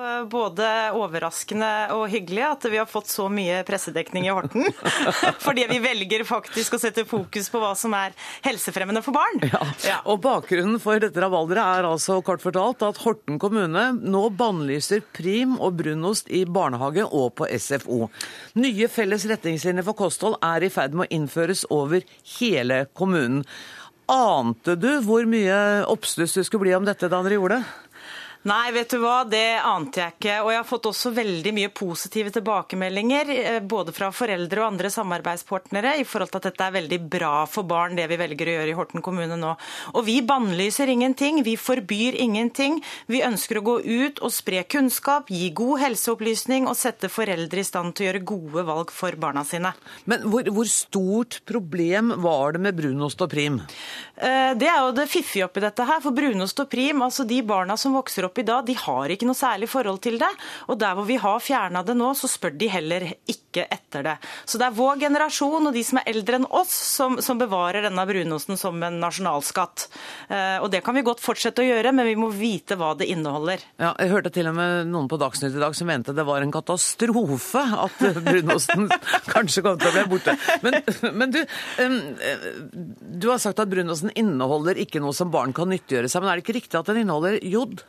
Og 0.00 0.28
Både 0.32 0.66
overraskende 0.96 1.68
og 1.92 2.06
hyggelig 2.08 2.44
at 2.46 2.64
vi 2.72 2.78
har 2.80 2.88
fått 2.88 3.10
så 3.10 3.26
mye 3.32 3.58
pressedekning 3.68 4.24
i 4.28 4.32
Horten. 4.32 4.64
Fordi 5.44 5.66
vi 5.68 5.80
velger 5.82 6.24
faktisk 6.28 6.76
å 6.76 6.80
sette 6.80 7.04
fokus 7.08 7.50
på 7.52 7.60
hva 7.60 7.74
som 7.76 7.92
er 7.98 8.14
helsefremmende 8.46 9.02
for 9.04 9.16
barn. 9.16 9.42
Ja. 9.84 9.98
Og 10.08 10.22
bakgrunnen 10.24 10.80
for 10.80 11.02
dette 11.02 11.20
rabalderet 11.20 11.82
er 11.82 11.88
altså 11.90 12.20
kort 12.24 12.40
fortalt 12.44 12.84
at 12.86 13.00
Horten 13.04 13.40
kommune 13.42 13.90
nå 14.00 14.22
bannlyser 14.38 15.04
prim 15.16 15.58
og 15.58 15.76
brunost 15.82 16.30
i 16.32 16.46
barnehage 16.48 17.04
og 17.04 17.34
på 17.40 17.50
SFO. 17.60 18.06
Nye 18.60 18.88
felles 18.92 19.28
retningslinjer 19.28 19.84
for 19.84 19.98
kosthold 19.98 20.38
er 20.46 20.64
i 20.64 20.72
ferd 20.72 20.96
med 20.96 21.10
å 21.10 21.18
innføres 21.20 21.66
over 21.68 22.06
hele 22.38 22.86
kommunen. 22.96 23.44
Ante 24.10 24.74
du 24.80 24.88
hvor 25.06 25.28
mye 25.28 25.84
oppstuss 25.86 26.38
det 26.38 26.48
skulle 26.48 26.64
bli 26.64 26.74
om 26.74 26.88
dette 26.88 27.10
da 27.10 27.20
dere 27.22 27.36
gjorde 27.36 27.60
det? 27.60 27.89
Nei, 28.48 28.70
vet 28.72 28.88
du 28.88 29.02
hva, 29.02 29.18
det 29.28 29.60
ante 29.68 30.00
jeg 30.00 30.14
ikke. 30.14 30.34
Og 30.40 30.48
jeg 30.48 30.58
har 30.62 30.64
fått 30.64 30.86
også 30.88 31.10
veldig 31.12 31.50
mye 31.52 31.70
positive 31.76 32.30
tilbakemeldinger, 32.32 33.32
eh, 33.34 33.58
både 33.60 33.92
fra 33.92 34.08
foreldre 34.16 34.62
og 34.62 34.70
andre 34.70 34.88
samarbeidspartnere, 34.88 35.98
i 36.00 36.06
forhold 36.08 36.30
til 36.32 36.40
at 36.40 36.46
dette 36.48 36.64
er 36.64 36.72
veldig 36.78 36.98
bra 37.12 37.44
for 37.44 37.68
barn, 37.68 37.98
det 37.98 38.06
vi 38.08 38.16
velger 38.16 38.48
å 38.48 38.54
gjøre 38.54 38.72
i 38.72 38.76
Horten 38.78 39.04
kommune 39.04 39.36
nå. 39.36 39.50
Og 39.92 40.06
vi 40.06 40.22
bannlyser 40.24 40.88
ingenting, 40.88 41.42
vi 41.44 41.58
forbyr 41.60 42.16
ingenting. 42.16 42.78
Vi 43.12 43.20
ønsker 43.26 43.60
å 43.60 43.64
gå 43.66 43.74
ut 43.84 44.24
og 44.24 44.32
spre 44.32 44.64
kunnskap, 44.64 45.28
gi 45.28 45.52
god 45.52 45.84
helseopplysning 45.84 46.64
og 46.64 46.80
sette 46.80 47.12
foreldre 47.12 47.60
i 47.60 47.68
stand 47.68 47.92
til 47.92 48.06
å 48.06 48.08
gjøre 48.08 48.24
gode 48.24 48.64
valg 48.64 48.90
for 48.90 49.20
barna 49.20 49.44
sine. 49.44 49.74
Men 50.08 50.24
hvor, 50.32 50.48
hvor 50.48 50.72
stort 50.72 51.42
problem 51.44 52.16
var 52.24 52.56
det 52.56 52.64
med 52.64 52.80
brunost 52.80 53.20
og 53.20 53.34
prim? 53.36 53.60
Eh, 54.16 54.56
Det 54.56 54.72
er 54.72 54.80
jo 54.80 54.96
det 54.96 55.10
fiffige 55.12 55.44
oppi 55.44 55.60
dette 55.60 55.84
her. 55.84 56.00
For 56.00 56.16
brunost 56.16 56.64
og 56.64 56.72
prim, 56.72 57.04
altså 57.04 57.28
de 57.28 57.42
barna 57.44 57.76
som 57.76 57.92
vokser 57.92 58.24
opp 58.24 58.29
i 58.38 58.44
dag, 58.46 58.64
de 58.66 58.74
har 58.78 59.10
ikke 59.10 59.26
noe 59.26 59.34
særlig 59.38 59.68
forhold 59.72 60.00
til 60.04 60.18
det. 60.20 60.28
Og 60.70 60.78
der 60.78 60.94
hvor 60.94 61.06
vi 61.08 61.16
har 61.20 61.40
fjerna 61.42 61.82
det 61.86 61.96
nå, 61.98 62.12
så 62.14 62.28
spør 62.30 62.54
de 62.60 62.68
heller 62.70 63.08
ikke 63.26 63.64
etter 63.66 64.04
det. 64.06 64.16
Så 64.46 64.58
det 64.60 64.68
er 64.68 64.76
vår 64.76 65.00
generasjon 65.02 65.66
og 65.66 65.74
de 65.74 65.82
som 65.84 65.98
er 65.98 66.10
eldre 66.12 66.38
enn 66.38 66.46
oss, 66.54 66.70
som, 66.70 67.18
som 67.24 67.38
bevarer 67.40 67.82
denne 67.88 68.04
brunosten 68.06 68.56
som 68.60 68.78
en 68.86 69.00
nasjonalskatt. 69.02 69.88
Eh, 70.28 70.58
Og 70.62 70.70
det 70.70 70.82
kan 70.86 70.94
vi 70.94 71.02
godt 71.06 71.22
fortsette 71.24 71.62
å 71.64 71.66
gjøre, 71.66 71.92
men 71.96 72.06
vi 72.06 72.14
må 72.20 72.28
vite 72.30 72.76
hva 72.78 72.92
det 72.98 73.08
inneholder. 73.10 73.62
Ja, 73.80 73.94
jeg 73.98 74.12
hørte 74.12 74.30
til 74.34 74.46
og 74.50 74.54
med 74.58 74.86
noen 74.92 75.08
på 75.10 75.18
Dagsnytt 75.20 75.56
i 75.56 75.62
dag 75.62 75.74
som 75.76 75.88
mente 75.90 76.14
det 76.14 76.24
var 76.28 76.42
en 76.44 76.52
katastrofe 76.54 77.62
at 77.86 77.98
brunosten 78.22 78.88
kanskje 79.34 79.64
kom 79.66 79.78
til 79.80 79.90
å 79.90 79.94
bli 79.96 80.06
borte. 80.14 80.36
Men, 80.62 80.78
men 81.16 81.34
du, 81.34 81.40
eh, 81.42 81.96
du 83.20 83.28
har 83.30 83.40
sagt 83.42 83.62
at 83.62 83.70
brunosten 83.70 84.12
inneholder 84.18 84.78
ikke 84.82 85.02
noe 85.02 85.16
som 85.16 85.30
barn 85.32 85.54
kan 85.56 85.70
nyttiggjøre 85.72 86.10
seg, 86.10 86.22
men 86.22 86.32
er 86.32 86.38
det 86.40 86.46
ikke 86.46 86.58
riktig 86.60 86.78
at 86.80 86.90
den 86.90 87.02
inneholder 87.04 87.38
jod? 87.46 87.82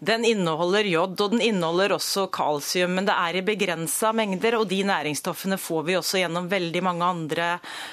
Den 0.00 0.24
inneholder 0.28 0.86
jod, 0.88 1.16
og 1.20 1.34
den 1.34 1.42
inneholder 1.44 1.96
også 1.96 2.26
kalsium, 2.34 2.94
men 2.98 3.08
det 3.08 3.14
er 3.14 3.38
i 3.38 3.44
begrensa 3.46 4.12
mengder, 4.16 4.58
og 4.58 4.68
de 4.70 4.80
næringsstoffene 4.86 5.58
får 5.60 5.86
vi 5.88 5.98
også 5.98 6.20
gjennom 6.22 6.48
veldig 6.50 6.82
mange 6.84 7.08
andre 7.08 7.48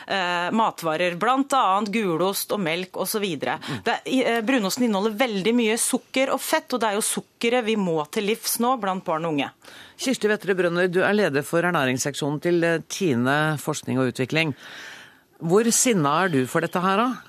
eh, 0.07 0.49
matvarer, 0.55 1.17
bl.a. 1.21 1.63
gulost 1.91 2.55
og 2.55 2.63
melk 2.63 2.99
osv. 3.01 3.25
Eh, 3.25 4.41
brunosten 4.45 4.87
inneholder 4.87 5.17
veldig 5.21 5.55
mye 5.57 5.79
sukker 5.81 6.33
og 6.35 6.41
fett, 6.43 6.69
og 6.73 6.81
det 6.81 6.91
er 6.91 6.99
jo 6.99 7.05
sukkeret 7.05 7.67
vi 7.67 7.77
må 7.79 7.99
til 8.11 8.29
livs 8.31 8.59
nå 8.63 8.75
blant 8.81 9.05
barn 9.05 9.27
og 9.27 9.35
unge. 9.35 9.51
Kirsti 10.01 10.29
Vettre 10.31 10.55
Brønner, 10.57 10.87
du 10.89 11.03
er 11.05 11.13
leder 11.13 11.45
for 11.45 11.65
ernæringsseksjonen 11.67 12.41
til 12.41 12.63
eh, 12.65 12.79
Tine 12.89 13.57
forskning 13.61 14.01
og 14.01 14.13
utvikling. 14.13 14.55
Hvor 15.41 15.65
sinna 15.73 16.11
er 16.23 16.29
du 16.33 16.39
for 16.49 16.61
dette 16.61 16.81
her, 16.83 17.01
da? 17.01 17.09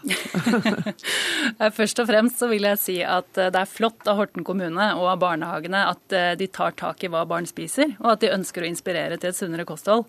Eh, 1.58 1.72
Først 1.74 1.98
og 1.98 2.06
fremst 2.08 2.38
så 2.38 2.46
vil 2.48 2.64
jeg 2.64 2.78
si 2.80 2.94
at 3.04 3.38
eh, 3.40 3.50
det 3.52 3.58
er 3.60 3.68
flott 3.68 4.06
av 4.08 4.16
Horten 4.20 4.44
kommune 4.46 4.84
og 4.94 5.08
av 5.10 5.18
barnehagene 5.20 5.80
at 5.90 6.14
eh, 6.16 6.30
de 6.38 6.46
tar 6.48 6.76
tak 6.78 7.02
i 7.02 7.10
hva 7.12 7.24
barn 7.28 7.48
spiser, 7.50 7.96
og 7.98 8.12
at 8.14 8.22
de 8.22 8.30
ønsker 8.32 8.62
å 8.64 8.68
inspirere 8.70 9.18
til 9.18 9.32
et 9.32 9.36
sunnere 9.38 9.66
kosthold. 9.68 10.06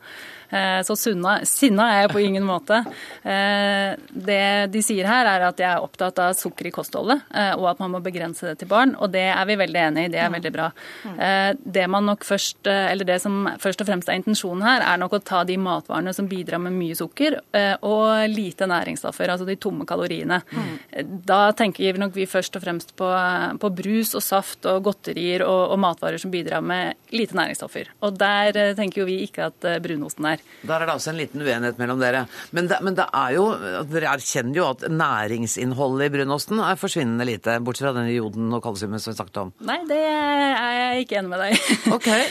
Eh, 0.53 0.81
Så 0.85 0.95
sunna, 0.99 1.39
sinna 1.45 1.87
er 1.93 2.01
jeg 2.03 2.13
på 2.13 2.21
ingen 2.21 2.45
måte. 2.45 2.83
Eh, 3.23 3.95
Det 4.13 4.71
de 4.71 4.81
sier 4.85 5.07
her, 5.07 5.25
er 5.25 5.47
at 5.47 5.57
jeg 5.57 5.69
er 5.69 5.81
opptatt 5.81 6.19
av 6.21 6.35
sukker 6.37 6.67
i 6.67 6.71
kostholdet, 6.71 7.23
eh, 7.33 7.53
og 7.57 7.71
at 7.71 7.79
man 7.81 7.91
må 7.95 8.01
begrense 8.03 8.45
det 8.45 8.59
til 8.61 8.69
barn. 8.69 8.95
Og 8.99 9.11
det 9.11 9.25
er 9.33 9.45
vi 9.49 9.55
veldig 9.57 9.81
enig 9.87 10.05
i. 10.05 10.11
Det 10.13 10.21
er 10.21 10.29
veldig 10.33 10.53
bra. 10.53 10.71
Eh, 11.17 11.53
Det 11.73 11.87
man 11.89 12.05
nok 12.05 12.23
først, 12.23 12.67
eller 12.67 13.05
det 13.05 13.21
som 13.21 13.47
først 13.59 13.81
og 13.81 13.87
fremst 13.87 14.09
er 14.09 14.19
intensjonen 14.19 14.63
her, 14.63 14.81
er 14.81 14.97
nok 14.97 15.13
å 15.13 15.23
ta 15.23 15.43
de 15.43 15.57
matvarene 15.57 16.13
som 16.13 16.27
bidrar 16.27 16.59
med 16.59 16.73
mye 16.73 16.95
sukker, 16.95 17.39
og 17.81 18.29
lite 18.29 18.67
næringsstoffer, 18.67 19.29
altså 19.29 19.45
de 19.45 19.55
tomme 19.55 19.85
kaloriene. 19.85 20.41
Mm. 20.51 21.23
Da 21.25 21.51
tenker 21.51 21.93
vi 21.93 21.99
nok 21.99 22.13
vi 22.13 22.25
først 22.25 22.55
og 22.55 22.61
fremst 22.63 22.95
på, 22.95 23.09
på 23.59 23.71
brus 23.73 24.13
og 24.15 24.21
saft 24.21 24.65
og 24.65 24.83
godterier 24.83 25.41
og, 25.47 25.71
og, 25.71 25.79
matvarer 25.79 26.19
som 26.19 26.31
bidrar 26.31 26.61
med 26.61 26.95
lite 27.11 27.33
næringsstoffer. 27.35 27.89
Og 28.03 28.17
der 28.17 28.75
tenker 28.75 29.01
jo 29.01 29.05
vi 29.09 29.23
ikke 29.25 29.49
at 29.49 29.67
brunosten 29.83 30.25
er. 30.29 30.42
Der 30.63 30.77
er 30.77 30.87
det 30.87 30.95
altså 30.95 31.11
en 31.11 31.19
liten 31.19 31.43
uenighet 31.43 31.79
mellom 31.81 31.99
dere. 31.99 32.25
Men 32.55 32.69
det, 32.71 32.79
men 32.85 32.95
det 32.95 33.07
er 33.11 33.35
jo, 33.35 33.47
dere 33.91 34.13
erkjenner 34.15 34.59
jo 34.61 34.67
at 34.71 34.85
næringsinnholdet 34.91 36.07
i 36.07 36.13
brunosten 36.13 36.61
er 36.63 36.79
forsvinnende 36.79 37.27
lite, 37.27 37.57
bortsett 37.63 37.89
fra 37.89 37.95
denne 37.97 38.13
joden 38.13 38.53
og 38.55 38.63
kalsiumet 38.63 39.03
som 39.03 39.11
vi 39.11 39.17
snakket 39.19 39.41
om. 39.43 39.51
Nei, 39.67 39.79
det 39.89 39.99
er 39.99 40.77
jeg 40.77 41.03
ikke 41.03 41.19
enig 41.19 41.33
med 41.33 41.43
deg 41.43 41.57
i. 41.57 41.61
Okay. 41.93 42.23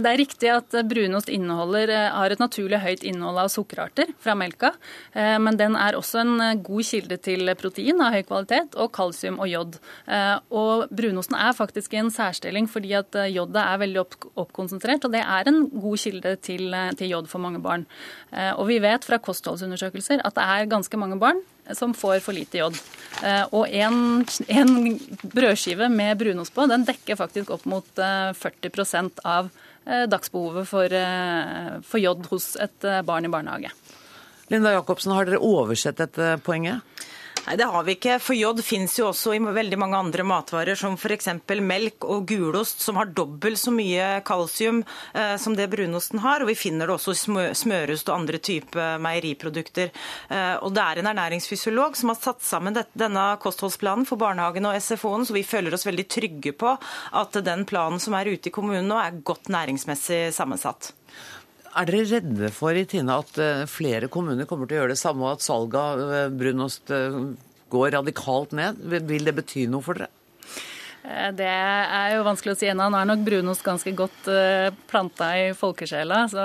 det 0.00 0.08
er 0.08 0.18
riktig 0.18 0.48
at 0.52 0.74
brunost 0.88 1.28
inneholder, 1.32 1.90
har 2.14 2.32
et 2.32 2.40
naturlig 2.40 2.78
høyt 2.82 3.02
innhold 3.06 3.38
av 3.42 3.50
sukkerarter 3.52 4.10
fra 4.22 4.34
melka, 4.38 4.72
eh, 5.12 5.36
men 5.42 5.58
den 5.60 5.76
er 5.78 5.98
også 5.98 6.22
en 6.22 6.32
eh, 6.44 6.56
god 6.64 6.86
kilde 6.86 7.18
til 7.22 7.52
protein 7.60 8.00
av 8.02 8.14
høy 8.14 8.22
kvalitet, 8.28 8.76
og 8.80 8.92
kalsium 8.96 9.40
og 9.42 9.50
jod. 9.50 9.78
Eh, 10.06 10.36
og 10.56 10.90
brunosten 10.94 11.36
er 11.38 11.56
faktisk 11.56 11.94
i 11.94 12.00
en 12.02 12.12
særstilling 12.14 12.68
fordi 12.70 12.94
at 12.98 13.18
jodet 13.32 13.62
er 13.62 13.82
veldig 13.82 14.02
oppkonsentrert, 14.40 15.06
og 15.06 15.14
det 15.14 15.22
er 15.24 15.50
en 15.50 15.62
god 15.74 16.00
kilde 16.00 16.36
til, 16.44 16.76
til 16.98 17.14
jod 17.14 17.30
for 17.30 17.42
mange 17.42 17.59
barn. 17.64 17.86
Og 18.58 18.66
vi 18.68 18.78
vet 18.82 19.06
fra 19.06 19.18
kostholdsundersøkelser 19.22 20.22
at 20.24 20.36
det 20.36 20.44
er 20.44 20.70
ganske 20.70 21.00
mange 21.00 21.18
barn 21.20 21.40
som 21.76 21.94
får 21.94 22.18
for 22.24 22.34
lite 22.34 22.60
jod. 22.62 22.78
Og 23.54 23.68
en, 23.68 24.24
en 24.50 24.72
brødskive 25.22 25.90
med 25.92 26.18
brunost 26.18 26.54
på, 26.56 26.66
den 26.70 26.86
dekker 26.88 27.18
faktisk 27.20 27.52
opp 27.54 27.66
mot 27.70 27.86
40% 28.00 29.22
av 29.28 29.52
dagsbehovet 29.86 30.68
for, 30.68 30.96
for 31.86 32.02
jod 32.02 32.26
hos 32.32 32.52
et 32.60 32.90
barn 33.06 33.28
i 33.28 33.32
barnehage. 33.32 33.70
Linda 34.50 34.72
Jacobsen, 34.74 35.14
har 35.14 35.28
dere 35.28 35.38
oversett 35.46 36.00
dette 36.00 36.34
poenget? 36.42 36.82
Nei, 37.50 37.56
Det 37.56 37.66
har 37.66 37.82
vi 37.82 37.96
ikke. 37.96 38.18
For 38.22 38.36
jod 38.38 38.60
finnes 38.62 38.92
jo 38.94 39.08
også 39.08 39.32
i 39.34 39.40
veldig 39.42 39.78
mange 39.80 39.98
andre 39.98 40.22
matvarer, 40.22 40.78
som 40.78 40.94
f.eks. 40.94 41.26
melk 41.58 42.04
og 42.06 42.28
gulost, 42.30 42.78
som 42.84 42.94
har 42.94 43.10
dobbelt 43.10 43.58
så 43.58 43.72
mye 43.74 44.20
kalsium 44.22 44.84
eh, 45.14 45.34
som 45.34 45.56
det 45.58 45.66
brunosten 45.72 46.22
har. 46.22 46.44
Og 46.44 46.52
vi 46.52 46.54
finner 46.54 46.86
det 46.86 46.94
også 46.94 47.10
i 47.10 47.54
smørost 47.58 48.06
og 48.06 48.20
andre 48.20 48.38
typer 48.38 49.02
meieriprodukter. 49.02 49.90
Eh, 50.30 50.54
og 50.62 50.76
det 50.76 50.84
er 50.84 51.00
en 51.00 51.10
ernæringsfysiolog 51.10 51.98
som 51.98 52.14
har 52.14 52.20
satt 52.22 52.46
sammen 52.46 52.76
dette, 52.78 52.94
denne 52.94 53.26
kostholdsplanen 53.42 54.06
for 54.06 54.22
barnehagen 54.22 54.70
og 54.70 54.78
SFO-en, 54.78 55.26
så 55.26 55.34
vi 55.34 55.42
føler 55.42 55.74
oss 55.74 55.88
veldig 55.90 56.06
trygge 56.06 56.54
på 56.54 56.76
at 57.18 57.42
den 57.42 57.66
planen 57.66 57.98
som 57.98 58.14
er 58.14 58.30
ute 58.30 58.46
i 58.46 58.54
kommunen 58.54 58.86
nå, 58.86 59.02
er 59.02 59.18
godt 59.26 59.50
næringsmessig 59.50 60.28
sammensatt. 60.38 60.92
Er 61.78 61.86
dere 61.86 62.06
redde 62.08 62.48
for 62.50 62.74
i 62.74 62.86
Tine 62.88 63.14
at 63.22 63.36
eh, 63.38 63.66
flere 63.70 64.08
kommuner 64.10 64.48
kommer 64.50 64.66
til 64.66 64.78
å 64.78 64.82
gjøre 64.82 64.94
det 64.96 65.00
samme, 65.00 65.22
og 65.26 65.36
at 65.36 65.44
salget 65.44 65.76
av 65.78 66.14
eh, 66.16 66.32
brunost 66.40 66.90
eh, 66.94 67.18
går 67.70 67.92
radikalt 67.94 68.56
ned? 68.58 68.80
Vil 68.90 69.28
det 69.28 69.36
bety 69.36 69.68
noe 69.70 69.84
for 69.84 70.00
dere? 70.00 70.10
Det 71.00 71.46
er 71.48 72.10
jo 72.12 72.26
vanskelig 72.26 72.52
å 72.52 72.58
si 72.60 72.68
ennå. 72.68 72.90
Nå 72.92 72.98
er 72.98 73.06
nok 73.08 73.22
brunost 73.24 73.64
ganske 73.64 73.90
godt 73.96 74.28
planta 74.90 75.30
i 75.40 75.46
folkesjela. 75.56 76.18
Så, 76.28 76.42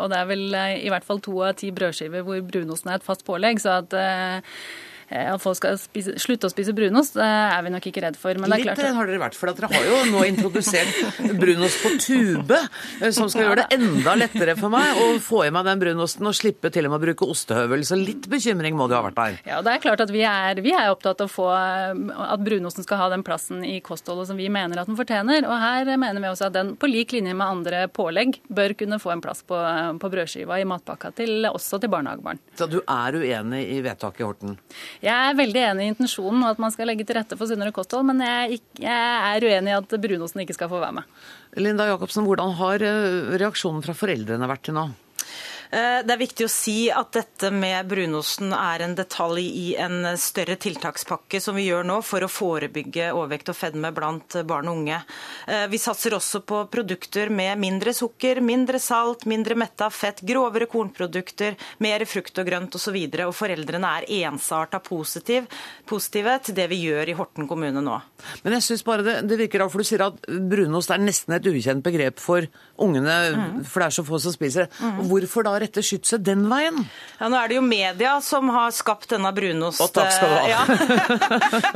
og 0.00 0.06
det 0.08 0.18
er 0.18 0.30
vel 0.30 0.56
i 0.56 0.88
hvert 0.90 1.04
fall 1.04 1.20
to 1.22 1.36
av 1.44 1.52
ti 1.60 1.68
brødskiver 1.76 2.24
hvor 2.26 2.40
brunosten 2.48 2.90
er 2.90 2.98
et 2.98 3.04
fast 3.06 3.26
pålegg. 3.28 3.60
Så 3.62 3.76
at 3.76 3.92
at 5.12 5.42
folk 5.42 5.58
skal 5.58 5.78
spise, 5.80 6.14
slutte 6.22 6.48
å 6.48 6.52
spise 6.52 6.74
brunost, 6.76 7.16
det 7.18 7.26
er 7.26 7.62
vi 7.66 7.72
nok 7.74 7.88
ikke 7.90 8.04
redd 8.04 8.18
for. 8.20 8.38
Men 8.38 8.52
det 8.52 8.60
er 8.60 8.66
klart 8.70 8.82
Litt 8.82 8.98
har 8.98 9.10
dere 9.10 9.22
vært, 9.22 9.38
for 9.38 9.52
dere 9.52 9.70
har 9.72 9.88
jo 9.88 9.98
nå 10.12 10.24
introdusert 10.28 11.20
brunost 11.42 11.82
på 11.84 11.92
tube, 12.02 12.58
eh, 13.00 13.12
som 13.14 13.30
skal 13.32 13.46
gjøre 13.46 13.64
det 13.64 13.78
enda 13.78 14.16
lettere 14.18 14.56
for 14.58 14.72
meg 14.72 15.00
å 15.02 15.08
få 15.22 15.44
i 15.46 15.52
meg 15.54 15.66
den 15.68 15.82
brunosten 15.82 16.28
og 16.28 16.36
slippe 16.36 16.72
til 16.72 16.88
og 16.88 16.94
med 16.94 17.00
å 17.00 17.04
bruke 17.06 17.28
ostehøvel. 17.34 17.84
Så 17.86 17.98
litt 18.00 18.28
bekymring 18.32 18.76
må 18.78 18.88
det 18.90 18.98
ha 18.98 19.04
vært 19.06 19.18
der. 19.20 19.38
Ja, 19.48 19.60
det 19.64 19.76
er 19.76 19.84
klart 19.84 20.04
at 20.04 20.12
vi 20.14 20.24
er, 20.28 20.60
vi 20.64 20.74
er 20.76 20.92
opptatt 20.92 21.22
av 21.24 21.30
å 21.30 21.32
få 21.32 21.48
at 21.52 22.42
brunosten 22.44 22.86
skal 22.86 23.00
ha 23.02 23.10
den 23.12 23.24
plassen 23.26 23.62
i 23.66 23.78
kostholdet 23.84 24.30
som 24.30 24.38
vi 24.40 24.48
mener 24.52 24.80
at 24.82 24.90
den 24.90 24.98
fortjener. 24.98 25.46
Og 25.48 25.56
her 25.62 25.88
mener 25.96 26.22
vi 26.22 26.30
også 26.30 26.48
at 26.50 26.56
den 26.56 26.74
på 26.80 26.90
lik 26.90 27.14
linje 27.16 27.34
med 27.36 27.46
andre 27.46 27.84
pålegg 27.92 28.38
bør 28.52 28.76
kunne 28.78 29.00
få 29.02 29.14
en 29.14 29.24
plass 29.24 29.42
på, 29.46 29.58
på 30.02 30.12
brødskiva 30.12 30.60
i 30.60 30.66
matpakka 30.68 31.12
til, 31.18 31.46
også 31.50 31.80
til 31.82 31.92
barnehagebarn. 31.92 32.40
Så 32.58 32.68
du 32.70 32.80
er 32.82 33.18
uenig 33.18 33.62
i 33.76 33.80
vedtaket, 33.84 34.24
Horten? 34.26 34.56
Jeg 35.02 35.10
er 35.12 35.34
veldig 35.34 35.62
enig 35.66 35.84
i 35.84 35.92
intensjonen 35.96 36.44
og 36.44 36.52
at 36.52 36.60
man 36.62 36.70
skal 36.70 36.86
legge 36.86 37.04
til 37.06 37.16
rette 37.18 37.34
for 37.38 37.50
sunnere 37.50 37.74
kosthold, 37.74 38.06
men 38.06 38.22
jeg, 38.22 38.60
er 38.86 39.42
uenig 39.42 39.72
i 39.72 39.78
at 39.80 39.96
brunosten 40.04 40.44
ikke 40.44 40.54
skal 40.54 40.70
få 40.70 40.78
være 40.78 41.00
med. 41.00 41.22
Linda 41.58 41.88
Jacobsen, 41.90 42.22
hvordan 42.28 42.54
har 42.60 42.84
eh, 42.86 43.32
reaksjonen 43.42 43.82
fra 43.82 43.96
foreldrene 43.98 44.50
vært 44.50 44.62
til 44.68 44.78
nå? 44.78 44.86
Eh, 45.72 46.02
det 46.04 46.12
er 46.12 46.20
viktig 46.20 46.44
å 46.44 46.52
si 46.52 46.76
at 46.92 47.14
dette 47.16 47.48
med 47.54 47.86
brunosten 47.88 48.50
er 48.52 48.82
en 48.84 48.94
detalj 48.96 49.44
i 49.46 49.68
en 49.80 50.04
større 50.20 50.58
tiltakspakke 50.60 51.40
som 51.40 51.56
vi 51.56 51.64
gjør 51.64 51.86
nå 51.88 51.96
for 52.04 52.20
å 52.20 52.28
forebygge 52.28 53.06
overvekt 53.16 53.48
og 53.48 53.56
fedme 53.56 53.88
blant 53.96 54.36
barn 54.48 54.68
og 54.68 54.82
unge. 54.82 54.98
Eh, 55.48 55.64
vi 55.72 55.80
satser 55.80 56.12
også 56.18 56.42
på 56.44 56.58
produkter 56.72 57.32
med 57.32 57.56
mindre 57.62 57.94
sukker, 57.96 58.42
mindre 58.44 58.82
salt, 58.84 59.24
mindre 59.24 59.56
metta 59.56 59.88
fett, 59.88 60.20
grovere 60.28 60.68
kornprodukter, 60.68 61.56
mer 61.80 62.04
frukt 62.04 62.42
og 62.42 62.50
grønt 62.50 62.76
osv. 62.76 62.92
Og, 62.92 63.16
så 63.16 63.30
og 63.30 63.34
foreldrene 63.38 63.94
er 63.96 64.08
ensarta 64.28 64.82
positiv, 64.84 65.48
positive 65.88 66.36
til 66.44 66.58
det 66.58 66.68
vi 66.68 66.82
gjør 66.84 67.08
i 67.08 67.16
Horten 67.16 67.48
kommune 67.48 67.80
nå. 67.80 67.96
Men 68.44 68.58
jeg 68.58 68.66
synes 68.68 68.84
bare 68.84 69.06
det, 69.06 69.16
det 69.30 69.40
virker 69.40 69.64
av, 69.64 69.72
for 69.72 69.80
du 69.80 69.88
sier 69.88 70.04
at 70.04 70.20
brunost 70.28 70.92
er 70.92 71.00
nesten 71.00 71.38
et 71.38 71.48
ukjent 71.48 71.84
begrep 71.84 72.20
for 72.20 72.44
ungene, 72.82 73.16
mm. 73.32 73.58
for 73.64 73.80
det 73.80 73.88
er 73.88 73.96
så 73.96 74.04
få 74.04 74.20
som 74.20 74.36
spiser 74.36 74.66
det. 74.66 74.76
Mm. 74.82 75.02
Hvorfor 75.08 75.48
da 75.48 75.56
rette 75.62 75.82
skytset 75.84 76.24
den 76.26 76.44
veien? 76.50 76.82
Ja, 77.18 77.30
Nå 77.30 77.38
er 77.38 77.50
det 77.50 77.58
jo 77.58 77.64
media 77.64 78.16
som 78.24 78.50
har 78.52 78.72
skapt 78.74 79.12
denne 79.14 79.32
brunost... 79.34 79.80
Og 79.82 79.92
takk 79.94 80.12
skal 80.14 80.32
du 80.32 80.36
ha. 80.36 80.46
Ja. 80.50 80.62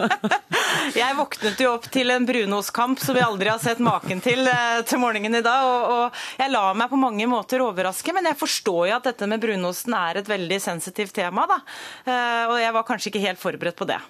jeg 1.03 1.16
våknet 1.18 1.62
jo 1.62 1.72
opp 1.76 1.89
til 1.93 2.12
en 2.14 2.26
brunostkamp 2.28 3.01
som 3.03 3.16
vi 3.16 3.24
aldri 3.24 3.53
har 3.53 3.62
sett 3.62 3.82
maken 3.82 4.22
til 4.24 4.47
eh, 4.51 4.82
til 4.87 5.01
morgenen 5.03 5.39
i 5.39 5.45
dag. 5.45 5.66
Og, 5.66 5.95
og, 5.95 6.20
jeg 6.41 6.53
lar 6.53 6.76
meg 6.78 6.91
på 6.93 7.01
mange 7.01 7.28
måter 7.30 7.64
overraske, 7.64 8.14
men 8.16 8.28
jeg 8.30 8.41
forstår 8.41 8.82
jo 8.91 8.99
at 8.99 9.09
dette 9.11 9.30
med 9.30 9.43
brunosten 9.43 9.97
er 9.97 10.20
et 10.20 10.30
veldig 10.30 10.61
sensitivt 10.62 11.16
tema. 11.16 11.47
da. 11.51 11.62
Eh, 12.05 12.45
og 12.51 12.59
jeg 12.62 12.76
var 12.76 12.87
kanskje 12.89 13.12
ikke 13.12 13.26
helt 13.28 13.43
forberedt 13.43 13.78
på 13.78 13.89
det. 13.89 14.01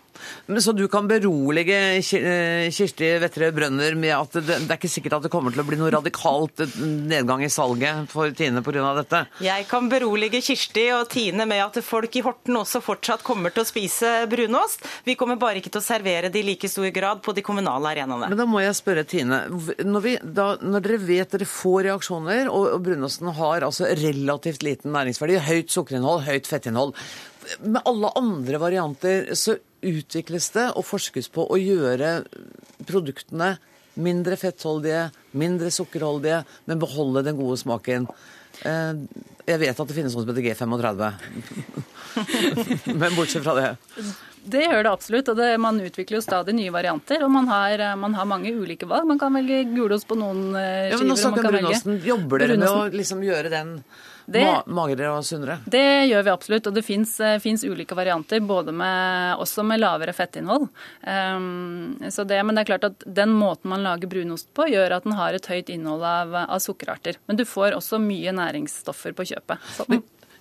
Så 0.62 0.72
du 0.76 0.84
kan 0.90 1.08
berolige 1.10 1.78
eh, 1.98 2.68
Kirsti 2.74 3.08
Vettre 3.22 3.50
Brønner 3.54 3.96
med 3.98 4.14
at 4.16 4.38
det, 4.38 4.60
det 4.66 4.70
er 4.70 4.78
ikke 4.78 4.90
sikkert 4.90 5.18
at 5.18 5.26
det 5.26 5.32
kommer 5.32 5.54
til 5.54 5.62
å 5.62 5.66
bli 5.68 5.78
noe 5.80 5.92
radikalt 5.94 6.62
nedgang 6.80 7.44
i 7.46 7.50
salget 7.52 8.10
for 8.12 8.30
Tine 8.36 8.62
pga. 8.64 8.92
dette? 9.00 9.22
Jeg 9.44 9.66
kan 9.70 9.90
berolige 9.90 10.42
Kirsti 10.44 10.88
og 10.96 11.10
Tine 11.12 11.46
med 11.48 11.62
at 11.64 11.80
folk 11.84 12.16
i 12.16 12.24
Horten 12.26 12.58
også 12.60 12.82
fortsatt 12.84 13.24
kommer 13.26 13.54
til 13.54 13.64
å 13.64 13.68
spise 13.68 14.12
brunost. 14.30 14.84
Vi 15.06 15.16
kommer 15.18 15.40
bare 15.40 15.60
ikke 15.60 15.72
til 15.74 15.82
å 15.82 15.86
servere 15.86 16.30
det 16.32 16.42
i 16.42 16.46
like 16.50 16.70
stor 16.70 16.88
grad 16.94 17.22
på 17.24 17.34
de 17.36 17.44
kommunale 17.46 17.94
arenaene. 17.94 18.30
Men 18.30 18.40
da 18.40 18.48
må 18.48 18.62
jeg 18.64 18.78
spørre 18.78 19.06
Tine. 19.08 19.44
Når, 19.50 20.02
vi, 20.04 20.16
da, 20.22 20.48
når 20.62 20.86
dere 20.86 21.02
vet 21.02 21.34
dere 21.34 21.48
får 21.48 21.86
reaksjoner, 21.90 22.50
og, 22.50 22.68
og 22.76 22.84
brunosten 22.86 23.32
har 23.36 23.66
altså 23.66 23.88
relativt 23.98 24.66
liten 24.66 24.94
næringsverdi, 24.94 25.40
høyt 25.46 25.72
sukkerinnhold, 25.74 26.24
høyt 26.26 26.48
fettinnhold 26.50 26.94
Med 27.62 27.82
alle 27.86 28.12
andre 28.18 28.60
varianter 28.62 29.32
så 29.38 29.56
utvikles 29.84 30.50
det 30.54 30.68
og 30.74 30.86
forskes 30.88 31.28
på 31.34 31.46
å 31.50 31.58
gjøre 31.60 32.20
produktene 32.86 33.56
mindre 33.96 34.36
fettholdige, 34.36 35.06
mindre 35.40 35.70
sukkerholdige, 35.72 36.42
men 36.68 36.80
beholde 36.80 37.24
den 37.26 37.38
gode 37.38 37.56
smaken. 37.60 38.08
Eh, 38.64 38.92
jeg 39.46 39.62
vet 39.62 39.80
at 39.80 39.88
det 39.88 39.96
finnes 39.96 40.16
noe 40.16 40.24
som 40.24 40.32
heter 40.32 40.44
G35. 40.44 41.04
Men 43.00 43.12
bortsett 43.14 43.44
fra 43.44 43.54
det. 43.54 43.68
Det 44.46 44.62
gjør 44.64 44.82
det 44.86 44.90
absolutt. 44.90 45.28
og 45.30 45.36
det, 45.38 45.48
Man 45.60 45.78
utvikler 45.84 46.18
jo 46.18 46.24
stadig 46.24 46.54
nye 46.56 46.72
varianter. 46.74 47.22
Og 47.26 47.30
man 47.30 47.46
har, 47.50 47.82
man 48.00 48.16
har, 48.16 48.26
mange 48.26 48.50
ulike 48.54 48.88
valg. 48.88 49.06
Man 49.06 49.20
kan 49.20 49.34
velge 49.36 49.62
gulost 49.70 50.08
på 50.08 50.18
noen 50.18 50.48
skiver. 50.50 50.90
Ja, 50.90 50.98
men 51.02 51.12
nå 51.12 51.18
snakker 51.20 51.50
brunosten. 51.50 52.00
Jobber 52.06 52.42
dere 52.42 52.58
med 52.58 52.70
å 52.70 52.86
liksom 52.94 53.22
gjøre 53.26 53.52
den 53.52 53.76
det, 54.26 54.44
magrere 54.66 55.12
og 55.14 55.24
sunnere? 55.26 55.58
Det 55.70 56.08
gjør 56.10 56.24
vi 56.26 56.32
absolutt. 56.32 56.70
Og 56.70 56.74
det 56.76 56.84
fins 56.86 57.12
eh, 57.22 57.46
ulike 57.66 57.96
varianter, 57.98 58.42
med, 58.42 59.36
også 59.42 59.64
med 59.66 59.80
lavere 59.80 60.12
fettinnhold. 60.16 60.68
Um, 61.02 61.96
det, 62.00 62.42
men 62.42 62.54
det 62.54 62.64
er 62.64 62.70
klart 62.72 62.88
at 62.90 63.06
den 63.06 63.32
måten 63.36 63.70
man 63.70 63.86
lager 63.86 64.10
brunost 64.10 64.52
på, 64.54 64.68
gjør 64.72 64.98
at 64.98 65.06
den 65.06 65.16
har 65.18 65.36
et 65.36 65.46
høyt 65.46 65.70
innhold 65.72 66.02
av, 66.02 66.34
av 66.46 66.60
sukkerarter. 66.62 67.20
Men 67.26 67.38
du 67.38 67.46
får 67.46 67.78
også 67.78 68.02
mye 68.02 68.34
næringsstoffer 68.34 69.16
på 69.16 69.30
kjøpet. 69.32 69.72
Så. 69.78 69.88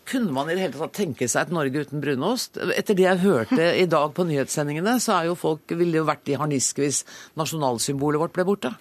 Kunne 0.05 0.33
man 0.33 0.49
i 0.49 0.53
det 0.53 0.61
hele 0.61 0.77
tatt 0.77 0.93
tenke 0.93 1.25
seg 1.29 1.47
et 1.47 1.53
Norge 1.55 1.81
uten 1.81 2.01
brunost? 2.03 2.59
Etter 2.77 2.97
det 2.97 3.07
jeg 3.07 3.23
hørte 3.23 3.69
i 3.83 3.87
dag 3.89 4.13
på 4.13 4.25
nyhetssendingene, 4.29 4.99
så 5.01 5.19
er 5.19 5.31
jo 5.31 5.37
folk, 5.39 5.65
ville 5.73 6.01
jo 6.01 6.05
vært 6.05 6.29
i 6.29 6.37
harnisk 6.37 6.81
hvis 6.83 7.01
nasjonalsymbolet 7.39 8.21
vårt 8.21 8.35
ble 8.37 8.45
borte. 8.47 8.75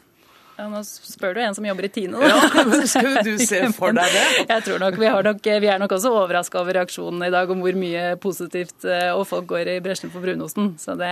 Ja, 0.55 0.68
nå 0.70 0.80
spør 0.86 1.34
du 1.34 1.40
en 1.42 1.55
som 1.57 1.66
jobber 1.66 1.88
i 1.88 1.90
Tine. 1.90 2.20
Ja, 2.22 2.36
men 2.68 2.84
Skulle 2.86 3.24
du 3.26 3.32
se 3.42 3.61
for 3.74 3.94
deg 3.96 4.12
det? 4.14 4.26
Jeg 4.52 4.66
tror 4.68 4.82
nok 4.82 4.98
Vi, 5.00 5.09
nok, 5.26 5.48
vi 5.64 5.70
er 5.72 5.80
nok 5.82 5.96
også 5.96 6.12
overraska 6.14 6.61
over 6.62 6.78
reaksjonen 6.78 7.26
i 7.26 7.32
dag 7.34 7.50
om 7.50 7.64
hvor 7.64 7.78
mye 7.78 8.12
positivt 8.22 8.86
eh, 8.86 9.11
og 9.14 9.26
folk 9.30 9.48
går 9.50 9.72
i 9.74 9.80
bresjen 9.84 10.12
for 10.14 10.22
brunosten. 10.22 10.74
Så 10.78 10.94
det 11.00 11.11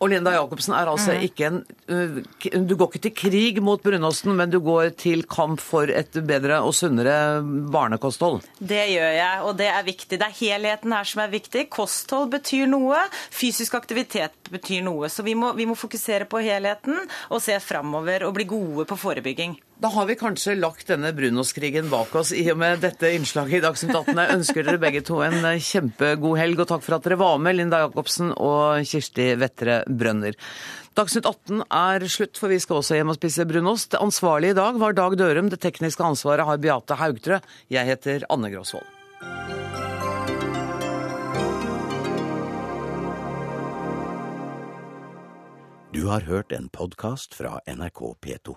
Og 0.00 0.10
Linda 0.12 0.32
Jacobsen 0.34 0.74
er 0.76 0.90
altså 0.92 1.14
Mm. 1.16 1.22
ikke 1.24 1.46
en 1.46 1.58
uh, 1.88 2.62
Du 2.66 2.74
går 2.76 2.90
ikke 2.92 3.02
til 3.06 3.14
krig 3.16 3.60
mot 3.62 3.80
brunosten, 3.82 4.34
men 4.36 4.50
du 4.50 4.58
går 4.60 4.90
til 5.00 5.22
kamp 5.24 5.60
for 5.60 5.88
et 5.88 6.12
bedre 6.26 6.58
og 6.60 6.74
sunnere 6.76 7.40
barnekosthold. 7.72 8.42
Det 8.60 8.82
gjør 8.92 9.12
jeg, 9.16 9.40
og 9.42 9.56
det 9.56 9.68
er 9.72 9.82
viktig. 9.86 10.18
Det 10.20 10.26
er 10.26 10.36
helheten 10.40 10.92
her 10.92 11.04
som 11.08 11.22
er 11.24 11.32
viktig. 11.32 11.68
Kosthold 11.72 12.30
betyr 12.34 12.66
noe, 12.68 12.98
fysisk 13.32 13.74
aktivitet 13.78 14.36
betyr 14.52 14.82
noe. 14.84 15.08
Så 15.08 15.24
vi 15.26 15.34
må, 15.34 15.52
vi 15.56 15.66
må 15.66 15.74
fokusere 15.78 16.28
på 16.28 16.42
helheten 16.44 16.98
og 17.30 17.40
se 17.42 17.56
framover 17.60 18.26
og 18.28 18.34
bli 18.36 18.44
gode 18.52 18.84
på 18.88 18.98
forebygging. 19.00 19.56
Da 19.76 19.90
har 19.92 20.06
vi 20.08 20.14
kanskje 20.16 20.54
lagt 20.56 20.88
denne 20.88 21.10
brunostkrigen 21.12 21.90
bak 21.92 22.14
oss 22.16 22.30
i 22.32 22.46
og 22.48 22.56
med 22.62 22.80
dette 22.80 23.10
innslaget 23.12 23.58
i 23.58 23.60
Dagsnytt 23.60 23.92
18. 23.92 24.16
Jeg 24.22 24.36
ønsker 24.38 24.64
dere 24.64 24.80
begge 24.80 25.02
to 25.04 25.18
en 25.20 25.36
eh, 25.44 25.60
kjempegod 25.60 26.40
helg, 26.40 26.62
og 26.64 26.70
takk 26.70 26.84
for 26.86 26.96
at 26.96 27.04
dere 27.04 27.18
var 27.20 27.36
med, 27.44 27.58
Linda 27.58 27.82
Jacobsen 27.82 28.32
og 28.32 28.88
Kirsti 28.88 29.28
Vettre 29.36 29.82
Brønner. 29.84 30.40
Dagsnytt 30.96 31.28
18 31.28 31.66
er 31.68 32.08
slutt, 32.08 32.40
for 32.40 32.48
vi 32.48 32.60
skal 32.64 32.80
også 32.80 32.96
hjem 32.96 33.12
og 33.12 33.20
spise 33.20 33.44
brunost. 33.44 33.92
Det 33.92 34.00
ansvarlige 34.00 34.56
i 34.56 34.58
dag 34.62 34.80
var 34.80 34.96
Dag 34.96 35.20
Dørum. 35.20 35.52
Det 35.52 35.60
tekniske 35.60 36.08
ansvaret 36.08 36.48
har 36.48 36.62
Beate 36.64 36.96
Haugtrø. 36.96 37.42
Jeg 37.68 37.92
heter 37.92 38.24
Anne 38.32 38.48
Gråsvold. 38.56 38.94
Du 45.92 46.06
har 46.08 46.24
hørt 46.24 46.56
en 46.56 46.72
podkast 46.72 47.36
fra 47.36 47.60
NRK 47.68 48.16
P2. 48.24 48.56